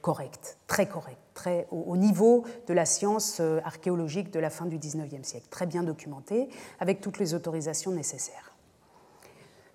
correctes, 0.01 0.57
très 0.68 0.89
correctes, 0.89 1.22
très 1.34 1.68
au, 1.72 1.95
niveau 1.95 2.43
de 2.68 2.74
la 2.74 2.86
science 2.86 3.39
archéologique 3.64 4.30
de 4.30 4.39
la 4.39 4.49
fin 4.49 4.66
du 4.66 4.78
XIXe 4.78 5.26
siècle, 5.26 5.47
très 5.49 5.66
bien 5.66 5.84
documentées, 5.84 6.49
avec 6.82 6.99
toutes 6.99 7.18
les 7.18 7.34
autorisations 7.34 7.91
nécessaires. 7.91 8.53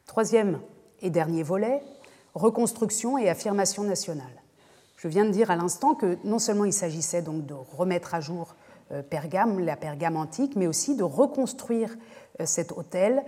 Troisième 0.04 0.60
et 1.02 1.10
dernier 1.10 1.42
volet, 1.42 1.82
reconstruction 2.34 3.18
et 3.18 3.28
affirmation 3.28 3.82
nationale. 3.82 4.42
Je 4.96 5.08
viens 5.08 5.24
de 5.24 5.30
dire 5.30 5.50
à 5.50 5.56
l'instant 5.56 5.94
que 5.94 6.18
non 6.24 6.38
seulement 6.38 6.64
il 6.64 6.72
s'agissait 6.72 7.22
donc 7.22 7.46
de 7.46 7.54
remettre 7.54 8.14
à 8.14 8.20
jour 8.20 8.54
euh, 8.90 9.02
Pergame, 9.02 9.60
la 9.60 9.76
Pergame 9.76 10.16
antique, 10.16 10.56
mais 10.56 10.66
aussi 10.66 10.96
de 10.96 11.04
reconstruire 11.04 11.96
euh, 12.40 12.46
cet 12.46 12.72
hôtel 12.72 13.22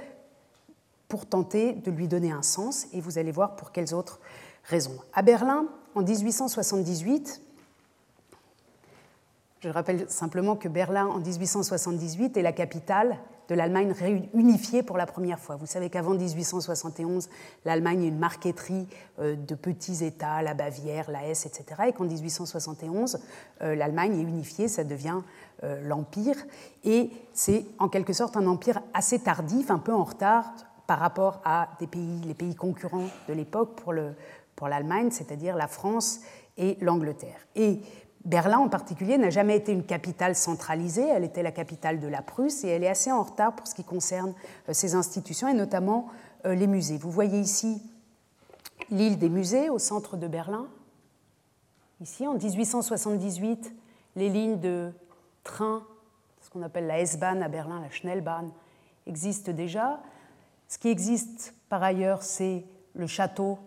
pour 1.09 1.27
tenter 1.27 1.73
de 1.73 1.91
lui 1.91 2.09
donner 2.09 2.33
un 2.33 2.43
sens, 2.43 2.87
et 2.93 3.01
vous 3.01 3.19
allez 3.19 3.33
voir 3.33 3.57
pour 3.57 3.73
quelles 3.73 3.95
autres 3.95 4.21
raisons. 4.65 4.97
À 5.13 5.23
Berlin, 5.23 5.67
en 5.95 6.03
1878, 6.03 7.43
je 9.61 9.69
rappelle 9.69 10.09
simplement 10.09 10.57
que 10.57 10.69
Berlin, 10.69 11.07
en 11.07 11.19
1878, 11.19 12.37
est 12.37 12.43
la 12.43 12.53
capitale 12.53 13.19
de 13.51 13.57
l'Allemagne 13.57 13.93
unifiée 14.33 14.85
pour 14.85 14.97
la 14.97 15.07
première 15.07 15.41
fois. 15.41 15.57
Vous 15.57 15.67
savez 15.67 15.91
qu'avant 15.91 16.15
1871, 16.15 17.29
l'Allemagne 17.65 18.05
est 18.05 18.09
une 18.09 18.19
marqueterie 18.19 18.87
euh, 19.19 19.35
de 19.35 19.55
petits 19.57 20.05
États, 20.05 20.41
la 20.41 20.55
Bavière, 20.55 21.11
la 21.11 21.27
Hesse, 21.27 21.47
etc. 21.47 21.65
Et 21.89 21.93
qu'en 21.93 22.05
1871, 22.05 23.19
euh, 23.63 23.75
l'Allemagne 23.75 24.17
est 24.17 24.23
unifiée, 24.23 24.69
ça 24.69 24.85
devient 24.85 25.19
euh, 25.65 25.83
l'Empire. 25.83 26.37
Et 26.85 27.11
c'est 27.33 27.67
en 27.81 27.89
quelque 27.89 28.13
sorte 28.13 28.37
un 28.37 28.47
empire 28.47 28.81
assez 28.95 29.19
tardif, 29.19 29.73
un 29.73 29.79
peu 29.79 29.93
en 29.93 30.05
retard 30.05 30.55
par 30.87 31.01
rapport 31.01 31.41
à 31.45 31.71
des 31.81 31.89
pays, 31.89 32.21
les 32.25 32.35
pays 32.35 32.55
concurrents 32.55 33.09
de 33.29 33.35
l'époque 33.35 33.75
pour, 33.75 33.93
le, 33.93 34.15
pour 34.55 34.69
l'Allemagne, 34.69 35.11
c'est-à-dire 35.11 35.57
la 35.57 35.67
France 35.67 36.21
et 36.57 36.79
l'Angleterre. 36.81 37.49
Et 37.57 37.81
Berlin 38.25 38.59
en 38.59 38.69
particulier 38.69 39.17
n'a 39.17 39.31
jamais 39.31 39.57
été 39.57 39.73
une 39.73 39.85
capitale 39.85 40.37
centralisée, 40.37 41.07
elle 41.09 41.25
était 41.25 41.43
la 41.43 41.53
capitale 41.53 42.01
de 42.01 42.07
la 42.07 42.21
Prusse 42.21 42.65
et 42.65 42.69
elle 42.69 42.85
est 42.85 42.89
assez 42.89 43.11
en 43.11 43.23
retard 43.23 43.57
pour 43.57 43.67
ce 43.67 43.75
qui 43.75 43.85
concerne 43.85 44.35
euh, 44.69 44.75
ses 44.75 44.95
institutions 44.95 45.49
et 45.49 45.55
notamment 45.55 46.09
euh, 46.45 46.55
les 46.55 46.67
musées. 46.67 46.99
Vous 46.99 47.11
voyez 47.11 47.41
ici 47.41 47.83
l'île 48.91 49.19
des 49.19 49.31
musées 49.31 49.71
au 49.71 49.79
centre 49.79 50.17
de 50.17 50.27
Berlin. 50.27 50.67
Ici, 52.01 52.27
en 52.27 52.35
1878, 52.35 53.75
les 54.17 54.29
lignes 54.29 54.59
de 54.59 54.93
train, 55.45 55.83
ce 56.41 56.51
qu'on 56.51 56.63
appelle 56.63 56.87
la 56.87 57.01
S-Bahn 57.01 57.43
à 57.43 57.49
Berlin, 57.49 57.81
la 57.81 57.91
Schnellbahn, 57.91 58.51
existent 59.07 59.53
déjà. 59.53 60.01
Ce 60.69 60.79
qui 60.79 60.89
existe 60.89 61.55
par 61.69 61.83
ailleurs, 61.83 62.23
c'est 62.23 62.65
le 62.95 63.07
château 63.07 63.59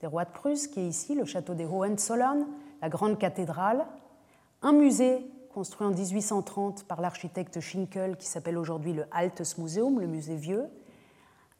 des 0.00 0.06
rois 0.06 0.24
de 0.24 0.30
Prusse, 0.30 0.66
qui 0.66 0.80
est 0.80 0.86
ici, 0.88 1.14
le 1.14 1.24
château 1.24 1.54
des 1.54 1.64
Hohenzollern, 1.64 2.46
la 2.80 2.88
grande 2.88 3.18
cathédrale, 3.18 3.86
un 4.62 4.72
musée 4.72 5.26
construit 5.52 5.86
en 5.86 5.90
1830 5.90 6.84
par 6.84 7.00
l'architecte 7.00 7.60
Schinkel 7.60 8.16
qui 8.16 8.26
s'appelle 8.26 8.56
aujourd'hui 8.56 8.92
le 8.92 9.04
Altes 9.10 9.58
Museum, 9.58 10.00
le 10.00 10.06
musée 10.06 10.36
vieux. 10.36 10.64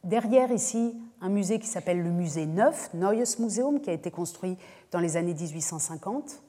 Derrière 0.03 0.51
ici, 0.51 0.97
un 1.21 1.29
musée 1.29 1.59
qui 1.59 1.67
s'appelle 1.67 2.01
le 2.01 2.09
musée 2.09 2.45
neuf, 2.45 2.89
Neues 2.93 3.39
Museum, 3.39 3.79
qui 3.79 3.89
a 3.89 3.93
été 3.93 4.11
construit 4.11 4.57
dans 4.91 4.99
les 4.99 5.15
années 5.15 5.33
1850. 5.33 6.41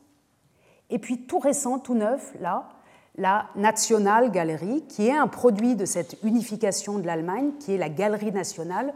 Et 0.90 0.98
puis 0.98 1.26
tout 1.26 1.38
récent, 1.38 1.78
tout 1.78 1.94
neuf, 1.94 2.34
là, 2.40 2.68
la 3.16 3.46
Nationalgalerie, 3.54 4.84
qui 4.88 5.06
est 5.06 5.16
un 5.16 5.28
produit 5.28 5.76
de 5.76 5.84
cette 5.84 6.16
unification 6.24 6.98
de 6.98 7.06
l'Allemagne, 7.06 7.52
qui 7.60 7.72
est 7.72 7.78
la 7.78 7.88
galerie 7.88 8.32
nationale, 8.32 8.92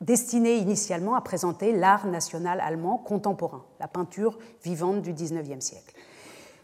destinée 0.00 0.56
initialement 0.56 1.14
à 1.14 1.20
présenter 1.20 1.72
l'art 1.72 2.06
national 2.06 2.60
allemand 2.60 2.96
contemporain, 2.96 3.64
la 3.78 3.88
peinture 3.88 4.38
vivante 4.64 5.02
du 5.02 5.12
XIXe 5.12 5.64
siècle. 5.64 5.94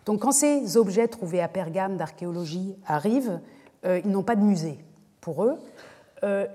Donc 0.05 0.21
quand 0.21 0.33
ces 0.33 0.77
objets 0.77 1.09
trouvés 1.09 1.41
à 1.41 1.49
Pergame 1.49 1.97
d'archéologie 1.97 2.77
arrivent, 2.87 3.41
euh, 3.85 4.01
ils 4.05 4.11
n'ont 4.11 4.23
pas 4.23 4.37
de 4.37 4.43
musée 4.43 4.79
pour 5.21 5.45
eux. 5.45 5.59
Euh, 6.25 6.47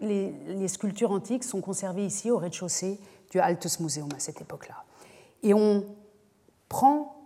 les, 0.00 0.68
sculptures 0.68 1.10
antiques 1.10 1.44
sont 1.44 1.60
conservées 1.60 2.06
ici 2.06 2.30
au 2.30 2.38
rez-de-chaussée 2.38 3.00
du 3.30 3.40
Altes 3.40 3.80
Museum 3.80 4.08
à 4.14 4.18
cette 4.18 4.40
époque-là. 4.40 4.84
Et 5.42 5.54
on 5.54 5.84
prend 6.68 7.16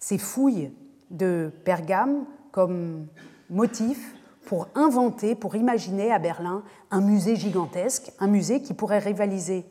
ces 0.00 0.18
fouilles 0.18 0.72
de 1.10 1.52
Pergame 1.64 2.24
comme 2.50 3.06
motif 3.50 4.14
pour 4.46 4.68
inventer, 4.74 5.34
pour 5.34 5.54
imaginer 5.54 6.12
à 6.12 6.18
Berlin 6.18 6.62
un 6.90 7.00
musée 7.00 7.36
gigantesque, 7.36 8.12
un 8.18 8.26
musée 8.26 8.62
qui 8.62 8.74
pourrait 8.74 8.98
rivaliser 8.98 9.64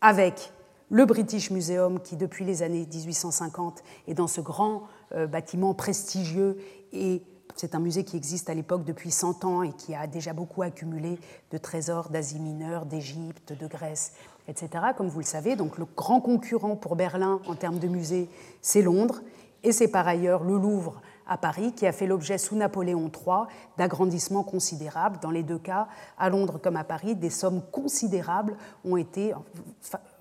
avec 0.00 0.52
le 0.90 1.04
British 1.04 1.50
Museum, 1.50 2.00
qui 2.00 2.16
depuis 2.16 2.44
les 2.44 2.62
années 2.62 2.86
1850 2.86 3.82
est 4.06 4.14
dans 4.14 4.26
ce 4.26 4.40
grand 4.40 4.84
euh, 5.14 5.26
bâtiment 5.26 5.74
prestigieux 5.74 6.58
et 6.92 7.22
c'est 7.56 7.74
un 7.74 7.80
musée 7.80 8.04
qui 8.04 8.16
existe 8.16 8.50
à 8.50 8.54
l'époque 8.54 8.84
depuis 8.84 9.10
100 9.10 9.44
ans 9.44 9.62
et 9.62 9.72
qui 9.72 9.94
a 9.94 10.06
déjà 10.06 10.32
beaucoup 10.32 10.62
accumulé 10.62 11.18
de 11.50 11.58
trésors 11.58 12.10
d'Asie 12.10 12.38
mineure, 12.38 12.84
d'Égypte, 12.84 13.54
de 13.58 13.66
Grèce, 13.66 14.12
etc. 14.46 14.68
Comme 14.96 15.08
vous 15.08 15.20
le 15.20 15.24
savez, 15.24 15.56
donc 15.56 15.78
le 15.78 15.86
grand 15.96 16.20
concurrent 16.20 16.76
pour 16.76 16.96
Berlin 16.96 17.40
en 17.48 17.54
termes 17.54 17.78
de 17.78 17.88
musée, 17.88 18.28
c'est 18.60 18.82
Londres. 18.82 19.22
Et 19.62 19.72
c'est 19.72 19.88
par 19.88 20.06
ailleurs 20.06 20.44
le 20.44 20.58
Louvre 20.58 21.00
à 21.26 21.38
Paris 21.38 21.72
qui 21.72 21.86
a 21.86 21.92
fait 21.92 22.06
l'objet 22.06 22.36
sous 22.36 22.56
Napoléon 22.56 23.10
III 23.10 23.46
d'agrandissements 23.78 24.44
considérables. 24.44 25.18
Dans 25.20 25.30
les 25.30 25.42
deux 25.42 25.58
cas, 25.58 25.88
à 26.18 26.28
Londres 26.28 26.60
comme 26.62 26.76
à 26.76 26.84
Paris, 26.84 27.16
des 27.16 27.30
sommes 27.30 27.62
considérables 27.72 28.56
ont 28.84 28.98
été 28.98 29.32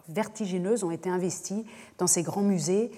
vertigineuses 0.09 0.83
ont 0.83 0.91
été 0.91 1.09
investies 1.09 1.65
dans 1.97 2.07
ces 2.07 2.23
grands 2.23 2.41
musées 2.41 2.91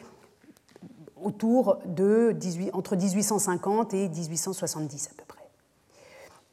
autour 1.22 1.80
de 1.86 2.32
18, 2.34 2.72
entre 2.74 2.96
1850 2.96 3.94
et 3.94 4.10
1870 4.10 5.10
à 5.12 5.16
peu 5.18 5.26
près. 5.28 5.48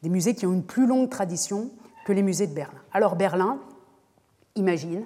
Des 0.01 0.09
musées 0.09 0.35
qui 0.35 0.45
ont 0.45 0.53
une 0.53 0.63
plus 0.63 0.87
longue 0.87 1.09
tradition 1.09 1.71
que 2.05 2.13
les 2.13 2.23
musées 2.23 2.47
de 2.47 2.53
Berlin. 2.53 2.79
Alors 2.93 3.15
Berlin 3.15 3.59
imagine, 4.55 5.05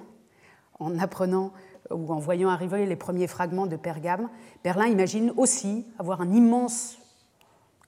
en 0.78 0.98
apprenant 0.98 1.52
ou 1.90 2.12
en 2.12 2.18
voyant 2.18 2.48
arriver 2.48 2.86
les 2.86 2.96
premiers 2.96 3.26
fragments 3.26 3.66
de 3.66 3.76
Pergame, 3.76 4.28
Berlin 4.62 4.86
imagine 4.86 5.32
aussi 5.36 5.86
avoir 5.98 6.20
un 6.20 6.32
immense 6.32 6.98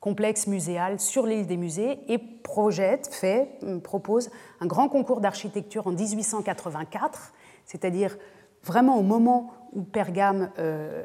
complexe 0.00 0.48
muséal 0.48 0.98
sur 0.98 1.26
l'île 1.26 1.46
des 1.46 1.56
musées 1.56 2.00
et 2.08 2.18
projette, 2.18 3.08
fait, 3.12 3.60
propose 3.84 4.30
un 4.60 4.66
grand 4.66 4.88
concours 4.88 5.20
d'architecture 5.20 5.86
en 5.86 5.92
1884 5.92 7.32
c'est-à-dire 7.72 8.18
vraiment 8.62 8.98
au 8.98 9.02
moment 9.02 9.50
où 9.72 9.82
Pergame 9.82 10.50
euh, 10.58 11.02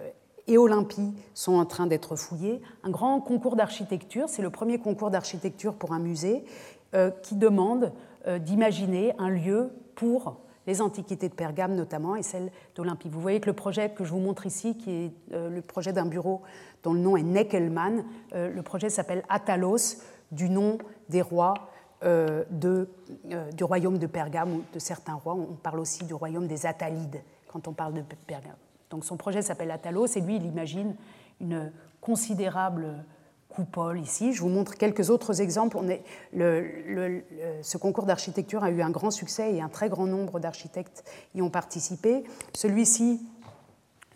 et 0.47 0.57
Olympie 0.57 1.13
sont 1.34 1.55
en 1.55 1.65
train 1.65 1.88
d'être 1.88 2.18
fouillés, 2.18 2.61
un 2.84 2.89
grand 2.89 3.22
concours 3.22 3.55
d'architecture, 3.55 4.28
c'est 4.28 4.41
le 4.41 4.49
premier 4.49 4.78
concours 4.78 5.09
d'architecture 5.09 5.74
pour 5.74 5.93
un 5.93 5.99
musée, 5.99 6.43
euh, 6.93 7.09
qui 7.24 7.36
demande 7.36 7.93
euh, 8.28 8.38
d'imaginer 8.38 9.13
un 9.18 9.30
lieu 9.30 9.72
pour 9.95 10.41
les 10.68 10.82
antiquités 10.82 11.30
de 11.30 11.34
Pergame 11.34 11.74
notamment 11.74 12.18
et 12.18 12.24
celles 12.24 12.51
d'Olympie. 12.76 13.07
Vous 13.07 13.22
voyez 13.22 13.39
que 13.39 13.47
le 13.47 13.55
projet 13.55 13.89
que 13.89 14.03
je 14.03 14.11
vous 14.11 14.20
montre 14.20 14.45
ici, 14.45 14.78
qui 14.78 14.91
est 14.91 15.11
le 15.32 15.61
projet 15.61 15.93
d'un 15.93 16.05
bureau 16.05 16.41
dont 16.84 16.91
le 16.91 16.99
nom 16.99 17.15
est 17.15 17.24
Neckelmann, 17.24 18.03
le 18.34 18.61
projet 18.63 18.89
s'appelle 18.89 19.24
Atalos, 19.30 20.01
du 20.34 20.49
nom 20.49 20.78
des 21.07 21.22
rois 21.22 21.53
de, 22.01 22.89
euh, 23.31 23.51
du 23.51 23.63
royaume 23.63 23.97
de 23.97 24.07
Pergame 24.07 24.53
ou 24.53 24.63
de 24.73 24.79
certains 24.79 25.15
rois. 25.15 25.33
On 25.33 25.55
parle 25.55 25.79
aussi 25.79 26.05
du 26.05 26.13
royaume 26.13 26.47
des 26.47 26.65
Attalides 26.65 27.21
quand 27.47 27.67
on 27.67 27.73
parle 27.73 27.93
de 27.93 28.01
Pergame. 28.27 28.55
Donc 28.89 29.03
son 29.03 29.17
projet 29.17 29.41
s'appelle 29.41 29.71
Atalos 29.71 30.07
et 30.15 30.21
lui, 30.21 30.35
il 30.35 30.45
imagine 30.45 30.95
une 31.41 31.71
considérable 32.01 33.03
coupole 33.49 33.99
ici. 33.99 34.33
Je 34.33 34.41
vous 34.41 34.49
montre 34.49 34.75
quelques 34.75 35.09
autres 35.09 35.41
exemples. 35.41 35.77
On 35.77 35.89
est, 35.89 36.03
ce 36.33 37.77
concours 37.77 38.05
d'architecture 38.05 38.63
a 38.63 38.69
eu 38.69 38.81
un 38.81 38.89
grand 38.89 39.11
succès 39.11 39.53
et 39.53 39.61
un 39.61 39.69
très 39.69 39.89
grand 39.89 40.05
nombre 40.05 40.39
d'architectes 40.39 41.03
y 41.35 41.41
ont 41.41 41.49
participé. 41.49 42.23
Celui-ci 42.53 43.21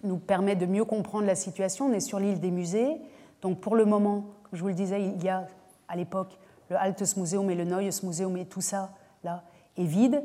nous 0.03 0.17
permet 0.17 0.55
de 0.55 0.65
mieux 0.65 0.86
comprendre 0.86 1.25
la 1.25 1.36
situation. 1.36 1.88
On 1.88 1.93
est 1.93 1.99
sur 1.99 2.19
l'île 2.19 2.39
des 2.39 2.51
musées. 2.51 2.97
Donc 3.41 3.59
pour 3.59 3.75
le 3.75 3.86
moment, 3.86 4.25
comme 4.43 4.57
je 4.57 4.61
vous 4.61 4.69
le 4.69 4.73
disais, 4.73 5.03
il 5.03 5.23
y 5.23 5.29
a 5.29 5.47
à 5.88 5.95
l'époque 5.95 6.38
le 6.72 6.78
Altes 6.78 7.17
Museum 7.17 7.49
et 7.51 7.55
le 7.55 7.65
Neues 7.65 8.01
Museum 8.03 8.38
et 8.38 8.45
tout 8.45 8.61
ça 8.61 8.91
là 9.26 9.43
est 9.76 9.84
vide, 9.84 10.24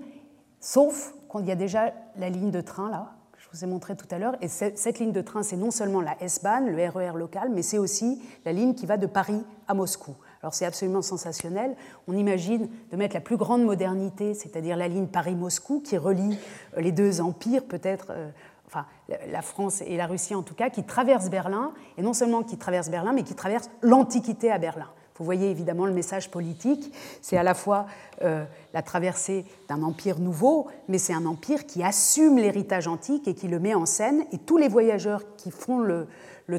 sauf 0.61 1.13
quand 1.29 1.41
il 1.41 1.47
y 1.47 1.51
a 1.51 1.57
déjà 1.57 1.93
la 2.17 2.31
ligne 2.31 2.53
de 2.53 2.61
train 2.61 2.89
là 2.89 3.15
que 3.33 3.39
je 3.41 3.49
vous 3.51 3.65
ai 3.65 3.67
montré 3.67 3.97
tout 3.97 4.07
à 4.13 4.19
l'heure. 4.19 4.37
Et 4.41 4.47
cette, 4.47 4.99
ligne 5.01 5.11
de 5.11 5.21
train, 5.21 5.43
c'est 5.43 5.57
non 5.57 5.73
seulement 5.73 6.01
la 6.01 6.17
S-Bahn, 6.23 6.71
le 6.71 6.89
RER 6.89 7.11
e 7.15 7.19
local, 7.19 7.51
mais 7.53 7.63
c'est 7.63 7.79
aussi 7.79 8.23
la 8.45 8.53
ligne 8.53 8.75
qui 8.75 8.87
va 8.87 8.97
de 8.97 9.07
Paris 9.07 9.45
à 9.67 9.75
Moscou. 9.75 10.15
Alors 10.41 10.55
c'est 10.55 10.65
absolument 10.65 11.03
sensationnel. 11.03 11.75
On 12.07 12.13
imagine 12.13 12.69
de 12.93 12.97
mettre 12.97 13.15
la 13.15 13.21
plus 13.21 13.37
grande 13.37 13.65
modernité, 13.65 14.33
c'est-à-dire 14.33 14.77
la 14.77 14.87
ligne 14.87 15.09
Paris-Moscou, 15.09 15.81
qui 15.81 15.99
relie 15.99 16.39
euh, 16.77 16.81
les 16.81 16.93
deux 16.93 17.21
empires, 17.21 17.65
peut-être 17.65 18.07
euh, 18.11 18.31
enfin 18.69 18.87
la 19.09 19.43
France 19.43 19.83
et 19.85 19.97
la 19.97 20.07
Russie 20.07 20.37
en 20.37 20.43
tout 20.43 20.55
cas, 20.55 20.71
qui 20.71 20.85
traversent 20.85 21.31
Berlin, 21.31 21.73
et 21.99 22.03
non 22.03 22.13
seulement 22.13 22.45
qui 22.45 22.57
traversent 22.57 22.91
Berlin, 22.91 23.13
mais 23.13 23.25
qui 23.25 23.35
traversent 23.35 23.71
l'Antiquité 23.83 24.53
à 24.53 24.59
Berlin. 24.59 24.87
Vous 25.19 25.25
voyez 25.25 25.51
évidemment 25.51 25.87
le 25.87 25.93
message 25.93 26.31
politique, 26.31 26.93
c'est 27.23 27.37
à 27.37 27.43
la 27.43 27.55
fois 27.55 27.87
euh, 28.23 28.45
la 28.75 28.83
traversée 28.83 29.47
d'un 29.69 29.83
empire 29.83 30.19
nouveau, 30.19 30.69
mais 30.89 30.99
c'est 30.99 31.15
un 31.15 31.27
empire 31.27 31.67
qui 31.67 31.83
assume 31.83 32.37
l'héritage 32.37 32.87
antique 32.87 33.27
et 33.29 33.35
qui 33.35 33.49
le 33.49 33.59
met 33.59 33.75
en 33.75 33.87
scène, 33.87 34.25
et 34.33 34.39
tous 34.39 34.59
les 34.59 34.69
voyageurs 34.69 35.23
qui 35.37 35.51
font 35.51 35.79
le, 35.79 36.07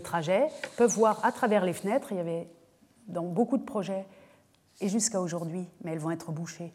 trajet 0.03 0.47
peuvent 0.75 0.91
voir 0.91 1.23
à 1.23 1.31
travers 1.31 1.65
les 1.65 1.73
fenêtres, 1.73 2.11
il 2.11 2.17
y 2.17 2.19
avait 2.19 2.47
dans 3.07 3.23
beaucoup 3.23 3.57
de 3.57 3.63
projets, 3.63 4.05
et 4.81 4.89
jusqu'à 4.89 5.21
aujourd'hui, 5.21 5.67
mais 5.83 5.91
elles 5.91 5.99
vont 5.99 6.11
être 6.11 6.31
bouchées, 6.31 6.73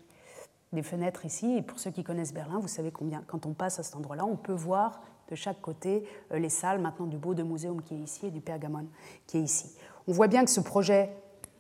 des 0.73 0.83
fenêtres 0.83 1.27
ici, 1.27 1.57
et 1.57 1.63
pour 1.63 1.79
ceux 1.79 1.91
qui 1.91 2.05
connaissent 2.05 2.33
Berlin, 2.33 2.59
vous 2.59 2.69
savez 2.69 2.91
combien, 2.91 3.23
quand 3.27 3.45
on 3.47 3.53
passe 3.53 3.79
à 3.79 3.83
cet 3.83 3.97
endroit-là, 3.97 4.25
on 4.25 4.37
peut 4.37 4.53
voir 4.53 5.03
de 5.31 5.35
chaque 5.35 5.61
côté 5.61 6.07
euh, 6.33 6.39
les 6.39 6.49
salles 6.49 6.81
maintenant 6.81 7.07
du 7.07 7.17
Beau 7.17 7.35
de 7.35 7.43
Muséum 7.43 7.83
qui 7.83 7.95
est 7.95 7.99
ici 7.99 8.27
et 8.27 8.31
du 8.31 8.41
Pergamon 8.41 8.87
qui 9.27 9.39
est 9.39 9.43
ici. 9.43 9.75
On 10.07 10.13
voit 10.13 10.27
bien 10.27 10.45
que 10.45 10.51
ce 10.51 10.61
projet, 10.61 11.11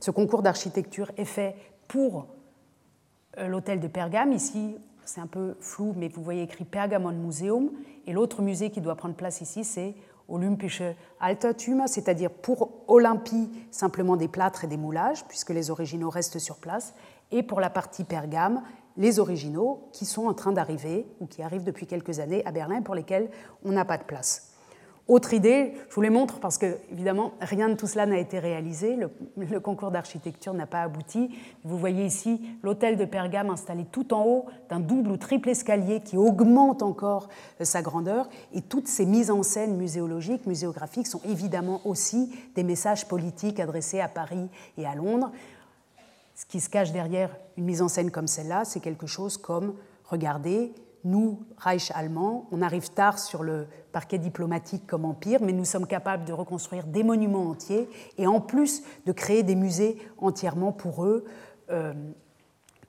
ce 0.02 0.10
concours 0.10 0.42
d'architecture 0.42 1.12
est 1.16 1.24
fait 1.24 1.54
pour 1.86 2.26
euh, 3.38 3.46
l'hôtel 3.46 3.78
de 3.78 3.86
Pergame. 3.86 4.32
Ici, 4.32 4.76
c'est 5.04 5.20
un 5.20 5.28
peu 5.28 5.54
flou, 5.60 5.94
mais 5.96 6.08
vous 6.08 6.24
voyez 6.24 6.42
écrit 6.42 6.64
Pergamon 6.64 7.12
Museum. 7.12 7.70
Et 8.08 8.12
l'autre 8.12 8.42
musée 8.42 8.70
qui 8.70 8.80
doit 8.80 8.96
prendre 8.96 9.14
place 9.14 9.40
ici, 9.42 9.62
c'est 9.62 9.94
Olympische 10.28 10.82
Altertum, 11.20 11.86
c'est-à-dire 11.86 12.32
pour 12.32 12.82
Olympie, 12.88 13.48
simplement 13.70 14.16
des 14.16 14.26
plâtres 14.26 14.64
et 14.64 14.66
des 14.66 14.76
moulages, 14.76 15.24
puisque 15.28 15.50
les 15.50 15.70
originaux 15.70 16.10
restent 16.10 16.40
sur 16.40 16.56
place. 16.56 16.94
Et 17.30 17.44
pour 17.44 17.60
la 17.60 17.70
partie 17.70 18.02
Pergame, 18.02 18.64
les 18.96 19.20
originaux 19.20 19.88
qui 19.92 20.04
sont 20.04 20.26
en 20.26 20.34
train 20.34 20.50
d'arriver 20.50 21.06
ou 21.20 21.26
qui 21.26 21.44
arrivent 21.44 21.62
depuis 21.62 21.86
quelques 21.86 22.18
années 22.18 22.44
à 22.44 22.50
Berlin 22.50 22.82
pour 22.82 22.96
lesquels 22.96 23.30
on 23.64 23.70
n'a 23.70 23.84
pas 23.84 23.98
de 23.98 24.04
place. 24.04 24.51
Autre 25.08 25.34
idée, 25.34 25.72
je 25.88 25.94
vous 25.96 26.00
les 26.00 26.10
montre 26.10 26.38
parce 26.38 26.58
que, 26.58 26.78
évidemment, 26.92 27.32
rien 27.40 27.68
de 27.68 27.74
tout 27.74 27.88
cela 27.88 28.06
n'a 28.06 28.18
été 28.18 28.38
réalisé. 28.38 28.96
Le, 28.96 29.60
concours 29.60 29.90
d'architecture 29.90 30.54
n'a 30.54 30.66
pas 30.66 30.82
abouti. 30.82 31.36
Vous 31.64 31.76
voyez 31.76 32.06
ici 32.06 32.40
l'hôtel 32.62 32.96
de 32.96 33.04
Pergame 33.04 33.50
installé 33.50 33.84
tout 33.90 34.14
en 34.14 34.24
haut 34.24 34.46
d'un 34.70 34.78
double 34.78 35.10
ou 35.10 35.16
triple 35.16 35.48
escalier 35.48 36.00
qui 36.00 36.16
augmente 36.16 36.82
encore 36.82 37.28
euh, 37.60 37.64
sa 37.64 37.82
grandeur. 37.82 38.28
Et 38.54 38.62
toutes 38.62 38.86
ces 38.86 39.04
mises 39.04 39.32
en 39.32 39.42
scène 39.42 39.76
muséologiques, 39.76 40.46
muséographiques 40.46 41.08
sont 41.08 41.20
évidemment 41.24 41.80
aussi 41.84 42.32
des 42.54 42.62
messages 42.62 43.08
politiques 43.08 43.58
adressés 43.58 44.00
à 44.00 44.08
Paris 44.08 44.48
et 44.78 44.86
à 44.86 44.94
Londres. 44.94 45.32
Ce 46.36 46.46
qui 46.46 46.60
se 46.60 46.70
cache 46.70 46.92
derrière 46.92 47.36
une 47.56 47.64
mise 47.64 47.82
en 47.82 47.88
scène 47.88 48.12
comme 48.12 48.28
celle-là, 48.28 48.64
c'est 48.64 48.80
quelque 48.80 49.08
chose 49.08 49.36
comme 49.36 49.74
regardez, 50.04 50.72
nous, 51.04 51.42
Reich 51.56 51.90
allemand, 51.94 52.46
on 52.52 52.62
arrive 52.62 52.90
tard 52.90 53.18
sur 53.18 53.42
le 53.42 53.66
parquet 53.92 54.18
diplomatique 54.18 54.86
comme 54.86 55.04
empire, 55.04 55.40
mais 55.42 55.52
nous 55.52 55.64
sommes 55.64 55.86
capables 55.86 56.24
de 56.24 56.32
reconstruire 56.32 56.86
des 56.86 57.02
monuments 57.02 57.50
entiers 57.50 57.88
et 58.18 58.26
en 58.26 58.40
plus 58.40 58.82
de 59.06 59.12
créer 59.12 59.42
des 59.42 59.56
musées 59.56 59.98
entièrement 60.18 60.72
pour 60.72 61.04
eux. 61.04 61.24
Euh, 61.70 61.92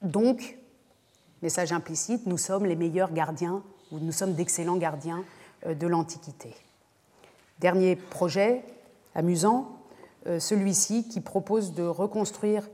donc, 0.01 0.57
message 1.41 1.71
implicite, 1.71 2.27
nous 2.27 2.37
sommes 2.37 2.65
les 2.65 2.75
meilleurs 2.75 3.13
gardiens, 3.13 3.63
ou 3.91 3.99
nous 3.99 4.11
sommes 4.11 4.33
d'excellents 4.33 4.77
gardiens 4.77 5.23
euh, 5.65 5.73
de 5.73 5.87
l'Antiquité. 5.87 6.53
Dernier 7.59 7.95
projet 7.95 8.63
amusant, 9.15 9.79
euh, 10.27 10.39
celui-ci 10.39 11.07
qui 11.07 11.19
propose 11.19 11.73
de 11.73 11.83
reconstruire 11.83 12.69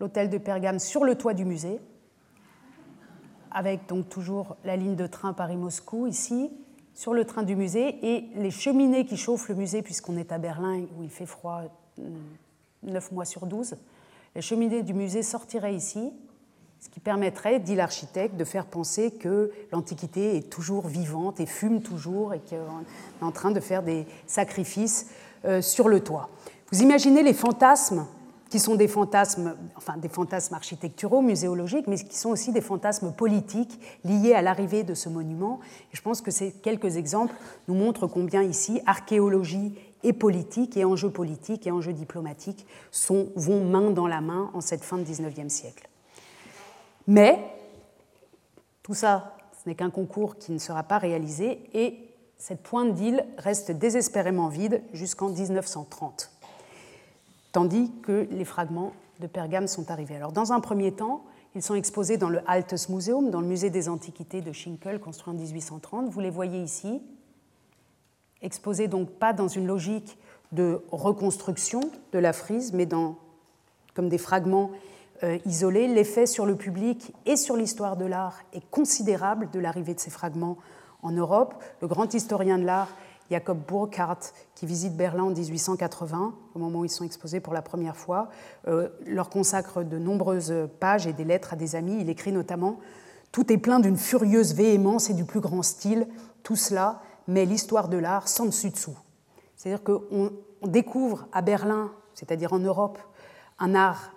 l'hôtel 0.00 0.30
de 0.30 0.38
Pergame 0.38 0.78
sur 0.78 1.04
le 1.04 1.16
toit 1.16 1.34
du 1.34 1.44
musée, 1.44 1.80
avec 3.56 3.88
donc 3.88 4.10
toujours 4.10 4.54
la 4.64 4.76
ligne 4.76 4.96
de 4.96 5.06
train 5.06 5.32
Paris-Moscou 5.32 6.06
ici, 6.06 6.50
sur 6.92 7.14
le 7.14 7.24
train 7.24 7.42
du 7.42 7.56
musée, 7.56 7.98
et 8.02 8.28
les 8.36 8.50
cheminées 8.50 9.06
qui 9.06 9.16
chauffent 9.16 9.48
le 9.48 9.54
musée, 9.54 9.80
puisqu'on 9.80 10.18
est 10.18 10.30
à 10.30 10.36
Berlin 10.36 10.82
où 10.96 11.02
il 11.02 11.08
fait 11.08 11.24
froid 11.24 11.62
9 12.82 13.12
mois 13.12 13.24
sur 13.24 13.46
12, 13.46 13.76
les 14.34 14.42
cheminées 14.42 14.82
du 14.82 14.92
musée 14.92 15.22
sortiraient 15.22 15.74
ici, 15.74 16.12
ce 16.80 16.90
qui 16.90 17.00
permettrait, 17.00 17.58
dit 17.58 17.74
l'architecte, 17.74 18.36
de 18.36 18.44
faire 18.44 18.66
penser 18.66 19.10
que 19.10 19.50
l'Antiquité 19.72 20.36
est 20.36 20.50
toujours 20.50 20.86
vivante 20.86 21.40
et 21.40 21.46
fume 21.46 21.80
toujours 21.80 22.34
et 22.34 22.40
qu'on 22.40 22.56
est 22.56 23.24
en 23.24 23.32
train 23.32 23.52
de 23.52 23.60
faire 23.60 23.82
des 23.82 24.06
sacrifices 24.26 25.08
euh, 25.46 25.62
sur 25.62 25.88
le 25.88 26.00
toit. 26.00 26.28
Vous 26.70 26.82
imaginez 26.82 27.22
les 27.22 27.32
fantasmes 27.32 28.06
qui 28.48 28.60
sont 28.60 28.76
des 28.76 28.88
fantasmes, 28.88 29.56
enfin 29.76 29.96
des 29.96 30.08
fantasmes 30.08 30.54
architecturaux, 30.54 31.20
muséologiques, 31.20 31.86
mais 31.86 31.96
qui 31.96 32.16
sont 32.16 32.30
aussi 32.30 32.52
des 32.52 32.60
fantasmes 32.60 33.12
politiques 33.12 33.80
liés 34.04 34.34
à 34.34 34.42
l'arrivée 34.42 34.84
de 34.84 34.94
ce 34.94 35.08
monument. 35.08 35.60
Et 35.92 35.96
je 35.96 36.02
pense 36.02 36.20
que 36.20 36.30
ces 36.30 36.52
quelques 36.52 36.96
exemples 36.96 37.34
nous 37.66 37.74
montrent 37.74 38.06
combien 38.06 38.42
ici 38.42 38.80
archéologie 38.86 39.76
et 40.02 40.12
politique, 40.12 40.76
et 40.76 40.84
enjeux 40.84 41.10
politiques 41.10 41.66
et 41.66 41.72
enjeux 41.72 41.92
diplomatiques 41.92 42.66
sont, 42.92 43.28
vont 43.34 43.64
main 43.64 43.90
dans 43.90 44.06
la 44.06 44.20
main 44.20 44.50
en 44.54 44.60
cette 44.60 44.84
fin 44.84 44.98
de 44.98 45.04
19e 45.04 45.48
siècle. 45.48 45.88
Mais 47.08 47.40
tout 48.84 48.94
ça, 48.94 49.36
ce 49.62 49.68
n'est 49.68 49.74
qu'un 49.74 49.90
concours 49.90 50.36
qui 50.36 50.52
ne 50.52 50.58
sera 50.58 50.84
pas 50.84 50.98
réalisé, 50.98 51.60
et 51.74 51.98
cette 52.38 52.62
pointe 52.62 52.94
d'île 52.94 53.24
reste 53.38 53.72
désespérément 53.72 54.48
vide 54.48 54.82
jusqu'en 54.92 55.30
1930 55.30 56.35
tandis 57.56 57.90
que 58.02 58.28
les 58.30 58.44
fragments 58.44 58.92
de 59.18 59.26
Pergame 59.26 59.66
sont 59.66 59.90
arrivés. 59.90 60.16
Alors, 60.16 60.30
dans 60.30 60.52
un 60.52 60.60
premier 60.60 60.92
temps, 60.92 61.24
ils 61.54 61.62
sont 61.62 61.74
exposés 61.74 62.18
dans 62.18 62.28
le 62.28 62.42
Altes 62.46 62.90
Museum, 62.90 63.30
dans 63.30 63.40
le 63.40 63.46
musée 63.46 63.70
des 63.70 63.88
antiquités 63.88 64.42
de 64.42 64.52
Schinkel, 64.52 65.00
construit 65.00 65.32
en 65.32 65.38
1830. 65.38 66.10
Vous 66.10 66.20
les 66.20 66.28
voyez 66.28 66.60
ici, 66.60 67.00
exposés 68.42 68.88
donc 68.88 69.08
pas 69.08 69.32
dans 69.32 69.48
une 69.48 69.66
logique 69.66 70.18
de 70.52 70.82
reconstruction 70.92 71.80
de 72.12 72.18
la 72.18 72.34
frise, 72.34 72.74
mais 72.74 72.84
dans, 72.84 73.16
comme 73.94 74.10
des 74.10 74.18
fragments 74.18 74.70
euh, 75.22 75.38
isolés. 75.46 75.88
L'effet 75.88 76.26
sur 76.26 76.44
le 76.44 76.56
public 76.56 77.14
et 77.24 77.36
sur 77.36 77.56
l'histoire 77.56 77.96
de 77.96 78.04
l'art 78.04 78.42
est 78.52 78.68
considérable 78.70 79.48
de 79.50 79.60
l'arrivée 79.60 79.94
de 79.94 80.00
ces 80.00 80.10
fragments 80.10 80.58
en 81.00 81.12
Europe. 81.12 81.54
Le 81.80 81.88
grand 81.88 82.12
historien 82.12 82.58
de 82.58 82.64
l'art 82.64 82.90
Jacob 83.30 83.58
Burckhardt, 83.66 84.32
qui 84.54 84.66
visite 84.66 84.96
Berlin 84.96 85.24
en 85.24 85.30
1880, 85.30 86.34
au 86.54 86.58
moment 86.58 86.80
où 86.80 86.84
ils 86.84 86.90
sont 86.90 87.04
exposés 87.04 87.40
pour 87.40 87.52
la 87.52 87.62
première 87.62 87.96
fois, 87.96 88.28
euh, 88.68 88.88
leur 89.04 89.30
consacre 89.30 89.82
de 89.82 89.98
nombreuses 89.98 90.54
pages 90.80 91.06
et 91.06 91.12
des 91.12 91.24
lettres 91.24 91.52
à 91.52 91.56
des 91.56 91.76
amis. 91.76 91.98
Il 92.00 92.08
écrit 92.08 92.32
notamment 92.32 92.78
Tout 93.32 93.52
est 93.52 93.58
plein 93.58 93.80
d'une 93.80 93.96
furieuse 93.96 94.54
véhémence 94.54 95.10
et 95.10 95.14
du 95.14 95.24
plus 95.24 95.40
grand 95.40 95.62
style. 95.62 96.06
Tout 96.42 96.56
cela 96.56 97.02
met 97.28 97.44
l'histoire 97.44 97.88
de 97.88 97.96
l'art 97.96 98.28
sans 98.28 98.46
dessus-dessous. 98.46 98.96
C'est-à-dire 99.56 99.82
qu'on 99.82 100.30
découvre 100.62 101.26
à 101.32 101.42
Berlin, 101.42 101.90
c'est-à-dire 102.14 102.52
en 102.52 102.58
Europe, 102.58 102.98
un 103.58 103.74
art 103.74 104.12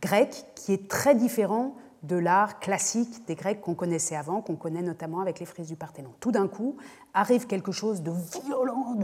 grec 0.00 0.44
qui 0.54 0.72
est 0.72 0.88
très 0.88 1.14
différent 1.14 1.74
de 2.04 2.16
l'art 2.16 2.60
classique 2.60 3.26
des 3.26 3.34
Grecs 3.34 3.60
qu'on 3.60 3.74
connaissait 3.74 4.16
avant, 4.16 4.42
qu'on 4.42 4.56
connaît 4.56 4.82
notamment 4.82 5.20
avec 5.20 5.40
les 5.40 5.46
frises 5.46 5.68
du 5.68 5.76
Parthénon. 5.76 6.10
Tout 6.20 6.32
d'un 6.32 6.48
coup, 6.48 6.76
arrive 7.14 7.46
quelque 7.46 7.72
chose 7.72 8.02
de 8.02 8.12
violent, 8.12 8.96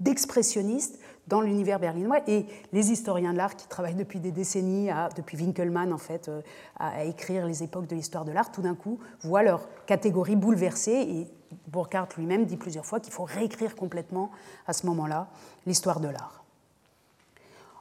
d'expressionniste 0.00 0.98
dans 1.28 1.40
l'univers 1.40 1.78
berlinois. 1.78 2.18
Et 2.26 2.46
les 2.72 2.90
historiens 2.90 3.32
de 3.32 3.38
l'art 3.38 3.54
qui 3.54 3.68
travaillent 3.68 3.94
depuis 3.94 4.18
des 4.18 4.32
décennies, 4.32 4.90
depuis 5.16 5.36
Winkelmann 5.36 5.92
en 5.92 5.98
fait, 5.98 6.28
euh, 6.28 6.42
à, 6.78 7.04
écrire 7.04 7.46
les 7.46 7.62
époques 7.62 7.86
de 7.86 7.94
l'histoire 7.94 8.24
de 8.24 8.32
l'art, 8.32 8.50
tout 8.50 8.62
d'un 8.62 8.74
coup 8.74 8.98
voient 9.22 9.44
leur 9.44 9.68
catégorie 9.86 10.36
bouleversée. 10.36 10.92
Et 10.92 11.26
Burckhardt 11.68 12.08
lui-même 12.16 12.44
dit 12.44 12.56
plusieurs 12.56 12.86
fois 12.86 12.98
qu'il 12.98 13.12
faut 13.12 13.24
réécrire 13.24 13.76
complètement 13.76 14.30
à 14.66 14.72
ce 14.72 14.86
moment-là 14.86 15.28
l'histoire 15.64 16.00
de 16.00 16.08
l'art. 16.08 16.42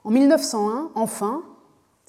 En 0.03 0.11
1901, 0.11 0.91
enfin, 0.95 1.41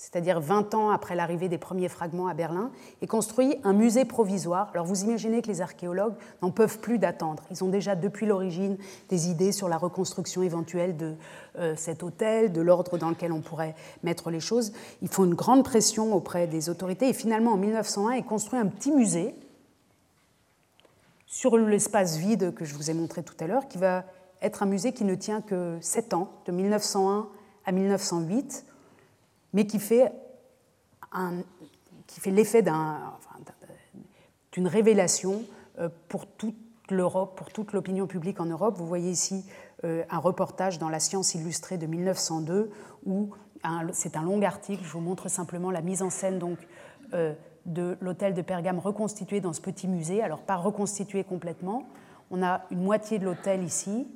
c'est-à-dire 0.00 0.40
20 0.40 0.72
ans 0.72 0.88
après 0.88 1.14
l'arrivée 1.14 1.50
des 1.50 1.58
premiers 1.58 1.90
fragments 1.90 2.26
à 2.26 2.32
Berlin, 2.32 2.70
et 3.02 3.06
construit 3.06 3.58
un 3.64 3.74
musée 3.74 4.06
provisoire. 4.06 4.70
Alors 4.72 4.86
vous 4.86 5.04
imaginez 5.04 5.42
que 5.42 5.48
les 5.48 5.60
archéologues 5.60 6.14
n'en 6.40 6.50
peuvent 6.50 6.78
plus 6.78 6.98
d'attendre. 6.98 7.42
Ils 7.50 7.62
ont 7.62 7.68
déjà 7.68 7.96
depuis 7.96 8.24
l'origine 8.24 8.78
des 9.10 9.28
idées 9.28 9.52
sur 9.52 9.68
la 9.68 9.76
reconstruction 9.76 10.42
éventuelle 10.42 10.96
de 10.96 11.16
euh, 11.58 11.74
cet 11.76 12.02
hôtel, 12.02 12.50
de 12.50 12.62
l'ordre 12.62 12.96
dans 12.96 13.10
lequel 13.10 13.30
on 13.30 13.42
pourrait 13.42 13.74
mettre 14.02 14.30
les 14.30 14.40
choses. 14.40 14.72
Ils 15.02 15.08
font 15.08 15.26
une 15.26 15.34
grande 15.34 15.64
pression 15.64 16.14
auprès 16.14 16.46
des 16.46 16.70
autorités 16.70 17.10
et 17.10 17.12
finalement 17.12 17.52
en 17.52 17.58
1901, 17.58 18.14
ils 18.14 18.24
construisent 18.24 18.62
un 18.62 18.68
petit 18.68 18.92
musée 18.92 19.34
sur 21.26 21.58
l'espace 21.58 22.16
vide 22.16 22.54
que 22.54 22.64
je 22.64 22.74
vous 22.74 22.90
ai 22.90 22.94
montré 22.94 23.22
tout 23.22 23.36
à 23.38 23.46
l'heure, 23.46 23.68
qui 23.68 23.76
va 23.76 24.04
être 24.40 24.62
un 24.62 24.66
musée 24.66 24.92
qui 24.92 25.04
ne 25.04 25.14
tient 25.14 25.42
que 25.42 25.76
7 25.82 26.14
ans, 26.14 26.30
de 26.46 26.52
1901 26.52 27.28
à 27.66 27.72
1908 27.72 28.64
mais 29.52 29.66
qui 29.66 29.78
fait, 29.78 30.12
l'effet 32.26 32.62
d'une 34.52 34.66
révélation 34.66 35.42
euh, 35.78 35.88
pour 36.08 36.26
toute 36.26 36.56
l'Europe, 36.90 37.36
pour 37.36 37.50
toute 37.52 37.72
l'opinion 37.72 38.06
publique 38.06 38.40
en 38.40 38.46
Europe. 38.46 38.76
Vous 38.76 38.86
voyez 38.86 39.10
ici 39.10 39.44
euh, 39.84 40.04
un 40.10 40.18
reportage 40.18 40.78
dans 40.78 40.88
La 40.88 41.00
Science 41.00 41.34
illustrée 41.34 41.78
de 41.78 41.86
1902 41.86 42.70
où 43.06 43.30
c'est 43.92 44.16
un 44.16 44.22
long 44.22 44.40
article. 44.42 44.82
Je 44.82 44.90
vous 44.90 45.00
montre 45.00 45.28
simplement 45.28 45.70
la 45.70 45.82
mise 45.82 46.02
en 46.02 46.10
scène 46.10 46.38
donc 46.38 46.58
euh, 47.14 47.34
de 47.66 47.96
l'hôtel 48.00 48.34
de 48.34 48.42
Pergame 48.42 48.78
reconstitué 48.78 49.40
dans 49.40 49.52
ce 49.52 49.60
petit 49.60 49.86
musée. 49.86 50.22
Alors 50.22 50.40
pas 50.40 50.56
reconstitué 50.56 51.24
complètement. 51.24 51.88
On 52.30 52.42
a 52.42 52.62
une 52.70 52.82
moitié 52.82 53.18
de 53.18 53.24
l'hôtel 53.24 53.62
ici, 53.62 54.08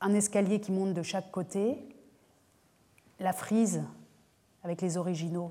un 0.00 0.14
escalier 0.14 0.60
qui 0.60 0.72
monte 0.72 0.94
de 0.94 1.02
chaque 1.02 1.30
côté, 1.30 1.78
la 3.20 3.32
frise 3.32 3.82
avec 4.64 4.80
les 4.82 4.96
originaux 4.96 5.50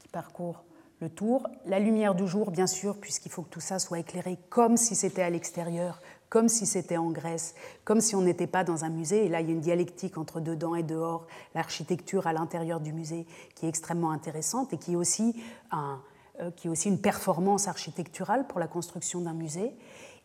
qui 0.00 0.08
parcourent 0.08 0.64
le 1.00 1.08
tour. 1.08 1.46
La 1.66 1.78
lumière 1.78 2.14
du 2.14 2.26
jour, 2.26 2.50
bien 2.50 2.66
sûr, 2.66 2.96
puisqu'il 2.98 3.30
faut 3.30 3.42
que 3.42 3.50
tout 3.50 3.60
ça 3.60 3.78
soit 3.78 4.00
éclairé 4.00 4.38
comme 4.48 4.76
si 4.76 4.94
c'était 4.94 5.22
à 5.22 5.30
l'extérieur, 5.30 6.00
comme 6.28 6.48
si 6.48 6.66
c'était 6.66 6.96
en 6.96 7.10
Grèce, 7.10 7.54
comme 7.84 8.00
si 8.00 8.14
on 8.14 8.22
n'était 8.22 8.46
pas 8.46 8.64
dans 8.64 8.84
un 8.84 8.90
musée. 8.90 9.26
Et 9.26 9.28
là, 9.28 9.40
il 9.40 9.48
y 9.48 9.50
a 9.50 9.54
une 9.54 9.60
dialectique 9.60 10.18
entre 10.18 10.40
dedans 10.40 10.74
et 10.74 10.82
dehors, 10.82 11.26
l'architecture 11.54 12.26
à 12.26 12.32
l'intérieur 12.32 12.80
du 12.80 12.92
musée 12.92 13.26
qui 13.54 13.66
est 13.66 13.68
extrêmement 13.68 14.10
intéressante 14.10 14.72
et 14.72 14.78
qui 14.78 14.92
est 14.92 14.96
aussi, 14.96 15.42
euh, 15.72 16.50
une 16.84 17.00
performance 17.00 17.68
architecturale 17.68 18.46
pour 18.46 18.60
la 18.60 18.68
construction 18.68 19.20
d'un 19.20 19.32
musée. 19.34 19.72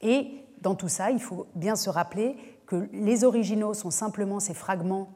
Et 0.01 0.43
dans 0.61 0.75
tout 0.75 0.89
ça, 0.89 1.11
il 1.11 1.21
faut 1.21 1.47
bien 1.55 1.75
se 1.75 1.89
rappeler 1.89 2.36
que 2.65 2.88
les 2.91 3.23
originaux 3.23 3.73
sont 3.73 3.91
simplement 3.91 4.39
ces 4.39 4.53
fragments 4.53 5.13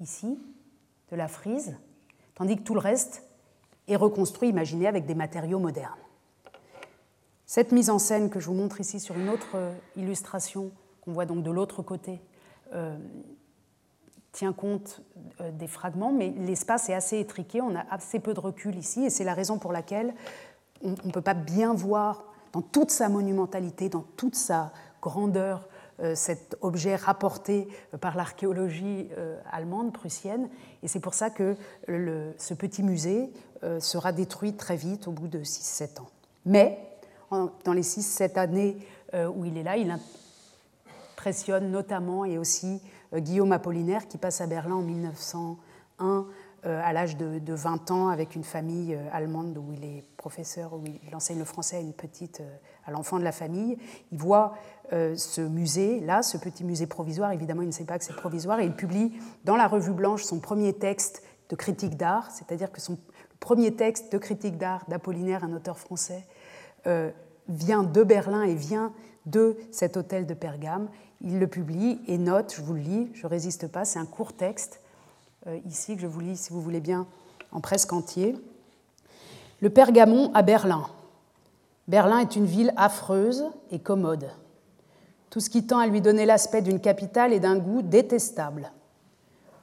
ici 0.00 0.38
de 1.10 1.16
la 1.16 1.28
frise, 1.28 1.76
tandis 2.40 2.56
que 2.56 2.62
tout 2.62 2.72
le 2.72 2.80
reste 2.80 3.22
est 3.86 3.96
reconstruit, 3.96 4.48
imaginé 4.48 4.86
avec 4.86 5.04
des 5.04 5.14
matériaux 5.14 5.58
modernes. 5.58 5.92
Cette 7.44 7.70
mise 7.70 7.90
en 7.90 7.98
scène 7.98 8.30
que 8.30 8.40
je 8.40 8.46
vous 8.46 8.54
montre 8.54 8.80
ici 8.80 8.98
sur 8.98 9.18
une 9.18 9.28
autre 9.28 9.56
euh, 9.56 9.74
illustration, 9.94 10.70
qu'on 11.02 11.12
voit 11.12 11.26
donc 11.26 11.42
de 11.42 11.50
l'autre 11.50 11.82
côté, 11.82 12.22
euh, 12.72 12.96
tient 14.32 14.54
compte 14.54 15.02
euh, 15.42 15.50
des 15.50 15.66
fragments, 15.66 16.12
mais 16.12 16.30
l'espace 16.30 16.88
est 16.88 16.94
assez 16.94 17.18
étriqué, 17.18 17.60
on 17.60 17.76
a 17.76 17.84
assez 17.90 18.20
peu 18.20 18.32
de 18.32 18.40
recul 18.40 18.74
ici, 18.74 19.04
et 19.04 19.10
c'est 19.10 19.24
la 19.24 19.34
raison 19.34 19.58
pour 19.58 19.74
laquelle 19.74 20.14
on 20.82 20.94
ne 21.04 21.12
peut 21.12 21.20
pas 21.20 21.34
bien 21.34 21.74
voir 21.74 22.24
dans 22.54 22.62
toute 22.62 22.90
sa 22.90 23.10
monumentalité, 23.10 23.90
dans 23.90 24.06
toute 24.16 24.34
sa 24.34 24.72
grandeur, 25.02 25.68
cet 26.14 26.56
objet 26.60 26.96
rapporté 26.96 27.68
euh, 27.94 27.98
par 27.98 28.16
l'archéologie 28.16 29.08
euh, 29.18 29.40
allemande, 29.50 29.92
prussienne. 29.92 30.48
Et 30.82 30.88
c'est 30.88 31.00
pour 31.00 31.14
ça 31.14 31.30
que 31.30 31.56
ce 31.86 32.54
petit 32.54 32.82
musée 32.82 33.30
sera 33.80 34.12
détruit 34.12 34.54
très 34.54 34.76
vite, 34.76 35.06
au 35.06 35.12
bout 35.12 35.28
de 35.28 35.40
6-7 35.40 36.00
ans. 36.00 36.08
Mais 36.46 36.78
dans 37.30 37.74
les 37.74 37.82
6-7 37.82 38.38
années 38.38 38.78
où 39.12 39.44
il 39.44 39.58
est 39.58 39.62
là, 39.62 39.76
il 39.76 39.94
impressionne 41.12 41.70
notamment 41.70 42.24
et 42.24 42.38
aussi 42.38 42.80
Guillaume 43.14 43.52
Apollinaire 43.52 44.08
qui 44.08 44.16
passe 44.16 44.40
à 44.40 44.46
Berlin 44.46 44.76
en 44.76 44.82
1901 44.82 46.26
à 46.64 46.92
l'âge 46.92 47.16
de, 47.16 47.54
20 47.54 47.90
ans 47.90 48.08
avec 48.08 48.34
une 48.34 48.44
famille 48.44 48.98
allemande 49.12 49.56
où 49.56 49.72
il 49.72 49.84
est 49.84 50.04
professeur, 50.16 50.74
où 50.74 50.84
il 50.84 51.14
enseigne 51.14 51.38
le 51.38 51.44
français 51.44 51.76
à 51.76 51.80
une 51.80 51.92
petite, 51.92 52.42
à 52.84 52.90
l'enfant 52.90 53.18
de 53.18 53.24
la 53.24 53.32
famille. 53.32 53.78
Il 54.12 54.18
voit 54.18 54.54
euh, 54.92 55.14
ce 55.16 55.40
musée, 55.40 56.00
là, 56.00 56.22
ce 56.22 56.36
petit 56.36 56.64
musée 56.64 56.88
provisoire. 56.88 57.30
Évidemment, 57.30 57.62
il 57.62 57.68
ne 57.68 57.72
sait 57.72 57.84
pas 57.84 57.96
que 57.96 58.04
c'est 58.04 58.16
provisoire. 58.16 58.58
Et 58.58 58.64
il 58.64 58.74
publie 58.74 59.12
dans 59.44 59.56
la 59.56 59.68
Revue 59.68 59.92
Blanche 59.92 60.24
son 60.24 60.40
premier 60.40 60.72
texte 60.72 61.22
de 61.48 61.54
critique 61.54 61.96
d'art, 61.96 62.30
c'est-à-dire 62.32 62.72
que 62.72 62.80
son 62.80 62.98
premier 63.38 63.74
texte 63.74 64.12
de 64.12 64.18
critique 64.18 64.58
d'art 64.58 64.84
d'Apollinaire, 64.88 65.44
un 65.44 65.52
auteur 65.52 65.78
français, 65.78 66.26
euh, 66.88 67.10
vient 67.48 67.84
de 67.84 68.02
Berlin 68.02 68.42
et 68.42 68.54
vient 68.54 68.92
de 69.26 69.56
cet 69.70 69.96
hôtel 69.96 70.26
de 70.26 70.34
Pergame. 70.34 70.88
Il 71.20 71.38
le 71.38 71.46
publie 71.46 72.00
et 72.08 72.18
note, 72.18 72.52
je 72.56 72.62
vous 72.62 72.74
le 72.74 72.80
lis, 72.80 73.10
je 73.14 73.26
ne 73.26 73.30
résiste 73.30 73.68
pas, 73.68 73.84
c'est 73.84 73.98
un 73.98 74.06
court 74.06 74.32
texte, 74.32 74.80
euh, 74.80 74.89
ici, 75.66 75.96
que 75.96 76.02
je 76.02 76.06
vous 76.06 76.20
lis, 76.20 76.36
si 76.36 76.52
vous 76.52 76.60
voulez 76.60 76.80
bien, 76.80 77.06
en 77.52 77.60
presque 77.60 77.92
entier. 77.92 78.36
Le 79.60 79.70
Pergamon 79.70 80.30
à 80.34 80.42
Berlin. 80.42 80.86
Berlin 81.88 82.20
est 82.20 82.36
une 82.36 82.46
ville 82.46 82.72
affreuse 82.76 83.44
et 83.70 83.78
commode 83.78 84.30
tout 85.30 85.40
ce 85.40 85.48
qui 85.48 85.64
tend 85.64 85.78
à 85.78 85.86
lui 85.86 86.00
donner 86.00 86.26
l'aspect 86.26 86.60
d'une 86.60 86.80
capitale 86.80 87.32
et 87.32 87.40
d'un 87.40 87.56
goût 87.56 87.82
détestable. 87.82 88.72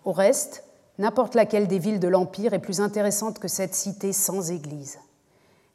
Au 0.05 0.13
reste, 0.13 0.63
n'importe 0.97 1.35
laquelle 1.35 1.67
des 1.67 1.77
villes 1.77 1.99
de 1.99 2.07
l'Empire 2.07 2.53
est 2.53 2.59
plus 2.59 2.79
intéressante 2.79 3.37
que 3.37 3.49
cette 3.49 3.75
cité 3.75 4.13
sans 4.13 4.49
église. 4.49 4.97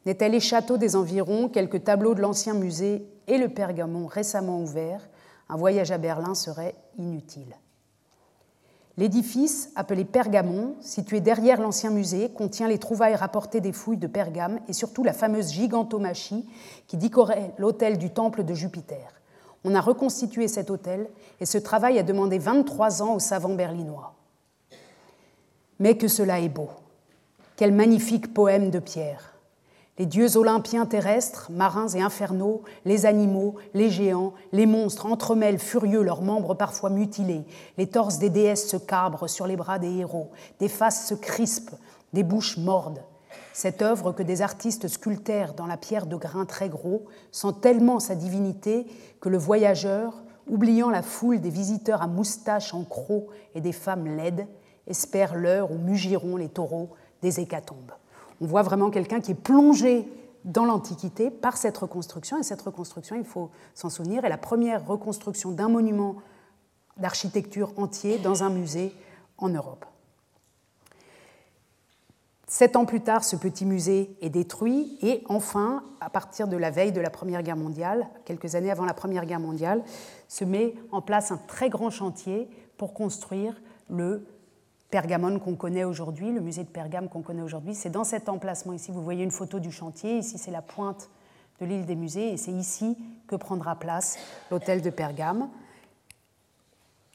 N'est-elle 0.06 0.32
les 0.32 0.40
châteaux 0.40 0.78
des 0.78 0.96
environs, 0.96 1.48
quelques 1.48 1.84
tableaux 1.84 2.14
de 2.14 2.22
l'ancien 2.22 2.54
musée 2.54 3.06
et 3.28 3.38
le 3.38 3.50
Pergamon 3.50 4.06
récemment 4.06 4.60
ouvert, 4.60 5.06
un 5.48 5.56
voyage 5.56 5.92
à 5.92 5.98
Berlin 5.98 6.34
serait 6.34 6.74
inutile. 6.98 7.54
L'édifice, 8.98 9.70
appelé 9.74 10.04
Pergamon, 10.04 10.74
situé 10.80 11.20
derrière 11.20 11.60
l'ancien 11.60 11.90
musée, 11.90 12.30
contient 12.30 12.68
les 12.68 12.78
trouvailles 12.78 13.14
rapportées 13.14 13.62
des 13.62 13.72
fouilles 13.72 13.96
de 13.96 14.06
Pergame 14.06 14.60
et 14.68 14.74
surtout 14.74 15.02
la 15.02 15.14
fameuse 15.14 15.50
gigantomachie 15.50 16.46
qui 16.88 16.98
décorait 16.98 17.54
l'autel 17.56 17.96
du 17.96 18.10
temple 18.10 18.44
de 18.44 18.52
Jupiter. 18.52 19.14
On 19.64 19.74
a 19.74 19.80
reconstitué 19.80 20.46
cet 20.46 20.70
hôtel 20.70 21.08
et 21.40 21.46
ce 21.46 21.56
travail 21.56 21.98
a 21.98 22.02
demandé 22.02 22.38
23 22.38 23.02
ans 23.02 23.14
aux 23.14 23.20
savants 23.20 23.54
berlinois. 23.54 24.14
Mais 25.78 25.96
que 25.96 26.08
cela 26.08 26.40
est 26.40 26.50
beau. 26.50 26.68
Quel 27.56 27.72
magnifique 27.72 28.34
poème 28.34 28.70
de 28.70 28.78
Pierre. 28.78 29.31
Les 30.02 30.06
dieux 30.06 30.36
olympiens 30.36 30.84
terrestres, 30.84 31.48
marins 31.52 31.86
et 31.86 32.02
infernaux, 32.02 32.62
les 32.84 33.06
animaux, 33.06 33.54
les 33.72 33.88
géants, 33.88 34.32
les 34.50 34.66
monstres 34.66 35.06
entremêlent 35.06 35.60
furieux 35.60 36.02
leurs 36.02 36.22
membres 36.22 36.54
parfois 36.54 36.90
mutilés. 36.90 37.44
Les 37.78 37.86
torses 37.86 38.18
des 38.18 38.28
déesses 38.28 38.68
se 38.68 38.76
cabrent 38.76 39.30
sur 39.30 39.46
les 39.46 39.54
bras 39.54 39.78
des 39.78 39.98
héros. 39.98 40.32
Des 40.58 40.66
faces 40.66 41.06
se 41.06 41.14
crispent, 41.14 41.76
des 42.12 42.24
bouches 42.24 42.56
mordent. 42.56 43.04
Cette 43.52 43.80
œuvre 43.80 44.10
que 44.10 44.24
des 44.24 44.42
artistes 44.42 44.88
sculptèrent 44.88 45.54
dans 45.54 45.66
la 45.66 45.76
pierre 45.76 46.06
de 46.06 46.16
grain 46.16 46.46
très 46.46 46.68
gros 46.68 47.04
sent 47.30 47.54
tellement 47.60 48.00
sa 48.00 48.16
divinité 48.16 48.88
que 49.20 49.28
le 49.28 49.38
voyageur, 49.38 50.24
oubliant 50.48 50.90
la 50.90 51.02
foule 51.02 51.40
des 51.40 51.48
visiteurs 51.48 52.02
à 52.02 52.08
moustaches 52.08 52.74
en 52.74 52.82
crocs 52.82 53.28
et 53.54 53.60
des 53.60 53.70
femmes 53.70 54.16
laides, 54.16 54.48
espère 54.88 55.36
l'heure 55.36 55.70
où 55.70 55.78
mugiront 55.78 56.36
les 56.36 56.48
taureaux 56.48 56.90
des 57.22 57.38
hécatombes. 57.38 57.92
On 58.42 58.46
voit 58.46 58.62
vraiment 58.62 58.90
quelqu'un 58.90 59.20
qui 59.20 59.30
est 59.30 59.36
plongé 59.36 60.08
dans 60.44 60.64
l'Antiquité 60.64 61.30
par 61.30 61.56
cette 61.56 61.78
reconstruction, 61.78 62.40
et 62.40 62.42
cette 62.42 62.60
reconstruction, 62.60 63.14
il 63.14 63.24
faut 63.24 63.50
s'en 63.72 63.88
souvenir, 63.88 64.24
est 64.24 64.28
la 64.28 64.36
première 64.36 64.84
reconstruction 64.84 65.52
d'un 65.52 65.68
monument 65.68 66.16
d'architecture 66.96 67.72
entier 67.76 68.18
dans 68.18 68.42
un 68.42 68.50
musée 68.50 68.92
en 69.38 69.48
Europe. 69.48 69.86
Sept 72.48 72.74
ans 72.74 72.84
plus 72.84 73.00
tard, 73.00 73.22
ce 73.22 73.36
petit 73.36 73.64
musée 73.64 74.16
est 74.20 74.28
détruit 74.28 74.98
et 75.02 75.22
enfin, 75.28 75.84
à 76.00 76.10
partir 76.10 76.48
de 76.48 76.56
la 76.56 76.72
veille 76.72 76.90
de 76.90 77.00
la 77.00 77.10
Première 77.10 77.44
Guerre 77.44 77.56
mondiale, 77.56 78.08
quelques 78.24 78.56
années 78.56 78.72
avant 78.72 78.84
la 78.84 78.92
Première 78.92 79.24
Guerre 79.24 79.38
mondiale, 79.38 79.84
se 80.26 80.44
met 80.44 80.74
en 80.90 81.00
place 81.00 81.30
un 81.30 81.38
très 81.46 81.70
grand 81.70 81.90
chantier 81.90 82.50
pour 82.76 82.92
construire 82.92 83.62
le 83.88 84.26
Pergamon 84.92 85.38
qu'on 85.38 85.56
connaît 85.56 85.84
aujourd'hui, 85.84 86.32
le 86.32 86.42
musée 86.42 86.64
de 86.64 86.68
Pergame 86.68 87.08
qu'on 87.08 87.22
connaît 87.22 87.40
aujourd'hui. 87.40 87.74
C'est 87.74 87.88
dans 87.88 88.04
cet 88.04 88.28
emplacement 88.28 88.74
ici, 88.74 88.90
vous 88.90 89.02
voyez 89.02 89.24
une 89.24 89.30
photo 89.30 89.58
du 89.58 89.72
chantier, 89.72 90.18
ici 90.18 90.36
c'est 90.36 90.50
la 90.50 90.60
pointe 90.60 91.08
de 91.60 91.64
l'île 91.64 91.86
des 91.86 91.96
musées 91.96 92.30
et 92.30 92.36
c'est 92.36 92.52
ici 92.52 92.98
que 93.26 93.34
prendra 93.34 93.74
place 93.74 94.18
l'hôtel 94.50 94.82
de 94.82 94.90
Pergame. 94.90 95.48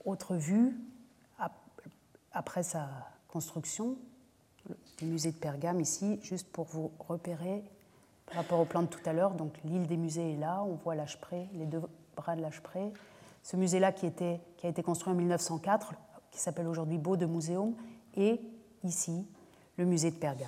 Autre 0.06 0.36
vue, 0.36 0.76
après 2.32 2.64
sa 2.64 2.90
construction, 3.28 3.96
le 4.68 5.08
musée 5.08 5.32
de 5.32 5.38
Pergame 5.38 5.80
ici, 5.80 6.20
juste 6.24 6.52
pour 6.52 6.66
vous 6.66 6.92
repérer 6.98 7.64
par 8.26 8.38
rapport 8.38 8.60
au 8.60 8.66
plan 8.66 8.82
de 8.82 8.88
tout 8.88 9.08
à 9.08 9.14
l'heure. 9.14 9.36
Donc 9.36 9.54
l'île 9.64 9.86
des 9.86 9.98
musées 9.98 10.34
est 10.34 10.38
là, 10.38 10.64
on 10.64 10.74
voit 10.74 10.96
l'Achepré, 10.96 11.48
les 11.54 11.68
deux 11.68 11.84
bras 12.16 12.36
de 12.36 12.42
l'Achepré. 12.42 12.92
Ce 13.44 13.56
musée-là 13.56 13.92
qui, 13.92 14.12
qui 14.12 14.66
a 14.66 14.70
été 14.70 14.82
construit 14.82 15.14
en 15.14 15.16
1904, 15.16 15.94
qui 16.38 16.44
s'appelle 16.44 16.68
aujourd'hui 16.68 17.00
Beau 17.00 17.18
de 17.18 17.28
et 18.16 18.40
ici 18.84 19.26
le 19.78 19.86
musée 19.86 20.12
de 20.12 20.16
Pergame. 20.16 20.48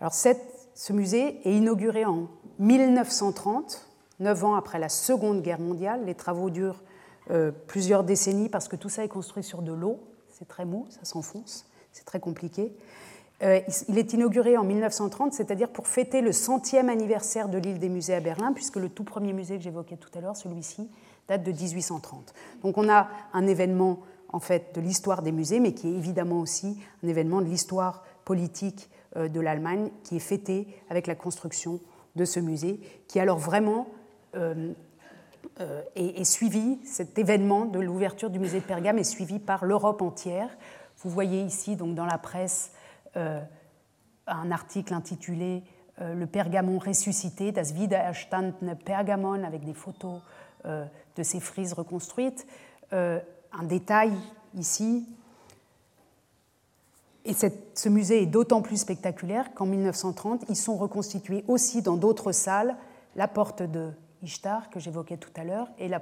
Alors 0.00 0.14
ce 0.14 0.92
musée 0.92 1.40
est 1.44 1.52
inauguré 1.52 2.04
en 2.04 2.28
1930, 2.60 3.84
neuf 4.20 4.44
ans 4.44 4.54
après 4.54 4.78
la 4.78 4.88
Seconde 4.88 5.42
Guerre 5.42 5.58
mondiale. 5.58 6.04
Les 6.04 6.14
travaux 6.14 6.50
durent 6.50 6.82
euh, 7.30 7.50
plusieurs 7.66 8.04
décennies 8.04 8.48
parce 8.48 8.68
que 8.68 8.76
tout 8.76 8.88
ça 8.88 9.02
est 9.02 9.08
construit 9.08 9.42
sur 9.42 9.60
de 9.60 9.72
l'eau. 9.72 9.98
C'est 10.30 10.46
très 10.46 10.64
mou, 10.64 10.86
ça 10.90 11.04
s'enfonce, 11.04 11.66
c'est 11.92 12.04
très 12.04 12.20
compliqué. 12.20 12.76
Euh, 13.42 13.60
il 13.88 13.98
est 13.98 14.12
inauguré 14.12 14.56
en 14.56 14.62
1930, 14.62 15.32
c'est-à-dire 15.32 15.68
pour 15.68 15.88
fêter 15.88 16.20
le 16.20 16.30
centième 16.30 16.88
anniversaire 16.88 17.48
de 17.48 17.58
l'île 17.58 17.80
des 17.80 17.88
musées 17.88 18.14
à 18.14 18.20
Berlin, 18.20 18.52
puisque 18.52 18.76
le 18.76 18.88
tout 18.88 19.04
premier 19.04 19.32
musée 19.32 19.56
que 19.56 19.64
j'évoquais 19.64 19.96
tout 19.96 20.10
à 20.16 20.20
l'heure, 20.20 20.36
celui-ci, 20.36 20.88
date 21.28 21.42
de 21.42 21.52
1830. 21.52 22.34
Donc 22.62 22.78
on 22.78 22.88
a 22.88 23.08
un 23.32 23.46
événement 23.46 24.00
en 24.28 24.40
fait 24.40 24.74
de 24.74 24.80
l'histoire 24.80 25.22
des 25.22 25.32
musées, 25.32 25.60
mais 25.60 25.72
qui 25.72 25.88
est 25.88 25.96
évidemment 25.96 26.40
aussi 26.40 26.78
un 27.02 27.08
événement 27.08 27.40
de 27.40 27.46
l'histoire 27.46 28.04
politique 28.24 28.90
euh, 29.16 29.28
de 29.28 29.40
l'Allemagne, 29.40 29.90
qui 30.02 30.16
est 30.16 30.20
fêté 30.20 30.66
avec 30.90 31.06
la 31.06 31.14
construction 31.14 31.80
de 32.16 32.24
ce 32.24 32.40
musée, 32.40 32.80
qui 33.08 33.20
alors 33.20 33.38
vraiment 33.38 33.88
euh, 34.34 34.72
est, 35.94 36.24
suivi, 36.24 36.78
cet 36.84 37.18
événement 37.18 37.64
de 37.64 37.78
l'ouverture 37.78 38.30
du 38.30 38.38
musée 38.38 38.60
de 38.60 38.64
Pergame 38.64 38.98
est 38.98 39.04
suivi 39.04 39.38
par 39.38 39.64
l'Europe 39.64 40.02
entière. 40.02 40.50
Vous 40.98 41.10
voyez 41.10 41.42
ici 41.42 41.76
donc 41.76 41.94
dans 41.94 42.04
la 42.04 42.18
presse 42.18 42.72
euh, 43.16 43.40
un 44.26 44.50
article 44.50 44.92
intitulé 44.92 45.62
euh, 46.00 46.14
Le 46.14 46.26
Pergamon 46.26 46.78
ressuscité, 46.78 47.52
Das 47.52 47.72
wiedererstandene 47.72 48.76
Pergamon, 48.76 49.44
avec 49.44 49.64
des 49.64 49.74
photos 49.74 50.20
euh, 50.64 50.84
de 51.16 51.22
ces 51.22 51.40
frises 51.40 51.72
reconstruites. 51.72 52.46
un 52.92 53.62
détail 53.62 54.12
ici. 54.54 55.06
Et 57.24 57.34
ce 57.34 57.88
musée 57.88 58.22
est 58.22 58.26
d'autant 58.26 58.62
plus 58.62 58.76
spectaculaire 58.76 59.52
qu'en 59.54 59.66
1930, 59.66 60.44
ils 60.48 60.56
sont 60.56 60.76
reconstitués 60.76 61.44
aussi 61.48 61.82
dans 61.82 61.96
d'autres 61.96 62.30
salles, 62.30 62.76
la 63.16 63.26
porte 63.26 63.62
de 63.62 63.90
Ishtar, 64.22 64.70
que 64.70 64.78
j'évoquais 64.78 65.16
tout 65.16 65.32
à 65.36 65.42
l'heure, 65.42 65.68
et 65.78 65.88
la, 65.88 66.00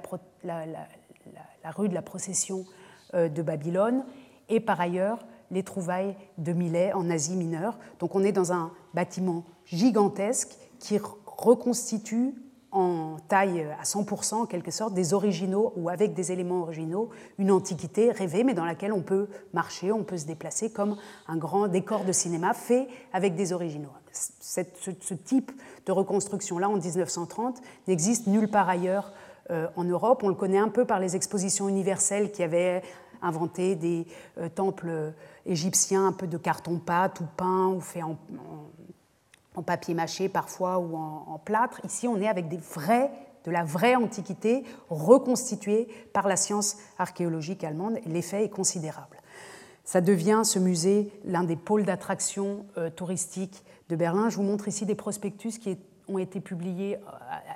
rue 1.71 1.89
de 1.89 1.93
la 1.95 2.01
procession 2.03 2.65
de 3.13 3.41
Babylone, 3.41 4.03
et 4.49 4.59
par 4.59 4.79
ailleurs 4.79 5.25
les 5.51 5.63
trouvailles 5.63 6.15
de 6.37 6.53
Millet 6.53 6.93
en 6.93 7.09
Asie 7.09 7.35
mineure. 7.35 7.77
Donc 7.99 8.15
on 8.15 8.23
est 8.23 8.31
dans 8.31 8.51
un 8.53 8.71
bâtiment 8.93 9.43
gigantesque 9.65 10.55
qui 10.79 10.99
reconstitue 11.25 12.35
en 12.75 13.17
taille 13.27 13.65
à 13.79 13.83
100% 13.83 14.33
en 14.35 14.45
quelque 14.45 14.71
sorte 14.71 14.93
des 14.93 15.13
originaux 15.13 15.73
ou 15.75 15.89
avec 15.89 16.13
des 16.13 16.31
éléments 16.31 16.61
originaux, 16.61 17.09
une 17.37 17.51
antiquité 17.51 18.11
rêvée 18.11 18.43
mais 18.43 18.53
dans 18.53 18.65
laquelle 18.65 18.93
on 18.93 19.01
peut 19.01 19.27
marcher, 19.53 19.91
on 19.91 20.03
peut 20.03 20.17
se 20.17 20.25
déplacer 20.25 20.71
comme 20.71 20.97
un 21.27 21.37
grand 21.37 21.67
décor 21.67 22.03
de 22.03 22.11
cinéma 22.11 22.53
fait 22.53 22.87
avec 23.13 23.35
des 23.35 23.53
originaux. 23.53 23.89
Ce, 24.11 25.13
type 25.13 25.51
de 25.85 25.91
reconstruction-là 25.91 26.69
en 26.69 26.77
1930 26.77 27.61
n'existe 27.87 28.27
nulle 28.27 28.49
part 28.49 28.69
ailleurs 28.69 29.11
euh, 29.51 29.67
en 29.75 29.83
Europe. 29.83 30.21
On 30.23 30.29
le 30.29 30.35
connaît 30.35 30.57
un 30.57 30.69
peu 30.69 30.85
par 30.85 30.99
les 30.99 31.15
expositions 31.15 31.67
universelles 31.67 32.31
qui 32.31 32.43
avaient 32.43 32.81
inventé 33.21 33.75
des 33.75 34.05
euh, 34.37 34.49
temples 34.49 35.13
égyptiens 35.45 36.07
un 36.07 36.11
peu 36.11 36.27
de 36.27 36.37
carton-pâte 36.37 37.19
ou 37.19 37.25
peint 37.35 37.67
ou 37.67 37.81
fait 37.81 38.03
en, 38.03 38.17
papier 39.61 39.93
mâché 39.93 40.29
parfois 40.29 40.79
ou 40.79 40.95
en, 40.95 41.39
plâtre. 41.43 41.81
Ici, 41.83 42.07
on 42.07 42.19
est 42.19 42.27
avec 42.27 42.47
de 43.45 43.51
la 43.51 43.63
vraie 43.63 43.95
antiquité 43.95 44.63
reconstituée 44.89 45.87
par 46.13 46.27
la 46.27 46.35
science 46.35 46.77
archéologique 46.97 47.63
allemande. 47.63 47.99
L'effet 48.05 48.43
est 48.43 48.49
considérable. 48.49 49.17
Ça 49.83 50.01
devient, 50.01 50.41
ce 50.43 50.57
musée, 50.57 51.11
l'un 51.25 51.43
des 51.43 51.55
pôles 51.55 51.85
d'attraction 51.85 52.65
euh, 52.77 52.89
touristique 52.89 53.63
de 53.89 53.95
Berlin. 53.95 54.29
Je 54.29 54.37
vous 54.37 54.43
montre 54.43 54.67
ici 54.67 54.85
des 54.85 54.95
prospectus 54.95 55.59
qui 55.59 55.77
ont 56.07 56.17
été 56.17 56.39
publiés 56.39 56.97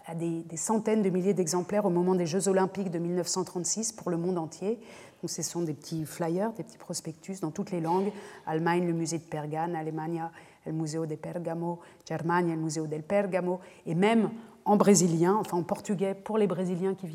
à, 0.06 0.16
des, 0.16 0.43
des, 0.43 0.58
centaines 0.58 1.02
de 1.02 1.10
milliers 1.10 1.34
d'exemplaires 1.34 1.86
au 1.86 1.89
moment 1.89 2.16
des 2.16 2.26
Jeux 2.26 2.47
olympiques 2.47 2.91
de 2.91 3.00
1936 3.00 3.93
pour 3.93 4.10
le 4.12 4.18
monde 4.18 4.38
entier. 4.38 4.80
Donc, 5.22 5.30
ce 5.30 5.41
sont 5.41 5.62
des 5.62 5.74
petits 5.74 6.06
flyers, 6.06 6.54
des 6.54 6.64
petits 6.64 6.78
prospectus 6.78 7.41
dans 7.41 7.52
toutes 7.52 7.72
les 7.72 7.82
langues. 7.82 8.12
Allemagne, 8.45 8.86
le 8.88 8.93
musée 8.93 9.18
de 9.18 9.24
Pergane, 9.24 9.76
Allemagne, 9.76 10.24
le 10.66 10.72
Museo 10.74 11.05
de 11.05 11.16
Pergamo, 11.16 11.80
Germania, 12.07 12.55
le 12.55 12.62
Museo 12.62 12.88
del 12.88 13.03
Pergamo, 13.03 13.60
et 13.86 13.95
même 13.95 14.30
en 14.66 14.76
brésilien, 14.76 15.36
enfin 15.36 15.57
en 15.57 15.64
portugais 15.64 16.14
pour 16.14 16.38
les 16.38 16.47
Brésiliens 16.47 16.93
qui, 16.93 17.07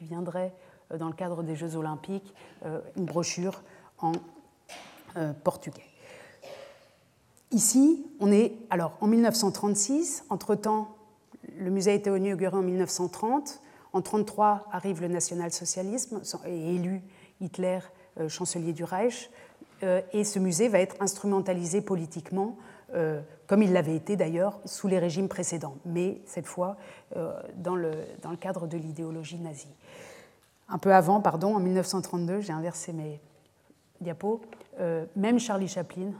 viendraient 0.00 0.52
euh, 0.92 0.98
dans 0.98 1.08
le 1.08 1.14
cadre 1.14 1.42
des 1.42 1.56
Jeux 1.56 1.76
Olympiques, 1.76 2.34
euh, 2.64 2.80
une 2.96 3.06
brochure 3.06 3.62
en 3.98 4.12
euh, 5.16 5.32
portugais. 5.32 5.86
Ici, 7.50 8.04
on 8.20 8.30
est 8.30 8.52
alors 8.68 8.98
en 9.00 9.06
1936. 9.06 10.24
Entre-temps, 10.28 10.96
le 11.56 11.70
musée 11.70 11.92
a 11.92 11.94
été 11.94 12.14
inauguré 12.14 12.54
en 12.54 12.62
1930. 12.62 13.62
En 13.94 14.00
1933 14.00 14.66
arrive 14.70 15.00
le 15.00 15.08
national-socialisme 15.08 16.20
et 16.44 16.74
élu 16.74 17.00
Hitler 17.40 17.78
chancelier 18.28 18.72
du 18.72 18.84
Reich, 18.84 19.30
et 20.12 20.24
ce 20.24 20.38
musée 20.40 20.68
va 20.68 20.80
être 20.80 20.96
instrumentalisé 21.00 21.80
politiquement, 21.80 22.58
euh, 22.94 23.20
comme 23.46 23.62
il 23.62 23.72
l'avait 23.72 23.96
été 23.96 24.16
d'ailleurs 24.16 24.60
sous 24.64 24.88
les 24.88 24.98
régimes 24.98 25.28
précédents, 25.28 25.76
mais 25.84 26.20
cette 26.26 26.46
fois 26.46 26.76
le, 27.14 27.92
dans 28.22 28.30
le 28.30 28.36
cadre 28.36 28.66
de 28.66 28.76
l'idéologie 28.76 29.38
nazie. 29.38 29.74
Un 30.68 30.78
peu 30.78 30.92
avant, 30.94 31.20
pardon, 31.20 31.54
en 31.56 31.60
1932, 31.60 32.40
j'ai 32.40 32.52
inversé 32.52 32.92
mes 32.92 33.20
diapos, 34.00 34.42
même 35.16 35.38
Charlie 35.38 35.68
Chaplin 35.68 36.12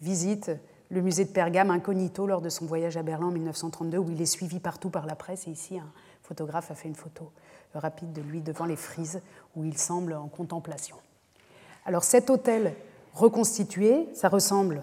visite 0.00 0.50
le 0.90 1.02
musée 1.02 1.24
de 1.24 1.30
Pergame 1.30 1.70
incognito 1.70 2.26
lors 2.26 2.40
de 2.40 2.48
son 2.48 2.66
voyage 2.66 2.96
à 2.96 3.02
Berlin 3.02 3.26
en 3.26 3.32
1932, 3.32 3.98
où 3.98 4.10
il 4.10 4.20
est 4.20 4.26
suivi 4.26 4.60
partout 4.60 4.90
par 4.90 5.06
la 5.06 5.16
presse, 5.16 5.46
et 5.48 5.50
ici 5.50 5.78
un 5.78 5.90
photographe 6.22 6.70
a 6.70 6.74
fait 6.74 6.88
une 6.88 6.94
photo 6.94 7.30
rapide 7.74 8.12
de 8.12 8.22
lui 8.22 8.40
devant 8.40 8.64
les 8.64 8.76
frises 8.76 9.20
où 9.54 9.64
il 9.64 9.76
semble 9.76 10.14
en 10.14 10.28
contemplation. 10.28 10.96
Alors 11.84 12.04
cet 12.04 12.30
hôtel 12.30 12.74
reconstitué, 13.12 14.08
ça 14.14 14.28
ressemble 14.28 14.82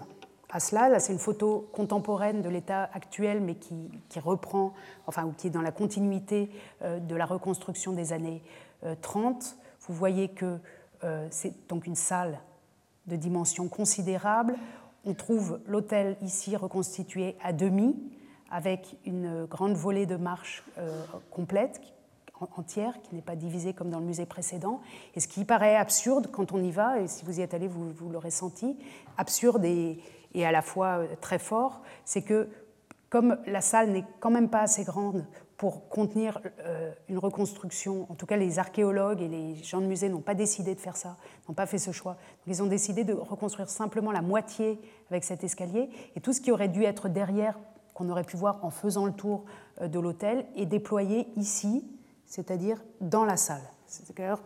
cela. 0.60 0.88
Là, 0.88 1.00
c'est 1.00 1.12
une 1.12 1.18
photo 1.18 1.68
contemporaine 1.72 2.42
de 2.42 2.48
l'état 2.48 2.88
actuel, 2.92 3.40
mais 3.40 3.54
qui, 3.54 3.90
reprend, 4.20 4.72
enfin, 5.06 5.24
ou 5.24 5.32
qui 5.32 5.48
est 5.48 5.50
dans 5.50 5.62
la 5.62 5.72
continuité 5.72 6.50
euh, 6.82 7.00
de 7.00 7.14
la 7.14 7.26
reconstruction 7.26 7.92
des 7.92 8.12
années 8.12 8.42
30. 9.02 9.42
Euh, 9.42 9.62
Vous 9.86 9.94
voyez 9.94 10.28
que 10.28 10.58
euh, 11.02 11.26
c'est 11.30 11.68
donc 11.68 11.86
une 11.86 11.96
salle 11.96 12.38
de 13.06 13.16
dimension 13.16 13.68
considérable. 13.68 14.56
On 15.04 15.14
trouve 15.14 15.60
l'hôtel 15.66 16.16
ici 16.22 16.56
reconstitué 16.56 17.36
à 17.42 17.52
demi, 17.52 17.96
avec 18.50 18.96
une 19.04 19.44
grande 19.46 19.74
volée 19.74 20.06
de 20.06 20.16
marches 20.16 20.64
complète 21.30 21.80
entière, 22.56 23.00
qui 23.02 23.14
n'est 23.14 23.22
pas 23.22 23.36
divisée 23.36 23.72
comme 23.72 23.90
dans 23.90 24.00
le 24.00 24.06
musée 24.06 24.26
précédent. 24.26 24.80
Et 25.14 25.20
ce 25.20 25.28
qui 25.28 25.44
paraît 25.44 25.76
absurde 25.76 26.28
quand 26.30 26.52
on 26.52 26.62
y 26.62 26.70
va, 26.70 27.00
et 27.00 27.08
si 27.08 27.24
vous 27.24 27.38
y 27.38 27.42
êtes 27.42 27.54
allé, 27.54 27.68
vous, 27.68 27.90
vous 27.92 28.10
l'aurez 28.10 28.30
senti, 28.30 28.76
absurde 29.16 29.64
et, 29.64 29.98
et, 30.34 30.46
à 30.46 30.52
la 30.52 30.62
fois 30.62 30.98
euh, 30.98 31.06
très 31.20 31.38
fort, 31.38 31.82
c'est 32.04 32.22
que 32.22 32.48
comme 33.10 33.38
la 33.46 33.60
salle 33.60 33.90
n'est 33.90 34.04
quand 34.20 34.30
même 34.30 34.48
pas 34.48 34.62
assez 34.62 34.82
grande 34.82 35.24
pour 35.56 35.88
contenir 35.88 36.40
euh, 36.60 36.92
une 37.08 37.18
reconstruction, 37.18 38.06
en 38.10 38.14
tout 38.14 38.26
cas 38.26 38.36
les 38.36 38.58
archéologues 38.58 39.22
et 39.22 39.28
les 39.28 39.54
gens 39.54 39.80
de 39.80 39.86
musée 39.86 40.08
n'ont 40.08 40.20
pas 40.20 40.34
décidé 40.34 40.74
de 40.74 40.80
faire 40.80 40.96
ça, 40.96 41.16
n'ont 41.48 41.54
pas 41.54 41.66
fait 41.66 41.78
ce 41.78 41.92
choix. 41.92 42.16
Ils 42.46 42.62
ont 42.62 42.66
décidé 42.66 43.04
de 43.04 43.12
reconstruire 43.12 43.68
simplement 43.68 44.10
la 44.10 44.22
moitié 44.22 44.80
avec 45.10 45.24
cet 45.24 45.44
escalier, 45.44 45.88
et 46.16 46.20
tout 46.20 46.32
ce 46.32 46.40
qui 46.40 46.50
aurait 46.50 46.68
dû 46.68 46.82
être 46.82 47.08
derrière, 47.08 47.58
qu'on 47.94 48.08
aurait 48.10 48.24
pu 48.24 48.36
voir 48.36 48.64
en 48.64 48.70
faisant 48.70 49.06
le 49.06 49.12
tour 49.12 49.44
euh, 49.80 49.88
de 49.88 50.00
l'hôtel, 50.00 50.46
est 50.56 50.66
déployé 50.66 51.28
ici, 51.36 51.84
c'est-à-dire 52.26 52.82
dans 53.00 53.24
la 53.24 53.36
salle. 53.36 53.62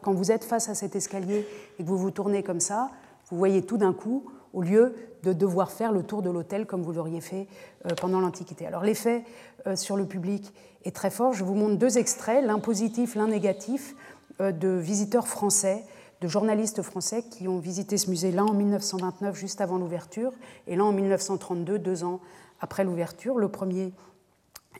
Quand 0.02 0.12
vous 0.12 0.30
êtes 0.30 0.44
face 0.44 0.68
à 0.68 0.74
cet 0.74 0.94
escalier 0.94 1.46
et 1.78 1.82
que 1.82 1.88
vous 1.88 1.96
vous 1.96 2.10
tournez 2.10 2.42
comme 2.42 2.60
ça, 2.60 2.90
vous 3.30 3.38
voyez 3.38 3.62
tout 3.62 3.78
d'un 3.78 3.94
coup, 3.94 4.30
au 4.52 4.62
lieu 4.62 4.94
de 5.22 5.32
devoir 5.32 5.70
faire 5.70 5.92
le 5.92 6.02
tour 6.02 6.22
de 6.22 6.30
l'hôtel 6.30 6.66
comme 6.66 6.82
vous 6.82 6.92
l'auriez 6.92 7.20
fait 7.20 7.46
euh, 7.86 7.94
pendant 7.94 8.20
l'Antiquité. 8.20 8.66
Alors 8.66 8.82
l'effet 8.82 9.24
euh, 9.66 9.76
sur 9.76 9.96
le 9.96 10.06
public 10.06 10.52
est 10.84 10.94
très 10.94 11.10
fort. 11.10 11.32
Je 11.32 11.44
vous 11.44 11.54
montre 11.54 11.76
deux 11.76 11.98
extraits, 11.98 12.44
l'un 12.44 12.58
positif, 12.58 13.14
l'un 13.14 13.28
négatif, 13.28 13.94
euh, 14.40 14.52
de 14.52 14.68
visiteurs 14.68 15.28
français, 15.28 15.84
de 16.20 16.28
journalistes 16.28 16.82
français 16.82 17.22
qui 17.22 17.48
ont 17.48 17.58
visité 17.58 17.96
ce 17.96 18.10
musée, 18.10 18.32
l'un 18.32 18.44
en 18.44 18.54
1929, 18.54 19.36
juste 19.36 19.60
avant 19.60 19.78
l'ouverture, 19.78 20.32
et 20.66 20.76
l'un 20.76 20.84
en 20.84 20.92
1932, 20.92 21.78
deux 21.78 22.04
ans 22.04 22.20
après 22.60 22.84
l'ouverture. 22.84 23.38
Le 23.38 23.48
premier 23.48 23.92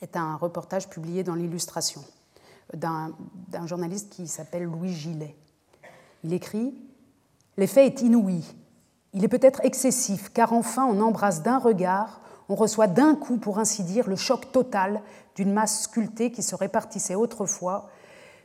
est 0.00 0.16
un 0.16 0.36
reportage 0.36 0.88
publié 0.88 1.22
dans 1.22 1.34
l'Illustration 1.34 2.02
d'un 2.74 3.14
journaliste 3.66 4.10
qui 4.10 4.28
s'appelle 4.28 4.64
Louis 4.64 4.92
Gillet. 4.92 5.34
Il 6.22 6.34
écrit 6.34 6.74
L'effet 7.56 7.86
est 7.86 8.02
inouï. 8.02 8.44
Il 9.18 9.24
est 9.24 9.28
peut-être 9.28 9.64
excessif, 9.64 10.30
car 10.32 10.52
enfin 10.52 10.86
on 10.86 11.00
embrasse 11.00 11.42
d'un 11.42 11.58
regard, 11.58 12.20
on 12.48 12.54
reçoit 12.54 12.86
d'un 12.86 13.16
coup, 13.16 13.36
pour 13.36 13.58
ainsi 13.58 13.82
dire, 13.82 14.08
le 14.08 14.14
choc 14.14 14.52
total 14.52 15.02
d'une 15.34 15.52
masse 15.52 15.82
sculptée 15.82 16.30
qui 16.30 16.44
se 16.44 16.54
répartissait 16.54 17.16
autrefois 17.16 17.88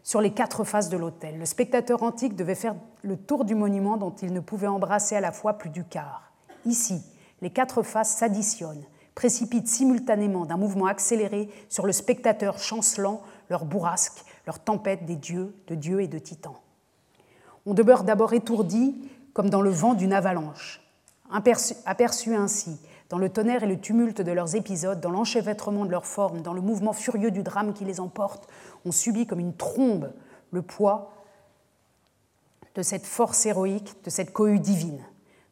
sur 0.01 0.19
les 0.19 0.34
quatre 0.34 0.63
faces 0.63 0.89
de 0.89 0.97
l'autel. 0.97 1.38
Le 1.38 1.45
spectateur 1.45 2.01
antique 2.01 2.36
devait 2.36 2.55
faire 2.55 2.74
le 3.03 3.17
tour 3.17 3.45
du 3.45 3.53
monument 3.53 3.97
dont 3.97 4.15
il 4.24 4.34
ne 4.34 4.39
pouvait 4.39 4.65
embrasser 4.65 5.15
à 5.15 5.21
la 5.21 5.32
fois 5.32 5.59
plus 5.59 5.69
du 5.69 5.84
quart. 5.84 6.32
Ici, 6.65 7.03
les 7.41 7.51
quatre 7.51 7.84
faces 7.84 8.15
s'additionnent, 8.15 8.86
précipitent 9.13 9.67
simultanément 9.67 10.47
d'un 10.47 10.57
mouvement 10.57 10.88
accéléré 10.88 11.51
sur 11.69 11.86
le 11.86 11.91
spectateur 11.91 12.57
chancelant 12.57 13.21
leur 13.51 13.65
bourrasque, 13.65 14.26
leur 14.47 14.57
tempête 14.57 15.05
des 15.05 15.17
dieux, 15.17 15.55
de 15.67 15.76
dieux 15.76 16.01
et 16.01 16.07
de 16.07 16.17
titans. 16.17 16.57
On 17.67 17.76
demeure 17.76 18.03
d'abord 18.03 18.34
étourdi 18.34 18.95
comme 19.34 19.49
dans 19.49 19.61
le 19.61 19.69
vent 19.69 19.93
d'une 19.93 20.13
avalanche, 20.13 20.81
aperçu, 21.31 22.36
ainsi 22.36 22.79
dans 23.09 23.17
le 23.19 23.29
tonnerre 23.29 23.63
et 23.63 23.67
le 23.67 23.79
tumulte 23.79 24.21
de 24.21 24.31
leurs 24.31 24.55
épisodes, 24.55 24.99
dans 24.99 25.11
l'enchevêtrement 25.11 25.86
de 25.86 25.91
leurs 25.91 26.07
formes, 26.07 26.41
dans 26.41 26.53
le 26.53 26.61
mouvement 26.61 26.93
furieux 26.93 27.29
du 27.29 27.43
drame 27.43 27.73
qui 27.73 27.86
les 27.86 27.99
emporte, 27.99 28.47
on 28.86 28.91
subit 28.91 29.27
comme 29.27 29.39
une 29.39 29.55
trombe 29.55 30.11
le 30.51 30.63
poids 30.63 31.13
de 32.73 32.81
cette 32.81 33.05
force 33.05 33.45
héroïque, 33.45 34.03
de 34.03 34.09
cette 34.09 34.34
cohue 34.34 34.59
divine. 34.59 34.99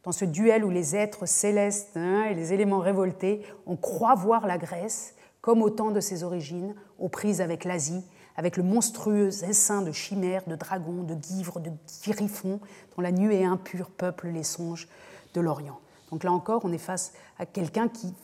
Dans 0.02 0.10
ce 0.10 0.24
duel 0.24 0.64
où 0.64 0.70
les 0.70 0.96
êtres 0.96 1.26
célestes 1.26 1.96
hein, 1.96 2.24
et 2.24 2.34
les 2.34 2.52
éléments 2.52 2.80
révoltés, 2.80 3.46
on 3.66 3.76
croit 3.76 4.16
voir 4.16 4.46
la 4.48 4.58
Grèce, 4.58 5.14
comme 5.40 5.62
au 5.62 5.70
temps 5.70 5.92
de 5.92 6.00
ses 6.00 6.24
origines, 6.24 6.74
aux 6.98 7.08
prises 7.08 7.40
avec 7.40 7.64
l'Asie, 7.64 8.04
avec 8.36 8.56
le 8.56 8.62
monstrueux 8.62 9.28
essaim 9.44 9.82
de 9.82 9.92
chimères, 9.92 10.42
de 10.46 10.56
dragons, 10.56 11.02
de 11.02 11.14
guivres, 11.14 11.60
de 11.60 11.70
griffons, 12.04 12.60
dont 12.96 13.02
la 13.02 13.12
nuée 13.12 13.44
impure 13.44 13.90
peuple 13.90 14.28
les 14.28 14.44
songes 14.44 14.88
de 15.34 15.40
l'Orient. 15.40 15.78
Donc 16.10 16.24
là 16.24 16.32
encore, 16.32 16.62
on 16.64 16.72
est 16.72 16.78
face 16.78 17.12
à 17.38 17.46
quelqu'un 17.46 17.88
qui, 17.88 18.14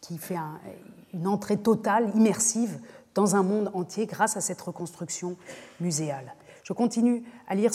qui, 0.00 0.18
fait 0.18 0.38
une 1.12 1.26
entrée 1.26 1.58
totale, 1.58 2.10
immersive, 2.14 2.78
dans 3.14 3.36
un 3.36 3.42
monde 3.42 3.70
entier 3.74 4.06
grâce 4.06 4.36
à 4.36 4.40
cette 4.40 4.60
reconstruction 4.60 5.36
muséale. 5.80 6.34
Je 6.62 6.72
continue 6.72 7.22
à 7.48 7.54
lire 7.54 7.72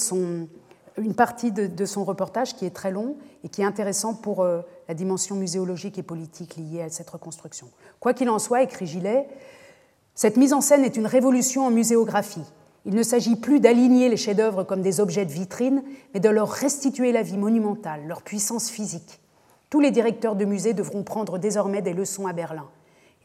une 0.97 1.13
partie 1.13 1.51
de, 1.51 1.85
son 1.85 2.03
reportage 2.03 2.55
qui 2.55 2.65
est 2.65 2.75
très 2.75 2.91
long 2.91 3.17
et 3.43 3.49
qui 3.49 3.61
est 3.61 3.65
intéressant 3.65 4.15
pour 4.15 4.41
euh, 4.41 4.61
la 4.87 4.93
dimension 4.93 5.35
muséologique 5.35 5.97
et 5.97 6.03
politique 6.03 6.55
liée 6.55 6.81
à 6.81 6.89
cette 6.89 7.09
reconstruction. 7.09 7.69
Quoi 7.99 8.13
qu'il 8.13 8.29
en 8.29 8.39
soit, 8.39 8.63
écrit 8.63 8.87
Gillet, 8.87 9.27
cette 10.18 10.36
mise 10.36 10.53
en 10.53 10.61
scène 10.61 10.84
est 10.84 10.97
une 10.97 11.05
révolution 11.05 11.68
en 11.68 11.70
muséographie. 11.70 12.41
Il 12.86 12.95
ne 12.95 13.03
s'agit 13.03 13.36
plus 13.36 13.59
d'aligner 13.59 14.09
les 14.09 14.18
chefs-d'œuvre 14.18 14.63
comme 14.63 14.82
des 14.82 14.99
objets 14.99 15.28
de 15.28 15.32
vitrine, 15.32 15.84
mais 16.11 16.20
de 16.20 16.28
leur 16.28 16.49
restituer 16.49 17.11
la 17.11 17.22
vie 17.22 17.38
monumentale, 17.38 18.07
leur 18.07 18.24
puissance 18.24 18.72
physique. 18.72 19.22
Tous 19.70 19.80
les 19.80 19.91
directeurs 19.91 20.36
de 20.36 20.43
musées 20.43 20.74
devront 20.74 21.03
prendre 21.03 21.38
désormais 21.38 21.84
des 21.84 21.93
leçons 21.93 22.26
à 22.26 22.34
Berlin. 22.34 22.68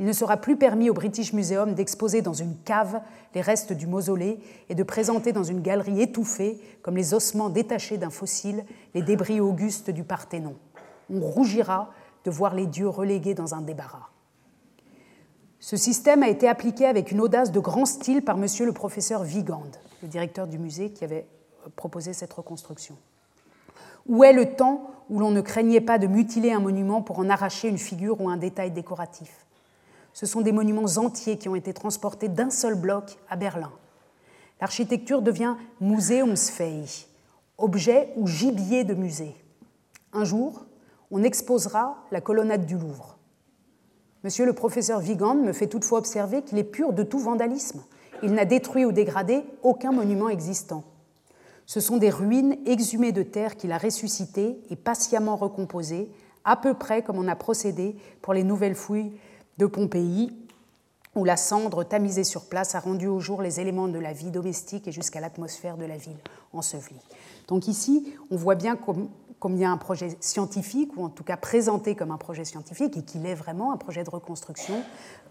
Il 0.00 0.04
ne 0.04 0.12
sera 0.12 0.36
plus 0.36 0.58
permis 0.58 0.90
au 0.90 0.94
British 0.94 1.32
Museum 1.32 1.72
d'exposer 1.72 2.20
dans 2.20 2.34
une 2.34 2.56
cave 2.62 3.00
les 3.34 3.40
restes 3.40 3.72
du 3.72 3.86
mausolée 3.86 4.38
et 4.68 4.74
de 4.74 4.82
présenter 4.82 5.32
dans 5.32 5.44
une 5.44 5.62
galerie 5.62 6.02
étouffée, 6.02 6.60
comme 6.82 6.98
les 6.98 7.14
ossements 7.14 7.48
détachés 7.48 7.96
d'un 7.96 8.10
fossile, 8.10 8.66
les 8.94 9.00
débris 9.00 9.40
augustes 9.40 9.88
du 9.88 10.04
Parthénon. 10.04 10.56
On 11.08 11.20
rougira 11.20 11.90
de 12.26 12.30
voir 12.30 12.54
les 12.54 12.66
dieux 12.66 12.88
relégués 12.90 13.32
dans 13.32 13.54
un 13.54 13.62
débarras. 13.62 14.11
Ce 15.62 15.76
système 15.76 16.24
a 16.24 16.28
été 16.28 16.48
appliqué 16.48 16.86
avec 16.86 17.12
une 17.12 17.20
audace 17.20 17.52
de 17.52 17.60
grand 17.60 17.86
style 17.86 18.22
par 18.22 18.36
monsieur 18.36 18.66
le 18.66 18.72
professeur 18.72 19.22
Vigand, 19.22 19.62
le 20.02 20.08
directeur 20.08 20.48
du 20.48 20.58
musée 20.58 20.90
qui 20.90 21.04
avait 21.04 21.24
proposé 21.76 22.12
cette 22.12 22.32
reconstruction. 22.32 22.96
Où 24.08 24.24
est 24.24 24.32
le 24.32 24.56
temps 24.56 24.90
où 25.08 25.20
l'on 25.20 25.30
ne 25.30 25.40
craignait 25.40 25.80
pas 25.80 26.00
de 26.00 26.08
mutiler 26.08 26.50
un 26.50 26.58
monument 26.58 27.00
pour 27.00 27.20
en 27.20 27.30
arracher 27.30 27.68
une 27.68 27.78
figure 27.78 28.20
ou 28.20 28.28
un 28.28 28.38
détail 28.38 28.72
décoratif? 28.72 29.46
Ce 30.12 30.26
sont 30.26 30.40
des 30.40 30.50
monuments 30.50 30.96
entiers 30.96 31.38
qui 31.38 31.48
ont 31.48 31.54
été 31.54 31.72
transportés 31.72 32.28
d'un 32.28 32.50
seul 32.50 32.74
bloc 32.74 33.16
à 33.30 33.36
Berlin. 33.36 33.70
L'architecture 34.60 35.22
devient 35.22 35.54
Museumsfähig, 35.80 37.06
objet 37.56 38.12
ou 38.16 38.26
gibier 38.26 38.82
de 38.82 38.94
musée. 38.94 39.36
Un 40.12 40.24
jour, 40.24 40.66
on 41.12 41.22
exposera 41.22 41.98
la 42.10 42.20
colonnade 42.20 42.66
du 42.66 42.76
Louvre. 42.76 43.16
Monsieur 44.24 44.46
le 44.46 44.52
professeur 44.52 45.00
Vigand 45.00 45.34
me 45.34 45.52
fait 45.52 45.66
toutefois 45.66 45.98
observer 45.98 46.42
qu'il 46.42 46.58
est 46.58 46.64
pur 46.64 46.92
de 46.92 47.02
tout 47.02 47.18
vandalisme. 47.18 47.82
Il 48.22 48.34
n'a 48.34 48.44
détruit 48.44 48.84
ou 48.84 48.92
dégradé 48.92 49.42
aucun 49.62 49.90
monument 49.90 50.28
existant. 50.28 50.84
Ce 51.66 51.80
sont 51.80 51.96
des 51.96 52.10
ruines 52.10 52.56
exhumées 52.64 53.10
de 53.10 53.24
terre 53.24 53.56
qu'il 53.56 53.72
a 53.72 53.78
ressuscitées 53.78 54.58
et 54.70 54.76
patiemment 54.76 55.34
recomposées, 55.34 56.08
à 56.44 56.56
peu 56.56 56.74
près 56.74 57.02
comme 57.02 57.18
on 57.18 57.26
a 57.26 57.34
procédé 57.34 57.96
pour 58.20 58.32
les 58.32 58.44
nouvelles 58.44 58.76
fouilles 58.76 59.12
de 59.58 59.66
Pompéi, 59.66 60.36
où 61.14 61.24
la 61.24 61.36
cendre 61.36 61.84
tamisée 61.84 62.24
sur 62.24 62.44
place 62.44 62.74
a 62.74 62.80
rendu 62.80 63.06
au 63.06 63.20
jour 63.20 63.42
les 63.42 63.60
éléments 63.60 63.88
de 63.88 63.98
la 63.98 64.12
vie 64.12 64.30
domestique 64.30 64.88
et 64.88 64.92
jusqu'à 64.92 65.20
l'atmosphère 65.20 65.76
de 65.76 65.84
la 65.84 65.96
ville 65.96 66.16
ensevelie. 66.52 67.00
Donc 67.48 67.68
ici, 67.68 68.14
on 68.30 68.36
voit 68.36 68.54
bien 68.54 68.76
combien 69.42 69.72
un 69.72 69.76
projet 69.76 70.16
scientifique, 70.20 70.96
ou 70.96 71.04
en 71.04 71.08
tout 71.08 71.24
cas 71.24 71.36
présenté 71.36 71.96
comme 71.96 72.12
un 72.12 72.16
projet 72.16 72.44
scientifique, 72.44 72.96
et 72.96 73.02
qu'il 73.02 73.26
est 73.26 73.34
vraiment 73.34 73.72
un 73.72 73.76
projet 73.76 74.04
de 74.04 74.10
reconstruction, 74.10 74.84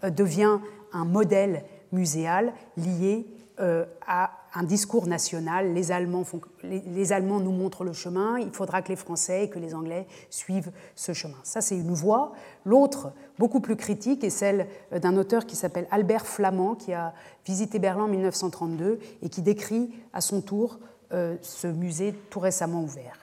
euh, 0.04 0.10
devient 0.10 0.58
un 0.92 1.06
modèle 1.06 1.64
muséal 1.92 2.52
lié 2.76 3.26
euh, 3.58 3.86
à 4.06 4.32
un 4.52 4.64
discours 4.64 5.06
national. 5.06 5.72
Les 5.72 5.92
Allemands, 5.92 7.40
nous 7.40 7.52
montrent 7.52 7.84
le 7.84 7.94
chemin, 7.94 8.38
il 8.38 8.50
faudra 8.50 8.82
que 8.82 8.90
les 8.90 8.96
Français 8.96 9.44
et 9.44 9.48
que 9.48 9.58
les 9.58 9.74
Anglais 9.74 10.06
suivent 10.28 10.72
ce 10.94 11.14
chemin. 11.14 11.38
Ça, 11.42 11.62
c'est 11.62 11.76
une 11.76 11.94
voie. 11.94 12.32
L'autre, 12.66 13.14
beaucoup 13.38 13.60
plus 13.60 13.76
critique, 13.76 14.24
est 14.24 14.30
celle 14.30 14.66
d'un 14.90 15.16
auteur 15.16 15.46
qui 15.46 15.56
s'appelle 15.56 15.88
Albert 15.90 16.26
Flamand, 16.26 16.74
qui 16.74 16.92
a 16.92 17.14
visité 17.46 17.78
Berlin 17.78 18.04
en 18.04 18.08
1932 18.08 18.98
et 19.22 19.30
qui 19.30 19.40
décrit 19.40 19.90
à 20.12 20.20
son 20.20 20.42
tour 20.42 20.80
euh, 21.14 21.36
ce 21.40 21.66
musée 21.66 22.14
tout 22.28 22.40
récemment 22.40 22.82
ouvert. 22.82 23.21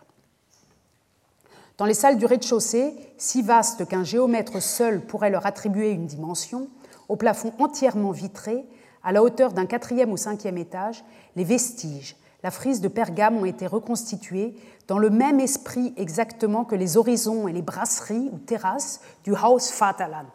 Dans 1.80 1.86
les 1.86 1.94
salles 1.94 2.18
du 2.18 2.26
rez-de-chaussée, 2.26 2.94
si 3.18 3.42
vastes 3.42 3.88
qu'un 3.88 4.04
géomètre 4.04 4.62
seul 4.62 5.00
pourrait 5.00 5.30
leur 5.30 5.46
attribuer 5.46 5.92
une 5.92 6.08
dimension, 6.08 6.68
au 7.08 7.16
plafond 7.16 7.54
entièrement 7.58 8.12
vitré, 8.12 8.66
à 9.02 9.14
la 9.14 9.24
hauteur 9.24 9.54
d'un 9.54 9.66
quatrième 9.66 10.12
ou 10.12 10.18
cinquième 10.18 10.58
étage, 10.58 11.06
les 11.38 11.46
vestiges, 11.46 12.18
la 12.44 12.52
frise 12.52 12.82
de 12.82 12.90
Pergame 12.90 13.38
ont 13.38 13.46
été 13.46 13.66
reconstitués 13.66 14.56
dans 14.90 14.98
le 14.98 15.10
même 15.10 15.40
esprit 15.40 15.94
exactement 15.96 16.66
que 16.66 16.76
les 16.76 16.98
horizons 16.98 17.48
et 17.48 17.54
les 17.54 17.62
brasseries 17.62 18.30
ou 18.34 18.40
terrasses 18.40 19.00
du 19.24 19.32
Haus 19.32 19.72
Vaterland. 19.80 20.28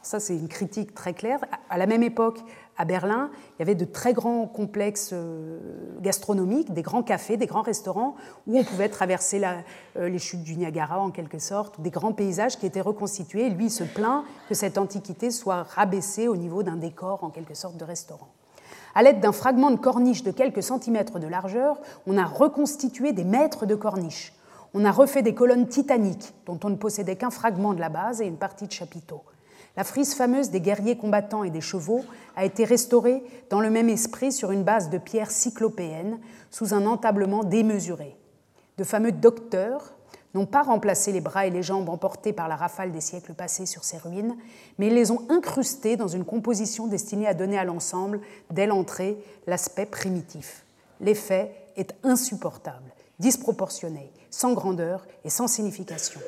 Ça, 0.00 0.20
c'est 0.20 0.36
une 0.36 0.48
critique 0.48 0.94
très 0.94 1.12
claire. 1.12 1.40
À 1.68 1.76
la 1.76 1.86
même 1.86 2.02
époque, 2.02 2.40
à 2.78 2.84
Berlin, 2.84 3.30
il 3.54 3.60
y 3.60 3.62
avait 3.62 3.74
de 3.74 3.84
très 3.84 4.12
grands 4.12 4.46
complexes 4.46 5.10
euh, 5.12 5.58
gastronomiques, 6.00 6.72
des 6.72 6.82
grands 6.82 7.02
cafés, 7.02 7.36
des 7.36 7.46
grands 7.46 7.62
restaurants 7.62 8.16
où 8.46 8.58
on 8.58 8.64
pouvait 8.64 8.88
traverser 8.88 9.40
euh, 9.96 10.08
les 10.08 10.18
chutes 10.18 10.42
du 10.42 10.56
Niagara 10.56 11.00
en 11.00 11.10
quelque 11.10 11.38
sorte, 11.38 11.80
des 11.80 11.90
grands 11.90 12.12
paysages 12.12 12.58
qui 12.58 12.66
étaient 12.66 12.80
reconstitués. 12.80 13.48
lui, 13.48 13.70
se 13.70 13.84
plaint 13.84 14.24
que 14.48 14.54
cette 14.54 14.78
antiquité 14.78 15.30
soit 15.30 15.62
rabaissée 15.62 16.28
au 16.28 16.36
niveau 16.36 16.62
d'un 16.62 16.76
décor 16.76 17.24
en 17.24 17.30
quelque 17.30 17.54
sorte 17.54 17.76
de 17.76 17.84
restaurant. 17.84 18.28
À 18.94 19.02
l'aide 19.02 19.20
d'un 19.20 19.32
fragment 19.32 19.70
de 19.70 19.76
corniche 19.76 20.22
de 20.22 20.30
quelques 20.30 20.62
centimètres 20.62 21.18
de 21.18 21.26
largeur, 21.26 21.80
on 22.06 22.16
a 22.16 22.24
reconstitué 22.24 23.12
des 23.12 23.24
mètres 23.24 23.66
de 23.66 23.74
corniche. 23.74 24.32
On 24.74 24.84
a 24.84 24.90
refait 24.90 25.22
des 25.22 25.34
colonnes 25.34 25.68
titaniques 25.68 26.34
dont 26.46 26.58
on 26.64 26.70
ne 26.70 26.76
possédait 26.76 27.16
qu'un 27.16 27.30
fragment 27.30 27.74
de 27.74 27.80
la 27.80 27.88
base 27.88 28.20
et 28.20 28.26
une 28.26 28.38
partie 28.38 28.66
de 28.66 28.72
chapiteau. 28.72 29.22
La 29.76 29.84
frise 29.84 30.14
fameuse 30.14 30.50
des 30.50 30.60
guerriers 30.60 30.96
combattants 30.96 31.44
et 31.44 31.50
des 31.50 31.60
chevaux 31.60 32.04
a 32.34 32.44
été 32.44 32.64
restaurée 32.64 33.22
dans 33.50 33.60
le 33.60 33.70
même 33.70 33.90
esprit 33.90 34.32
sur 34.32 34.50
une 34.50 34.62
base 34.62 34.88
de 34.88 34.98
pierre 34.98 35.30
cyclopéenne, 35.30 36.18
sous 36.50 36.72
un 36.72 36.86
entablement 36.86 37.44
démesuré. 37.44 38.16
De 38.78 38.84
fameux 38.84 39.12
docteurs 39.12 39.94
n'ont 40.34 40.46
pas 40.46 40.62
remplacé 40.62 41.12
les 41.12 41.20
bras 41.20 41.46
et 41.46 41.50
les 41.50 41.62
jambes 41.62 41.88
emportés 41.88 42.32
par 42.32 42.48
la 42.48 42.56
rafale 42.56 42.92
des 42.92 43.00
siècles 43.00 43.34
passés 43.34 43.66
sur 43.66 43.84
ces 43.84 43.98
ruines, 43.98 44.36
mais 44.78 44.88
ils 44.88 44.94
les 44.94 45.10
ont 45.10 45.22
incrustés 45.30 45.96
dans 45.96 46.08
une 46.08 46.24
composition 46.24 46.86
destinée 46.86 47.26
à 47.26 47.34
donner 47.34 47.58
à 47.58 47.64
l'ensemble, 47.64 48.20
dès 48.50 48.66
l'entrée, 48.66 49.16
l'aspect 49.46 49.86
primitif. 49.86 50.64
L'effet 51.00 51.52
est 51.76 51.94
insupportable, 52.02 52.92
disproportionné, 53.18 54.10
sans 54.30 54.52
grandeur 54.52 55.06
et 55.24 55.30
sans 55.30 55.48
signification. 55.48 56.20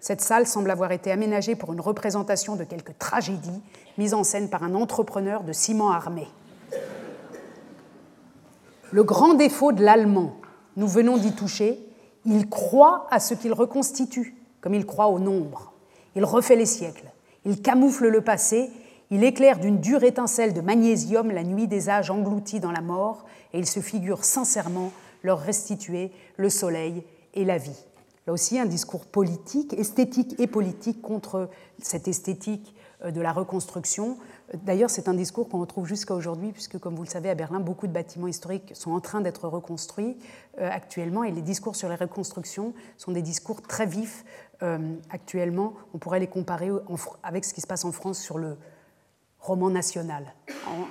Cette 0.00 0.22
salle 0.22 0.46
semble 0.46 0.70
avoir 0.70 0.92
été 0.92 1.12
aménagée 1.12 1.54
pour 1.54 1.74
une 1.74 1.80
représentation 1.80 2.56
de 2.56 2.64
quelque 2.64 2.92
tragédie 2.98 3.60
mise 3.98 4.14
en 4.14 4.24
scène 4.24 4.48
par 4.48 4.62
un 4.62 4.74
entrepreneur 4.74 5.44
de 5.44 5.52
ciment 5.52 5.90
armé. 5.90 6.26
Le 8.90 9.04
grand 9.04 9.34
défaut 9.34 9.72
de 9.72 9.84
l'allemand, 9.84 10.36
nous 10.76 10.88
venons 10.88 11.18
d'y 11.18 11.32
toucher, 11.32 11.78
il 12.24 12.48
croit 12.48 13.06
à 13.10 13.20
ce 13.20 13.34
qu'il 13.34 13.52
reconstitue, 13.52 14.34
comme 14.62 14.74
il 14.74 14.86
croit 14.86 15.08
au 15.08 15.18
nombre. 15.18 15.72
Il 16.16 16.24
refait 16.24 16.56
les 16.56 16.66
siècles, 16.66 17.06
il 17.44 17.60
camoufle 17.60 18.08
le 18.08 18.20
passé, 18.22 18.70
il 19.10 19.22
éclaire 19.22 19.58
d'une 19.58 19.80
dure 19.80 20.02
étincelle 20.02 20.54
de 20.54 20.60
magnésium 20.60 21.30
la 21.30 21.44
nuit 21.44 21.68
des 21.68 21.90
âges 21.90 22.10
engloutis 22.10 22.58
dans 22.58 22.72
la 22.72 22.80
mort, 22.80 23.26
et 23.52 23.58
il 23.58 23.66
se 23.66 23.80
figure 23.80 24.24
sincèrement 24.24 24.92
leur 25.22 25.40
restituer 25.40 26.10
le 26.36 26.48
soleil 26.48 27.04
et 27.34 27.44
la 27.44 27.58
vie 27.58 27.84
aussi 28.32 28.58
un 28.58 28.66
discours 28.66 29.06
politique, 29.06 29.72
esthétique 29.74 30.38
et 30.38 30.46
politique 30.46 31.02
contre 31.02 31.48
cette 31.80 32.08
esthétique 32.08 32.74
euh, 33.04 33.10
de 33.10 33.20
la 33.20 33.32
reconstruction, 33.32 34.16
D'ailleurs, 34.54 34.90
c'est 34.90 35.08
un 35.08 35.14
discours 35.14 35.48
qu'on 35.48 35.60
retrouve 35.60 35.86
jusqu'à 35.86 36.14
aujourd'hui, 36.14 36.50
puisque, 36.50 36.78
comme 36.78 36.96
vous 36.96 37.04
le 37.04 37.08
savez, 37.08 37.30
à 37.30 37.34
Berlin, 37.34 37.60
beaucoup 37.60 37.86
de 37.86 37.92
bâtiments 37.92 38.26
historiques 38.26 38.72
sont 38.74 38.90
en 38.90 39.00
train 39.00 39.20
d'être 39.20 39.46
reconstruits 39.46 40.16
euh, 40.58 40.68
actuellement, 40.70 41.22
et 41.22 41.30
les 41.30 41.42
discours 41.42 41.76
sur 41.76 41.88
les 41.88 41.94
reconstructions 41.94 42.74
sont 42.96 43.12
des 43.12 43.22
discours 43.22 43.62
très 43.62 43.86
vifs 43.86 44.24
euh, 44.62 44.96
actuellement. 45.10 45.74
On 45.94 45.98
pourrait 45.98 46.18
les 46.18 46.26
comparer 46.26 46.70
avec 47.22 47.44
ce 47.44 47.54
qui 47.54 47.60
se 47.60 47.66
passe 47.66 47.84
en 47.84 47.92
France 47.92 48.18
sur 48.18 48.38
le 48.38 48.56
roman 49.38 49.70
national. 49.70 50.34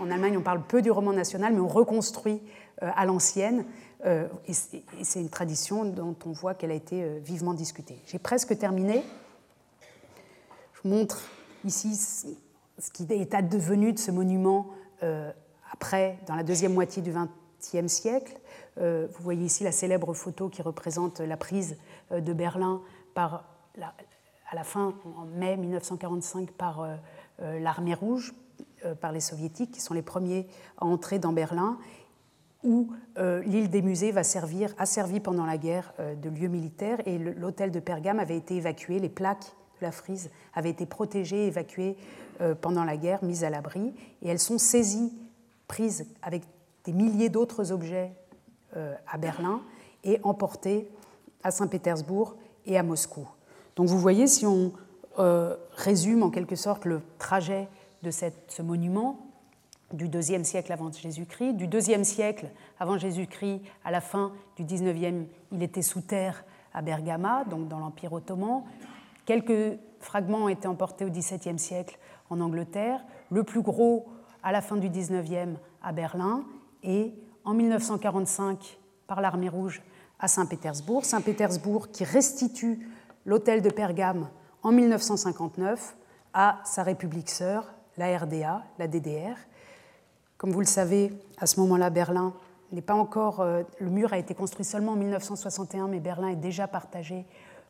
En, 0.02 0.10
Allemagne, 0.10 0.38
on 0.38 0.42
parle 0.42 0.64
peu 0.66 0.82
du 0.82 0.90
roman 0.90 1.12
national, 1.12 1.54
mais 1.54 1.60
on 1.60 1.68
reconstruit 1.68 2.42
à 2.82 3.06
l'ancienne, 3.06 3.66
et 4.06 4.54
c'est 4.54 5.20
une 5.20 5.30
tradition 5.30 5.84
dont 5.86 6.16
on 6.26 6.32
voit 6.32 6.54
qu'elle 6.54 6.72
a 6.72 6.76
été 6.76 7.20
vivement 7.20 7.54
discutée. 7.54 7.98
J'ai 8.06 8.20
presque 8.20 8.58
terminé. 8.58 9.04
Je 10.74 10.82
vous 10.84 10.96
montre 10.96 11.22
ici 11.66 11.96
ce 12.80 12.92
qui 12.92 13.06
est 13.10 13.34
advenu 13.34 13.94
de 13.94 14.00
ce 14.00 14.12
monument 14.12 14.68
euh, 15.04 15.32
après, 15.72 16.18
dans 16.28 16.36
la 16.36 16.44
deuxième 16.44 16.74
moitié 16.74 17.02
du 17.02 17.12
XXe 17.12 17.92
siècle. 17.92 18.38
Euh, 18.80 19.08
vous 19.12 19.24
voyez 19.24 19.46
ici 19.46 19.64
la 19.64 19.72
célèbre 19.72 20.14
photo 20.14 20.50
qui 20.50 20.62
représente 20.62 21.20
la 21.20 21.38
prise 21.38 21.78
euh, 22.12 22.22
de 22.22 22.34
Berlin 22.34 22.82
à 23.16 24.56
la 24.56 24.64
fin, 24.64 24.94
en 25.18 25.26
mai 25.26 25.58
1945, 25.58 26.52
par 26.52 26.88
l'armée 27.40 27.94
rouge, 27.94 28.34
par 29.02 29.12
les 29.12 29.20
soviétiques, 29.20 29.72
qui 29.72 29.82
sont 29.82 29.94
les 29.94 30.02
premiers 30.02 30.48
à 30.78 30.86
entrer 30.86 31.20
dans 31.20 31.34
Berlin, 31.34 31.78
où 32.64 32.92
l'île 33.18 33.70
des 33.70 33.82
musées 33.82 34.12
va 34.12 34.24
servir, 34.24 34.74
a 34.78 34.86
servi 34.86 35.20
pendant 35.20 35.46
la 35.46 35.58
guerre 35.58 35.94
de 36.22 36.30
lieu 36.30 36.48
militaire, 36.50 37.00
et 37.06 37.18
l'hôtel 37.18 37.72
de 37.72 37.80
Pergame 37.80 38.20
avait 38.20 38.38
été 38.38 38.56
évacué, 38.56 39.00
les 39.00 39.10
plaques 39.10 39.54
de 39.80 39.86
la 39.86 39.92
frise 39.92 40.30
avaient 40.54 40.70
été 40.70 40.86
protégées, 40.86 41.48
évacuées 41.48 41.96
euh, 42.42 42.56
pendant 42.56 42.84
la 42.84 42.98
guerre, 42.98 43.24
mises 43.24 43.44
à 43.44 43.50
l'abri, 43.50 43.94
et 44.22 44.30
elles 44.30 44.40
sont 44.40 44.58
saisies, 44.58 45.14
prises 45.68 46.08
avec 46.22 46.44
des 46.86 46.94
milliers 46.94 47.30
d'autres 47.30 47.72
objets 47.72 48.14
euh, 48.76 48.96
à 49.12 49.18
Berlin 49.18 49.62
et 50.04 50.20
emportées 50.24 50.90
à 51.44 51.52
Saint-Pétersbourg 51.52 52.36
et 52.66 52.78
à 52.78 52.84
Moscou. 52.84 53.28
Donc 53.76 53.88
vous 53.88 54.00
voyez, 54.00 54.28
si 54.28 54.46
on 54.46 54.72
euh, 55.20 55.56
résume 55.76 56.24
en 56.24 56.30
quelque 56.30 56.56
sorte 56.56 56.86
le 56.86 57.02
trajet 57.18 57.68
de 58.04 58.12
ce 58.12 58.62
monument 58.62 59.20
du 59.94 60.06
IIe 60.06 60.46
siècle 60.46 60.72
avant 60.72 60.92
Jésus-Christ, 60.92 61.54
du 61.54 61.66
IIe 61.66 62.06
siècle 62.06 62.48
avant 62.80 62.98
Jésus-Christ 62.98 63.62
à 63.84 63.92
la 63.92 64.02
fin 64.02 64.32
du 64.56 64.64
XIXe, 64.64 65.28
il 65.52 65.64
était 65.64 65.82
sous 65.82 66.02
terre 66.02 66.44
à 66.74 66.82
Bergama, 66.82 67.44
donc 67.46 67.68
dans 67.68 67.80
l'Empire 67.80 68.14
ottoman. 68.14 68.64
Quelques 69.26 69.78
fragments 70.00 70.46
ont 70.46 70.50
été 70.50 70.68
emportés 70.68 71.06
au 71.06 71.10
XVIIe 71.10 71.60
siècle 71.60 71.98
en 72.30 72.40
Angleterre, 72.42 73.04
le 73.32 73.44
plus 73.44 73.62
gros 73.62 74.08
à 74.44 74.52
la 74.52 74.62
fin 74.62 74.78
du 74.78 74.90
19e 74.90 75.56
à 75.84 75.92
Berlin 75.92 76.44
et 76.84 77.14
en 77.44 77.54
1945 77.54 78.78
par 79.08 79.22
l'armée 79.22 79.50
rouge 79.50 79.82
à 80.20 80.28
Saint-Pétersbourg. 80.28 81.06
Saint-Pétersbourg 81.06 81.90
qui 81.92 82.04
restitue 82.04 82.88
l'hôtel 83.26 83.62
de 83.62 83.70
Pergame 83.70 84.30
en 84.64 84.72
1959 84.72 85.96
à 86.34 86.60
sa 86.64 86.84
république 86.84 87.30
sœur, 87.30 87.74
la 87.98 88.18
RDA, 88.18 88.64
la 88.78 88.88
DDR. 88.88 89.36
Comme 90.40 90.52
vous 90.52 90.62
le 90.62 90.66
savez, 90.66 91.14
à 91.38 91.46
ce 91.46 91.60
moment-là, 91.60 91.90
Berlin 91.92 92.34
n'est 92.72 92.82
pas 92.82 92.96
encore. 92.96 93.42
Euh, 93.42 93.62
le 93.80 93.90
mur 93.90 94.14
a 94.14 94.18
été 94.18 94.34
construit 94.34 94.64
seulement 94.64 94.94
en 94.94 94.96
1961, 94.96 95.90
mais 95.90 96.00
Berlin 96.00 96.30
est 96.30 96.38
déjà 96.38 96.66
partagé 96.68 97.26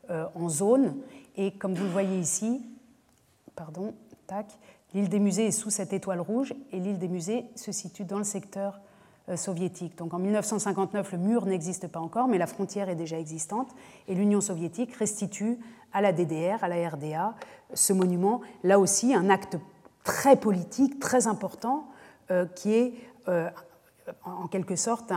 euh, 0.08 0.24
en 0.36 0.48
zones. 0.48 0.94
Et 1.36 1.50
comme 1.50 1.74
vous 1.74 1.82
le 1.82 1.90
voyez 1.90 2.18
ici, 2.18 2.62
pardon, 3.56 3.92
L'île 4.94 5.08
des 5.08 5.18
musées 5.18 5.46
est 5.46 5.50
sous 5.50 5.70
cette 5.70 5.92
étoile 5.92 6.20
rouge 6.20 6.54
et 6.72 6.78
l'île 6.78 6.98
des 6.98 7.08
musées 7.08 7.46
se 7.56 7.72
situe 7.72 8.04
dans 8.04 8.18
le 8.18 8.24
secteur 8.24 8.80
euh, 9.28 9.36
soviétique. 9.36 9.98
Donc 9.98 10.14
en 10.14 10.20
1959, 10.20 11.12
le 11.12 11.18
mur 11.18 11.46
n'existe 11.46 11.88
pas 11.88 11.98
encore, 11.98 12.28
mais 12.28 12.38
la 12.38 12.46
frontière 12.46 12.88
est 12.88 12.94
déjà 12.94 13.18
existante 13.18 13.74
et 14.06 14.14
l'Union 14.14 14.40
soviétique 14.40 14.94
restitue 14.94 15.58
à 15.92 16.00
la 16.00 16.12
DDR, 16.12 16.62
à 16.62 16.68
la 16.68 16.88
RDA, 16.88 17.34
ce 17.74 17.92
monument, 17.92 18.40
là 18.62 18.78
aussi 18.78 19.12
un 19.12 19.30
acte 19.30 19.58
très 20.04 20.36
politique, 20.36 21.00
très 21.00 21.26
important, 21.26 21.89
qui 22.54 22.74
est 22.74 22.94
euh, 23.28 23.48
en 24.24 24.48
quelque 24.48 24.76
sorte 24.76 25.12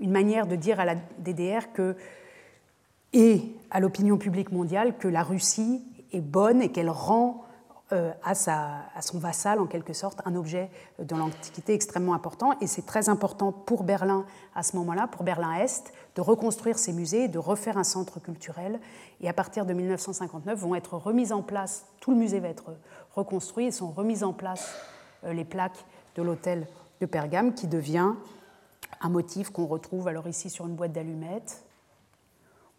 une 0.00 0.10
manière 0.10 0.46
de 0.46 0.56
dire 0.56 0.80
à 0.80 0.84
la 0.84 0.96
DDR 1.18 1.72
que, 1.72 1.96
et 3.12 3.42
à 3.70 3.80
l'opinion 3.80 4.18
publique 4.18 4.50
mondiale 4.50 4.96
que 4.98 5.08
la 5.08 5.22
Russie 5.22 5.84
est 6.12 6.20
bonne 6.20 6.62
et 6.62 6.72
qu'elle 6.72 6.90
rend 6.90 7.44
euh, 7.92 8.12
à, 8.24 8.34
son 8.34 9.18
vassal, 9.18 9.60
en 9.60 9.66
quelque 9.66 9.92
sorte, 9.92 10.20
un 10.24 10.34
objet 10.34 10.70
de 10.98 11.14
l'Antiquité 11.14 11.74
extrêmement 11.74 12.14
important. 12.14 12.58
Et 12.60 12.66
c'est 12.66 12.86
très 12.86 13.08
important 13.08 13.52
pour 13.52 13.84
Berlin, 13.84 14.24
à 14.54 14.62
ce 14.62 14.76
moment-là, 14.78 15.06
pour 15.06 15.22
Berlin-Est, 15.22 15.92
de 16.16 16.20
reconstruire 16.20 16.78
ses 16.78 16.92
musées, 16.92 17.28
de 17.28 17.38
refaire 17.38 17.76
un 17.76 17.84
centre 17.84 18.20
culturel. 18.20 18.80
Et 19.20 19.28
à 19.28 19.32
partir 19.32 19.66
de 19.66 19.74
1959, 19.74 20.58
vont 20.58 20.74
être 20.74 20.94
remises 20.96 21.30
en 21.30 21.42
place, 21.42 21.86
tout 22.00 22.10
le 22.10 22.16
musée 22.16 22.40
va 22.40 22.48
être 22.48 22.74
reconstruit, 23.14 23.66
et 23.66 23.70
sont 23.70 23.90
remises 23.90 24.24
en 24.24 24.32
place 24.32 24.74
euh, 25.24 25.32
les 25.32 25.44
plaques 25.44 25.84
de 26.14 26.22
l'hôtel 26.22 26.66
de 27.00 27.06
Pergame, 27.06 27.54
qui 27.54 27.66
devient 27.66 28.12
un 29.00 29.08
motif 29.08 29.50
qu'on 29.50 29.66
retrouve 29.66 30.08
alors 30.08 30.26
ici 30.28 30.50
sur 30.50 30.66
une 30.66 30.74
boîte 30.74 30.92
d'allumettes, 30.92 31.64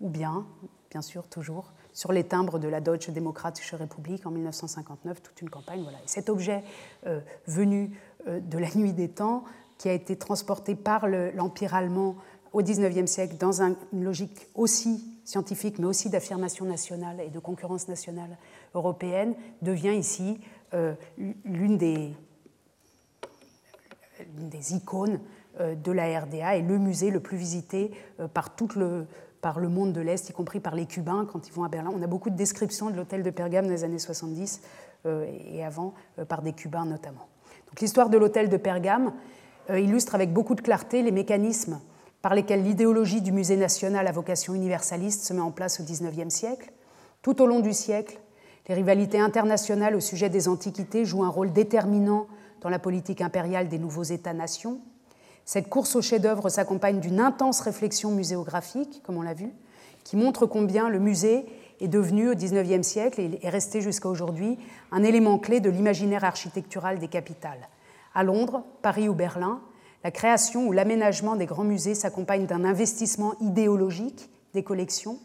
ou 0.01 0.09
bien, 0.09 0.45
bien 0.91 1.01
sûr, 1.01 1.27
toujours 1.27 1.73
sur 1.93 2.11
les 2.11 2.25
timbres 2.25 2.59
de 2.59 2.67
la 2.67 2.81
Deutsche 2.81 3.09
Demokratische 3.09 3.73
Republik 3.75 4.25
en 4.25 4.31
1959, 4.31 5.21
toute 5.21 5.41
une 5.41 5.49
campagne. 5.49 5.81
Voilà. 5.83 5.97
Et 5.99 6.07
cet 6.07 6.29
objet 6.29 6.63
euh, 7.05 7.21
venu 7.47 7.97
euh, 8.27 8.39
de 8.39 8.57
la 8.57 8.67
nuit 8.75 8.93
des 8.93 9.09
temps, 9.09 9.43
qui 9.77 9.89
a 9.89 9.93
été 9.93 10.15
transporté 10.15 10.75
par 10.75 11.07
l'Empire 11.07 11.75
allemand 11.75 12.15
au 12.53 12.61
XIXe 12.61 13.11
siècle 13.11 13.35
dans 13.37 13.61
une 13.61 13.75
logique 14.03 14.47
aussi 14.55 15.03
scientifique, 15.25 15.79
mais 15.79 15.85
aussi 15.85 16.09
d'affirmation 16.09 16.65
nationale 16.65 17.19
et 17.19 17.29
de 17.29 17.39
concurrence 17.39 17.89
nationale 17.89 18.37
européenne, 18.73 19.35
devient 19.61 19.93
ici 19.93 20.39
euh, 20.73 20.93
l'une 21.43 21.77
des, 21.77 22.13
des, 24.37 24.73
icônes 24.73 25.19
de 25.59 25.91
la 25.91 26.19
RDA 26.19 26.57
et 26.57 26.61
le 26.61 26.77
musée 26.77 27.11
le 27.11 27.19
plus 27.19 27.37
visité 27.37 27.91
par 28.33 28.55
toute 28.55 28.75
le, 28.75 29.07
par 29.45 29.59
le 29.59 29.69
monde 29.69 29.93
de 29.93 30.01
l'Est, 30.01 30.27
y 30.27 30.33
compris 30.33 30.59
par 30.59 30.73
les 30.73 30.87
Cubains 30.87 31.27
quand 31.31 31.47
ils 31.47 31.53
vont 31.53 31.63
à 31.63 31.69
Berlin. 31.69 31.91
On 31.93 32.01
a 32.01 32.07
beaucoup 32.07 32.31
de 32.31 32.35
descriptions 32.35 32.89
de 32.89 32.95
l'hôtel 32.95 33.21
de 33.21 33.29
Pergame 33.29 33.65
dans 33.65 33.71
les 33.71 33.83
années 33.83 33.99
70 33.99 34.59
euh, 35.05 35.27
et 35.53 35.63
avant, 35.63 35.93
euh, 36.17 36.25
par 36.25 36.41
des 36.41 36.51
Cubains 36.51 36.85
notamment. 36.85 37.27
Donc, 37.67 37.79
l'histoire 37.79 38.09
de 38.09 38.17
l'hôtel 38.17 38.49
de 38.49 38.57
Pergame 38.57 39.13
euh, 39.69 39.79
illustre 39.79 40.15
avec 40.15 40.33
beaucoup 40.33 40.55
de 40.55 40.61
clarté 40.61 41.03
les 41.03 41.11
mécanismes 41.11 41.79
par 42.23 42.33
lesquels 42.33 42.63
l'idéologie 42.63 43.21
du 43.21 43.31
musée 43.31 43.55
national 43.55 44.07
à 44.07 44.11
vocation 44.11 44.55
universaliste 44.55 45.23
se 45.23 45.31
met 45.31 45.41
en 45.41 45.51
place 45.51 45.79
au 45.79 45.83
XIXe 45.83 46.33
siècle. 46.33 46.71
Tout 47.21 47.39
au 47.39 47.45
long 47.45 47.59
du 47.59 47.71
siècle, 47.71 48.19
les 48.67 48.73
rivalités 48.73 49.19
internationales 49.19 49.95
au 49.95 49.99
sujet 49.99 50.29
des 50.29 50.47
antiquités 50.47 51.05
jouent 51.05 51.23
un 51.23 51.29
rôle 51.29 51.53
déterminant 51.53 52.25
dans 52.65 52.71
la 52.71 52.79
politique 52.79 53.21
impériale 53.21 53.69
des 53.69 53.77
nouveaux 53.77 54.01
États-nations. 54.01 54.79
Cette 55.45 55.69
course 55.69 55.95
au 55.95 56.01
chef-d'œuvre 56.01 56.49
s'accompagne 56.49 56.99
d'une 56.99 57.19
intense 57.19 57.59
réflexion 57.59 58.09
muséographique, 58.09 59.03
comme 59.03 59.17
on 59.17 59.21
l'a 59.21 59.35
vu, 59.35 59.51
qui 60.03 60.17
montre 60.17 60.47
combien 60.47 60.89
le 60.89 60.97
musée 60.97 61.45
est 61.79 61.87
devenu 61.87 62.27
au 62.27 62.33
XIXe 62.33 62.81
siècle 62.81 63.21
et 63.21 63.39
est 63.43 63.49
resté 63.49 63.81
jusqu'à 63.81 64.09
aujourd'hui 64.09 64.57
un 64.91 65.03
élément 65.03 65.37
clé 65.37 65.59
de 65.59 65.69
l'imaginaire 65.69 66.23
architectural 66.23 66.97
des 66.97 67.07
capitales. 67.07 67.69
À 68.15 68.23
Londres, 68.23 68.63
Paris 68.81 69.09
ou 69.09 69.13
Berlin, 69.13 69.61
la 70.03 70.09
création 70.09 70.65
ou 70.65 70.71
l'aménagement 70.71 71.35
des 71.35 71.45
grands 71.45 71.65
musées 71.65 71.93
s'accompagne 71.93 72.47
d'un 72.47 72.65
investissement 72.65 73.35
idéologique 73.41 74.27
des 74.55 74.63
collections. 74.63 75.19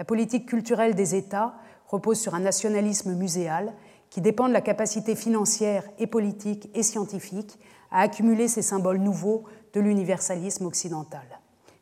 La 0.00 0.04
politique 0.04 0.46
culturelle 0.46 0.96
des 0.96 1.14
États 1.14 1.54
repose 1.86 2.18
sur 2.18 2.34
un 2.34 2.40
nationalisme 2.40 3.14
muséal 3.14 3.72
qui 4.12 4.20
dépend 4.20 4.46
de 4.46 4.52
la 4.52 4.60
capacité 4.60 5.16
financière 5.16 5.84
et 5.98 6.06
politique 6.06 6.68
et 6.74 6.82
scientifique 6.82 7.58
à 7.90 8.00
accumuler 8.00 8.46
ces 8.46 8.60
symboles 8.60 8.98
nouveaux 8.98 9.44
de 9.72 9.80
l'universalisme 9.80 10.66
occidental. 10.66 11.24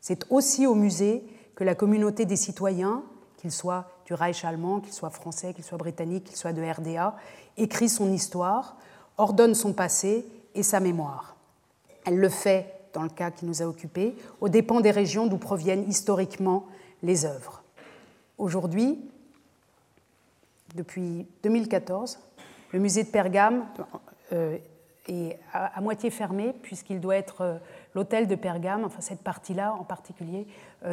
C'est 0.01 0.25
aussi 0.31 0.65
au 0.65 0.77
musée 0.77 1.25
que 1.57 1.65
la 1.65 1.75
communauté 1.75 2.27
des 2.27 2.37
citoyens, 2.37 3.03
qu'ils 3.37 3.51
soient 3.51 3.91
du 4.07 4.15
Reich 4.15 4.45
allemand, 4.45 4.79
qu'ils 4.79 4.93
soient 4.93 5.11
français, 5.11 5.55
qu'ils 5.55 5.65
soient 5.65 5.77
britanniques, 5.77 6.23
qu'ils 6.23 6.37
soient 6.37 6.53
de 6.53 6.63
RDA, 6.63 7.17
écrit 7.57 7.89
son 7.89 8.13
histoire, 8.13 8.77
ordonne 9.19 9.57
son 9.57 9.73
passé 9.73 10.25
et 10.55 10.63
sa 10.63 10.79
mémoire. 10.79 11.35
Elle 12.05 12.19
le 12.19 12.29
fait, 12.29 12.73
dans 12.93 13.03
le 13.03 13.09
cas 13.09 13.33
qui 13.33 13.45
nous 13.45 13.61
a 13.61 13.67
occupés, 13.67 14.15
aux 14.41 14.49
dépens 14.49 14.81
des 14.81 14.93
régions 14.93 15.27
d'où 15.27 15.37
proviennent 15.37 15.89
historiquement 15.89 16.67
les 17.03 17.25
œuvres. 17.25 17.65
Aujourd'hui, 18.39 19.01
depuis 20.75 21.27
2014, 21.43 22.19
le 22.73 22.79
musée 22.79 23.05
de 23.05 23.09
Pergame 23.09 23.67
euh, 24.33 24.59
est 25.09 25.39
à, 25.53 25.81
moitié 25.81 26.11
fermé 26.11 26.53
puisqu'il 26.63 27.01
doit 27.01 27.17
être 27.17 27.41
euh, 27.43 27.59
l'hôtel 27.95 28.27
de 28.27 28.35
Pergame, 28.35 28.85
enfin 28.85 29.01
cette 29.01 29.23
partie-là 29.23 29.75
en 29.75 29.85
particulier, 29.85 30.47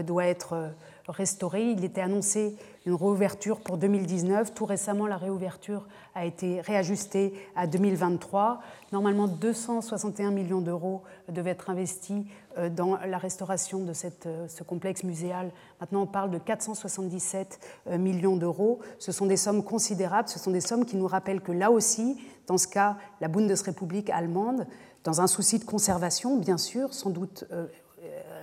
doit 0.04 0.26
être 0.26 0.72
restaurée. 1.08 1.72
Il 1.72 1.84
était 1.84 2.02
annoncé 2.02 2.56
une 2.86 2.94
réouverture 2.94 3.60
pour 3.60 3.78
2019. 3.78 4.54
Tout 4.54 4.66
récemment, 4.66 5.08
la 5.08 5.18
réouverture 5.18 5.86
a 6.16 6.26
été 6.26 6.62
réajustée 6.62 7.34
à 7.56 7.68
2023. 7.68 8.62
Normalement, 8.92 9.28
261 9.28 10.32
millions 10.32 10.62
d'euros 10.62 11.04
devaient 11.30 11.52
être 11.52 11.70
investis 11.70 12.26
euh, 12.58 12.70
dans 12.70 12.98
la 12.98 13.18
restauration 13.18 13.80
de 13.80 13.92
euh, 14.26 14.48
ce 14.48 14.64
complexe 14.64 15.04
muséal. 15.04 15.52
Maintenant, 15.80 16.04
on 16.04 16.08
parle 16.08 16.32
de 16.32 16.38
477 16.38 17.60
euh, 17.88 17.98
millions 17.98 18.38
d'euros. 18.38 18.80
Ce 19.00 19.12
sont 19.12 19.26
des 19.26 19.38
sommes 19.38 19.64
considérables. 19.64 20.30
Ce 20.30 20.40
sont 20.40 20.52
des 20.52 20.62
sommes 20.62 20.86
qui 20.86 20.96
nous 20.96 21.08
rappellent 21.08 21.42
que 21.42 21.52
là 21.52 21.72
aussi, 21.72 22.18
dans 22.48 22.58
ce 22.58 22.68
cas, 22.68 22.98
la 23.22 23.28
Bundesrepublik 23.28 24.10
allemande, 24.10 24.66
dans 25.08 25.22
un 25.22 25.28
souci 25.28 25.58
de 25.58 25.64
conservation, 25.64 26.36
bien 26.36 26.58
sûr, 26.58 26.94
sans 26.94 27.10
doute 27.10 27.46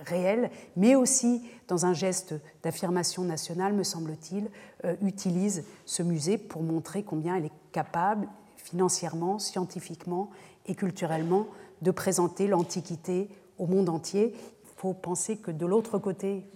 réel, 0.05 0.49
mais 0.75 0.95
aussi 0.95 1.41
dans 1.67 1.85
un 1.85 1.93
geste 1.93 2.35
d'affirmation 2.63 3.23
nationale, 3.23 3.73
me 3.73 3.83
semble-t-il, 3.83 4.49
euh, 4.85 4.95
utilise 5.01 5.65
ce 5.85 6.03
musée 6.03 6.37
pour 6.37 6.63
montrer 6.63 7.03
combien 7.03 7.35
elle 7.35 7.45
est 7.45 7.71
capable, 7.71 8.27
financièrement, 8.57 9.39
scientifiquement 9.39 10.29
et 10.65 10.75
culturellement, 10.75 11.47
de 11.81 11.91
présenter 11.91 12.47
l'Antiquité 12.47 13.29
au 13.57 13.67
monde 13.67 13.89
entier. 13.89 14.33
Il 14.35 14.69
faut 14.77 14.93
penser 14.93 15.37
que 15.37 15.51
de 15.51 15.65
l'autre 15.65 15.97
côté, 15.99 16.49